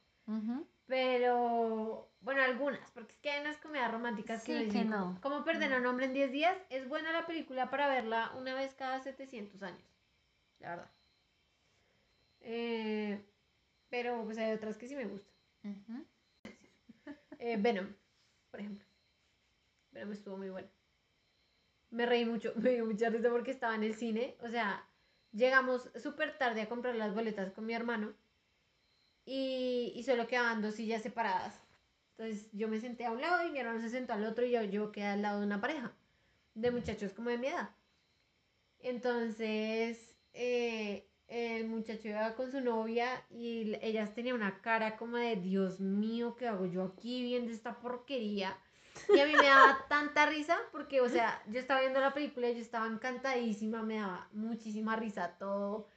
Pero, 0.87 2.09
bueno, 2.21 2.41
algunas, 2.41 2.89
porque 2.91 3.13
es 3.13 3.19
que 3.19 3.29
hay 3.31 3.41
unas 3.41 3.57
comedias 3.57 3.91
románticas 3.91 4.43
que, 4.43 4.57
Sí, 4.59 4.65
dice, 4.65 4.77
que 4.79 4.83
como- 4.85 4.95
no. 5.13 5.19
¿Cómo 5.21 5.43
perder 5.43 5.73
a 5.73 5.77
un 5.77 5.85
hombre 5.85 6.05
en 6.05 6.13
10 6.13 6.31
días? 6.31 6.57
Es 6.69 6.87
buena 6.87 7.11
la 7.11 7.25
película 7.25 7.69
para 7.69 7.87
verla 7.87 8.31
una 8.37 8.53
vez 8.55 8.73
cada 8.75 8.99
700 9.01 9.61
años, 9.63 9.83
la 10.59 10.69
verdad. 10.69 10.91
Eh, 12.41 13.23
pero 13.89 14.23
pues 14.25 14.37
hay 14.37 14.51
otras 14.53 14.77
que 14.77 14.87
sí 14.87 14.95
me 14.95 15.05
gustan. 15.05 15.33
Eh, 17.39 17.57
Venom, 17.59 17.87
por 18.49 18.59
ejemplo. 18.59 18.85
Venom 19.91 20.11
estuvo 20.13 20.37
muy 20.37 20.49
buena. 20.49 20.67
Me 21.89 22.05
reí 22.05 22.25
mucho, 22.25 22.53
me 22.55 22.71
dio 22.71 22.85
mucha 22.85 23.09
risa 23.09 23.29
porque 23.29 23.51
estaba 23.51 23.75
en 23.75 23.83
el 23.83 23.95
cine. 23.95 24.35
O 24.41 24.49
sea, 24.49 24.85
llegamos 25.31 25.89
súper 26.01 26.37
tarde 26.37 26.61
a 26.61 26.69
comprar 26.69 26.95
las 26.95 27.13
boletas 27.13 27.51
con 27.51 27.65
mi 27.65 27.73
hermano 27.73 28.13
y, 29.25 29.93
y 29.95 30.03
solo 30.03 30.27
quedaban 30.27 30.61
dos 30.61 30.75
sillas 30.75 31.01
separadas. 31.03 31.61
Entonces 32.17 32.49
yo 32.51 32.67
me 32.67 32.79
senté 32.79 33.05
a 33.05 33.11
un 33.11 33.21
lado 33.21 33.45
y 33.47 33.51
mi 33.51 33.59
hermano 33.59 33.81
se 33.81 33.89
sentó 33.89 34.13
al 34.13 34.25
otro 34.25 34.45
y 34.45 34.51
yo, 34.51 34.63
yo 34.63 34.91
quedé 34.91 35.05
al 35.07 35.21
lado 35.21 35.39
de 35.39 35.45
una 35.45 35.61
pareja 35.61 35.93
de 36.53 36.71
muchachos 36.71 37.13
como 37.13 37.29
de 37.29 37.37
mi 37.37 37.47
edad. 37.47 37.69
Entonces, 38.79 40.15
eh, 40.33 41.07
el 41.27 41.67
muchacho 41.67 42.09
iba 42.09 42.35
con 42.35 42.51
su 42.51 42.61
novia 42.61 43.25
y 43.29 43.75
ellas 43.81 44.13
tenían 44.13 44.35
una 44.35 44.61
cara 44.61 44.97
como 44.97 45.17
de 45.17 45.35
Dios 45.35 45.79
mío, 45.79 46.35
¿qué 46.35 46.47
hago 46.47 46.65
yo 46.65 46.83
aquí 46.83 47.21
viendo 47.23 47.51
esta 47.51 47.79
porquería? 47.79 48.57
Y 49.13 49.19
a 49.19 49.25
mí 49.25 49.33
me 49.33 49.45
daba 49.47 49.85
tanta 49.89 50.25
risa 50.25 50.57
porque, 50.71 51.01
o 51.01 51.09
sea, 51.09 51.41
yo 51.47 51.59
estaba 51.59 51.81
viendo 51.81 51.99
la 51.99 52.13
película 52.13 52.49
y 52.49 52.55
yo 52.55 52.61
estaba 52.61 52.87
encantadísima, 52.87 53.81
me 53.83 53.97
daba 53.97 54.27
muchísima 54.31 54.95
risa 54.95 55.35
todo. 55.37 55.87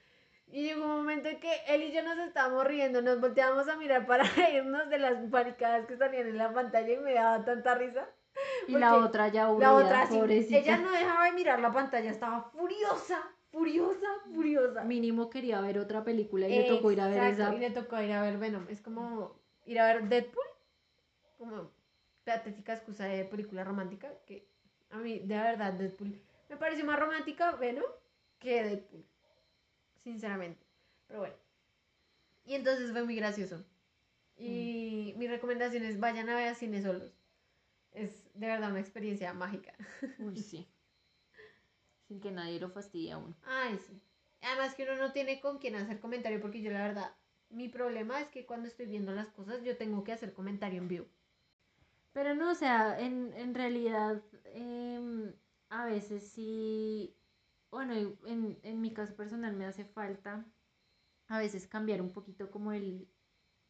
Y 0.49 0.65
llegó 0.65 0.85
un 0.85 0.97
momento 0.99 1.29
en 1.29 1.41
que 1.41 1.53
él 1.69 1.83
y 1.83 1.93
yo 1.93 2.03
nos 2.03 2.19
estábamos 2.19 2.65
riendo, 2.67 3.03
nos 3.03 3.21
volteábamos 3.21 3.69
a 3.69 3.77
mirar 3.77 4.07
para 4.07 4.25
irnos 4.55 4.89
de 4.89 4.99
las 4.99 5.15
panicadas 5.31 5.87
que 5.87 5.97
salían 5.97 6.29
en 6.29 6.39
la 6.39 6.53
pantalla 6.53 6.93
y 6.93 6.99
me 6.99 7.15
daba 7.15 7.45
tanta 7.45 7.75
risa. 7.75 8.07
Y 8.67 8.73
la 8.73 8.97
otra 8.97 9.29
ya 9.29 9.43
La 9.45 9.49
aburrida, 9.49 9.73
otra 9.75 10.07
sí, 10.07 10.19
pobrecita. 10.19 10.59
ella 10.59 10.77
no 10.79 10.91
dejaba 10.91 11.25
de 11.27 11.33
mirar 11.33 11.61
la 11.61 11.73
pantalla, 11.73 12.11
estaba 12.11 12.43
furiosa, 12.51 13.23
furiosa, 13.51 14.09
furiosa. 14.35 14.85
Mínimo 14.85 15.31
quería 15.31 15.61
ver 15.61 15.79
otra 15.79 16.03
película 16.05 16.49
y 16.49 16.59
le 16.59 16.65
tocó 16.65 16.91
ir 16.91 17.01
a 17.01 17.09
ver 17.09 17.19
Exacto, 17.19 17.43
esa. 17.43 17.55
Y 17.55 17.59
le 17.61 17.71
tocó 17.71 18.01
ir 18.01 18.13
a 18.13 18.23
ver 18.23 18.39
Venom. 18.39 18.67
Es 18.69 18.81
como 18.81 19.41
ir 19.67 19.81
a 19.81 19.87
ver 19.87 20.09
Deadpool, 20.09 20.47
como 21.39 21.71
patética 22.25 22.75
excusa 22.75 23.05
de 23.05 23.25
película 23.25 23.65
romántica, 23.65 24.13
que 24.27 24.49
a 24.91 24.99
mí, 24.99 25.21
de 25.21 25.37
verdad, 25.37 25.73
Deadpool 25.75 26.21
me 26.49 26.57
pareció 26.57 26.85
más 26.85 26.99
romántica 26.99 27.53
Venom 27.57 27.85
que 28.39 28.63
Deadpool, 28.63 29.05
sinceramente. 30.03 30.65
Pero 31.07 31.21
bueno. 31.21 31.37
Y 32.47 32.55
entonces 32.55 32.93
fue 32.93 33.05
muy 33.05 33.17
gracioso. 33.17 33.65
Y 34.37 35.13
Mm. 35.15 35.19
mi 35.19 35.29
recomendación 35.29 35.85
es 35.85 35.99
vayan 35.99 36.29
a 36.29 36.37
ver 36.37 36.49
a 36.49 36.55
cine 36.55 36.83
solos. 36.83 37.13
Es 37.93 38.25
de 38.35 38.47
verdad 38.47 38.71
una 38.71 38.81
experiencia 38.81 39.33
mágica. 39.33 39.73
Uy, 40.19 40.37
sí. 40.37 40.67
Sin 42.09 42.21
que 42.21 42.31
nadie 42.31 42.61
lo 42.61 42.69
fastidie 42.69 43.13
a 43.13 43.19
uno. 43.19 43.35
Ay, 43.45 43.79
sí. 43.79 44.01
Además 44.43 44.75
que 44.75 44.83
uno 44.83 44.97
no 44.97 45.13
tiene 45.13 45.41
con 45.41 45.59
quién 45.59 45.75
hacer 45.77 46.01
comentario 46.01 46.41
porque 46.41 46.61
yo 46.61 46.71
la 46.71 46.87
verdad, 46.87 47.15
mi 47.49 47.69
problema 47.69 48.21
es 48.21 48.29
que 48.29 48.45
cuando 48.45 48.69
estoy 48.69 48.87
viendo 48.87 49.13
las 49.13 49.29
cosas 49.29 49.63
yo 49.63 49.77
tengo 49.77 50.05
que 50.05 50.13
hacer 50.13 50.35
comentario 50.35 50.79
en 50.79 50.89
vivo. 50.89 51.07
Pero 52.15 52.35
no, 52.35 52.51
o 52.51 52.55
sea, 52.55 52.99
en, 53.01 53.35
en 53.35 53.55
realidad, 53.55 54.23
em, 54.47 55.35
a 55.69 55.85
veces 55.85 56.23
sí, 56.35 57.15
bueno, 57.71 57.93
en, 57.95 58.59
en 58.63 58.81
mi 58.81 58.93
caso 58.95 59.15
personal 59.17 59.55
me 59.55 59.67
hace 59.67 59.85
falta 59.85 60.47
a 61.29 61.39
veces 61.39 61.67
cambiar 61.67 62.01
un 62.03 62.13
poquito 62.13 62.51
como 62.51 62.73
el, 62.73 63.09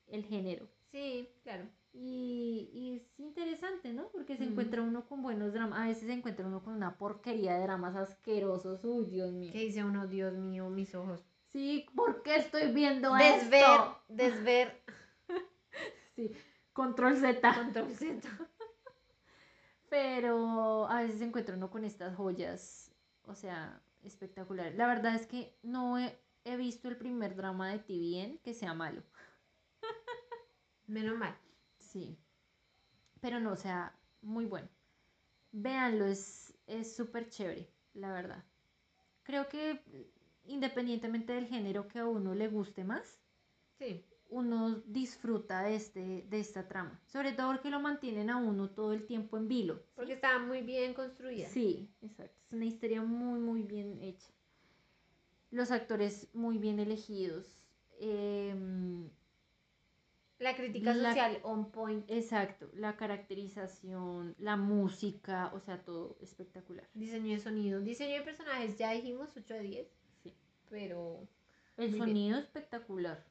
el 0.08 0.24
género. 0.24 0.68
Sí, 0.92 1.28
claro. 1.42 1.64
Y, 1.92 2.70
y 2.72 2.96
es 2.96 3.20
interesante, 3.20 3.92
¿no? 3.92 4.08
Porque 4.08 4.36
se 4.36 4.44
Mm. 4.44 4.48
encuentra 4.48 4.82
uno 4.82 5.06
con 5.08 5.22
buenos 5.22 5.52
dramas, 5.52 5.80
a 5.80 5.86
veces 5.86 6.06
se 6.08 6.12
encuentra 6.12 6.46
uno 6.46 6.62
con 6.62 6.74
una 6.74 6.98
porquería 6.98 7.54
de 7.54 7.62
dramas 7.62 7.96
asquerosos, 7.96 8.84
uy, 8.84 9.06
Dios 9.06 9.32
mío. 9.32 9.52
¿Qué 9.52 9.60
dice 9.60 9.84
uno? 9.84 10.06
Dios 10.06 10.34
mío, 10.34 10.68
mis 10.70 10.94
ojos. 10.94 11.24
Sí, 11.52 11.86
¿por 11.94 12.22
qué 12.22 12.36
estoy 12.36 12.72
viendo 12.72 13.16
Desver, 13.16 13.80
esto? 13.80 13.98
desver, 14.08 14.82
Sí, 16.16 16.30
control 16.74 17.16
Z. 17.16 17.40
control 17.54 17.94
Z. 17.94 18.28
Pero 19.88 20.86
a 20.88 21.02
veces 21.02 21.18
se 21.18 21.24
encuentra 21.24 21.56
uno 21.56 21.70
con 21.70 21.84
estas 21.84 22.16
joyas, 22.16 22.92
o 23.26 23.34
sea, 23.34 23.82
espectaculares. 24.02 24.76
La 24.76 24.86
verdad 24.86 25.14
es 25.14 25.26
que 25.26 25.58
no 25.62 25.98
he, 25.98 26.18
he 26.44 26.56
visto 26.56 26.88
el 26.88 26.96
primer 26.98 27.36
drama 27.36 27.70
de 27.70 27.78
TVN 27.80 28.38
que 28.42 28.54
sea 28.54 28.74
malo. 28.74 29.02
Menos 30.86 31.16
mal. 31.18 31.36
Sí. 31.78 32.18
Pero 33.20 33.40
no, 33.40 33.52
o 33.52 33.56
sea, 33.56 33.98
muy 34.22 34.44
bueno. 34.46 34.68
Véanlo, 35.52 36.06
es 36.06 36.54
es 36.66 36.96
súper 36.96 37.28
chévere, 37.30 37.68
la 37.94 38.12
verdad. 38.12 38.44
Creo 39.24 39.48
que 39.48 39.82
independientemente 40.44 41.32
del 41.34 41.46
género 41.48 41.88
que 41.88 42.00
a 42.00 42.06
uno 42.06 42.34
le 42.34 42.48
guste 42.48 42.84
más, 42.84 43.20
Sí. 43.78 44.04
Uno 44.34 44.82
disfruta 44.86 45.62
de, 45.62 45.76
este, 45.76 46.26
de 46.28 46.40
esta 46.40 46.66
trama. 46.66 47.00
Sobre 47.06 47.32
todo 47.32 47.52
porque 47.52 47.70
lo 47.70 47.78
mantienen 47.80 48.30
a 48.30 48.36
uno 48.36 48.68
todo 48.70 48.92
el 48.92 49.06
tiempo 49.06 49.36
en 49.36 49.46
vilo. 49.46 49.76
¿sí? 49.76 49.92
Porque 49.94 50.12
está 50.14 50.38
muy 50.40 50.62
bien 50.62 50.92
construida. 50.92 51.46
Sí, 51.48 51.88
exacto. 52.02 52.34
Es 52.46 52.52
una 52.52 52.64
historia 52.64 53.02
muy, 53.02 53.38
muy 53.38 53.62
bien 53.62 54.00
hecha. 54.02 54.28
Los 55.50 55.70
actores 55.70 56.28
muy 56.34 56.58
bien 56.58 56.80
elegidos. 56.80 57.46
em, 58.00 59.08
La 60.40 60.56
crítica 60.56 60.92
La- 60.94 61.10
social 61.10 61.38
on 61.44 61.70
point. 61.70 62.04
exacto. 62.10 62.68
La 62.74 62.96
caracterización, 62.96 64.34
la 64.38 64.56
música, 64.56 65.52
o 65.54 65.60
sea, 65.60 65.84
todo 65.84 66.16
espectacular. 66.20 66.88
Diseño 66.92 67.34
de 67.36 67.38
sonido. 67.40 67.80
Diseño 67.80 68.16
de 68.18 68.22
personajes, 68.22 68.76
ya 68.76 68.90
dijimos 68.90 69.30
8 69.36 69.54
de 69.54 69.60
10. 69.60 69.88
Sí. 70.24 70.34
Pero. 70.68 71.28
El 71.76 71.90
bien. 71.92 71.98
sonido 71.98 72.38
espectacular. 72.40 73.24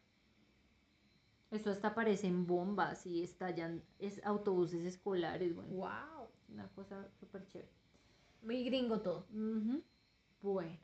Eso 1.54 1.70
hasta 1.70 1.90
aparecen 1.90 2.48
bombas 2.48 3.06
y 3.06 3.22
estallan 3.22 3.84
es, 4.00 4.20
autobuses 4.26 4.84
escolares. 4.88 5.54
Bueno, 5.54 5.70
¡Wow! 5.70 6.28
una 6.50 6.68
cosa 6.70 7.08
súper 7.20 7.46
chévere. 7.46 7.70
Muy 8.42 8.64
gringo 8.64 9.00
todo. 9.02 9.28
Bueno. 10.42 10.80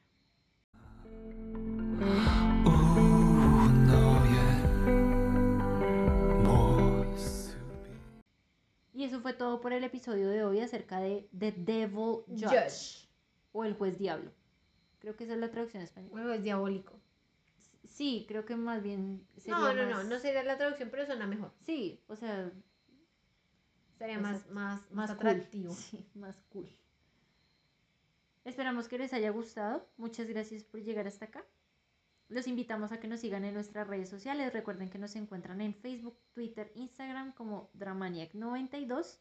Y 8.93 9.03
eso 9.05 9.21
fue 9.21 9.33
todo 9.33 9.61
por 9.61 9.73
el 9.73 9.83
episodio 9.83 10.29
de 10.29 10.43
hoy 10.43 10.59
acerca 10.59 10.99
de 10.99 11.27
The 11.35 11.51
Devil 11.51 12.21
Judge, 12.27 12.47
Judge. 12.47 13.09
o 13.53 13.65
el 13.65 13.73
juez 13.73 13.97
diablo. 13.97 14.29
Creo 14.99 15.15
que 15.15 15.23
esa 15.23 15.33
es 15.33 15.39
la 15.39 15.49
traducción 15.49 15.81
en 15.81 15.85
español. 15.87 16.11
Bueno, 16.11 16.31
es 16.31 16.43
diabólico. 16.43 16.93
Sí, 17.85 18.25
creo 18.27 18.45
que 18.45 18.55
más 18.55 18.83
bien 18.83 19.25
sería 19.37 19.57
No, 19.57 19.73
no, 19.73 19.85
no. 19.89 19.95
más- 19.97 20.05
No 20.07 20.19
sería 20.19 20.43
la 20.43 20.57
traducción, 20.57 20.89
pero 20.89 21.05
suena 21.05 21.25
mejor. 21.27 21.51
Sí, 21.65 22.01
o 22.07 22.15
sea, 22.15 22.51
Sería 23.97 24.17
más, 24.19 24.49
más, 24.51 24.79
más, 24.81 24.91
más 24.91 25.09
atractivo. 25.11 25.73
Cool. 25.73 25.77
Sí, 25.91 26.05
más 26.15 26.35
cool. 26.49 26.69
Esperamos 28.45 28.87
que 28.87 28.97
les 28.97 29.13
haya 29.13 29.29
gustado. 29.31 29.87
Muchas 29.97 30.27
gracias 30.27 30.63
por 30.63 30.81
llegar 30.81 31.07
hasta 31.07 31.25
acá. 31.25 31.43
los 32.29 32.47
invitamos 32.47 32.91
a 32.91 32.99
que 32.99 33.07
nos 33.07 33.19
sigan 33.21 33.43
en 33.43 33.53
nuestras 33.55 33.87
redes 33.87 34.07
sociales. 34.09 34.53
Recuerden 34.53 34.89
que 34.89 34.99
nos 34.99 35.15
encuentran 35.15 35.61
en 35.61 35.73
Facebook, 35.73 36.15
Twitter, 36.33 36.71
Instagram 36.75 37.33
como 37.33 37.69
Dramaniac92. 37.73 39.19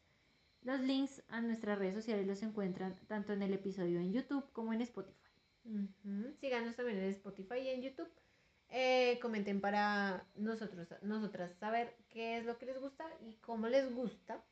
Los 0.61 0.79
links 0.81 1.23
a 1.29 1.41
nuestras 1.41 1.79
redes 1.79 1.95
sociales 1.95 2.27
los 2.27 2.41
encuentran 2.43 2.95
tanto 3.07 3.33
en 3.33 3.41
el 3.41 3.53
episodio 3.53 3.99
en 3.99 4.13
YouTube 4.13 4.45
como 4.53 4.73
en 4.73 4.81
Spotify. 4.81 5.15
Síganos 6.39 6.75
también 6.75 6.97
en 6.99 7.05
Spotify 7.11 7.55
y 7.63 7.69
en 7.69 7.81
YouTube. 7.81 8.09
Eh, 8.71 9.17
comenten 9.19 9.61
para 9.61 10.23
nosotros, 10.35 10.87
nosotras 11.01 11.51
saber 11.57 11.95
qué 12.09 12.37
es 12.37 12.45
lo 12.45 12.57
que 12.59 12.67
les 12.67 12.79
gusta 12.79 13.05
y 13.21 13.33
cómo 13.37 13.67
les 13.67 13.91
gusta 13.93 14.43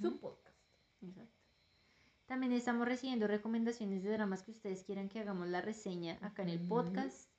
su 0.00 0.20
podcast. 0.20 0.56
Exacto. 1.02 1.32
También 2.26 2.52
estamos 2.52 2.86
recibiendo 2.86 3.26
recomendaciones 3.26 4.02
de 4.02 4.10
dramas 4.10 4.42
que 4.42 4.52
ustedes 4.52 4.84
quieran 4.84 5.08
que 5.08 5.20
hagamos 5.20 5.48
la 5.48 5.60
reseña 5.60 6.18
acá 6.22 6.42
en 6.42 6.50
el 6.50 6.68
podcast. 6.68 7.30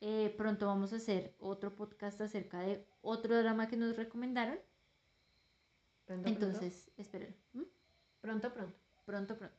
Eh, 0.00 0.34
pronto 0.36 0.66
vamos 0.66 0.92
a 0.92 0.96
hacer 0.96 1.34
otro 1.38 1.74
podcast 1.74 2.20
acerca 2.20 2.60
de 2.60 2.84
otro 3.02 3.36
drama 3.36 3.68
que 3.68 3.76
nos 3.76 3.96
recomendaron. 3.96 4.58
Pronto, 6.06 6.28
Entonces, 6.28 6.90
esperen. 6.96 7.36
¿m? 7.54 7.64
pronto, 8.20 8.52
pronto. 8.52 8.78
Pronto, 9.04 9.36
pronto. 9.36 9.56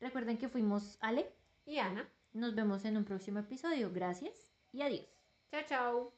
Recuerden 0.00 0.38
que 0.38 0.48
fuimos 0.48 0.96
Ale. 1.00 1.30
Y 1.66 1.78
Ana, 1.78 2.08
Nos 2.32 2.54
vemos 2.54 2.84
en 2.84 2.96
un 2.96 3.04
próximo 3.04 3.38
episodio. 3.38 3.90
Gracias 3.92 4.53
E 4.74 4.82
é. 4.82 5.06
Tchau, 5.52 5.62
tchau! 5.68 6.12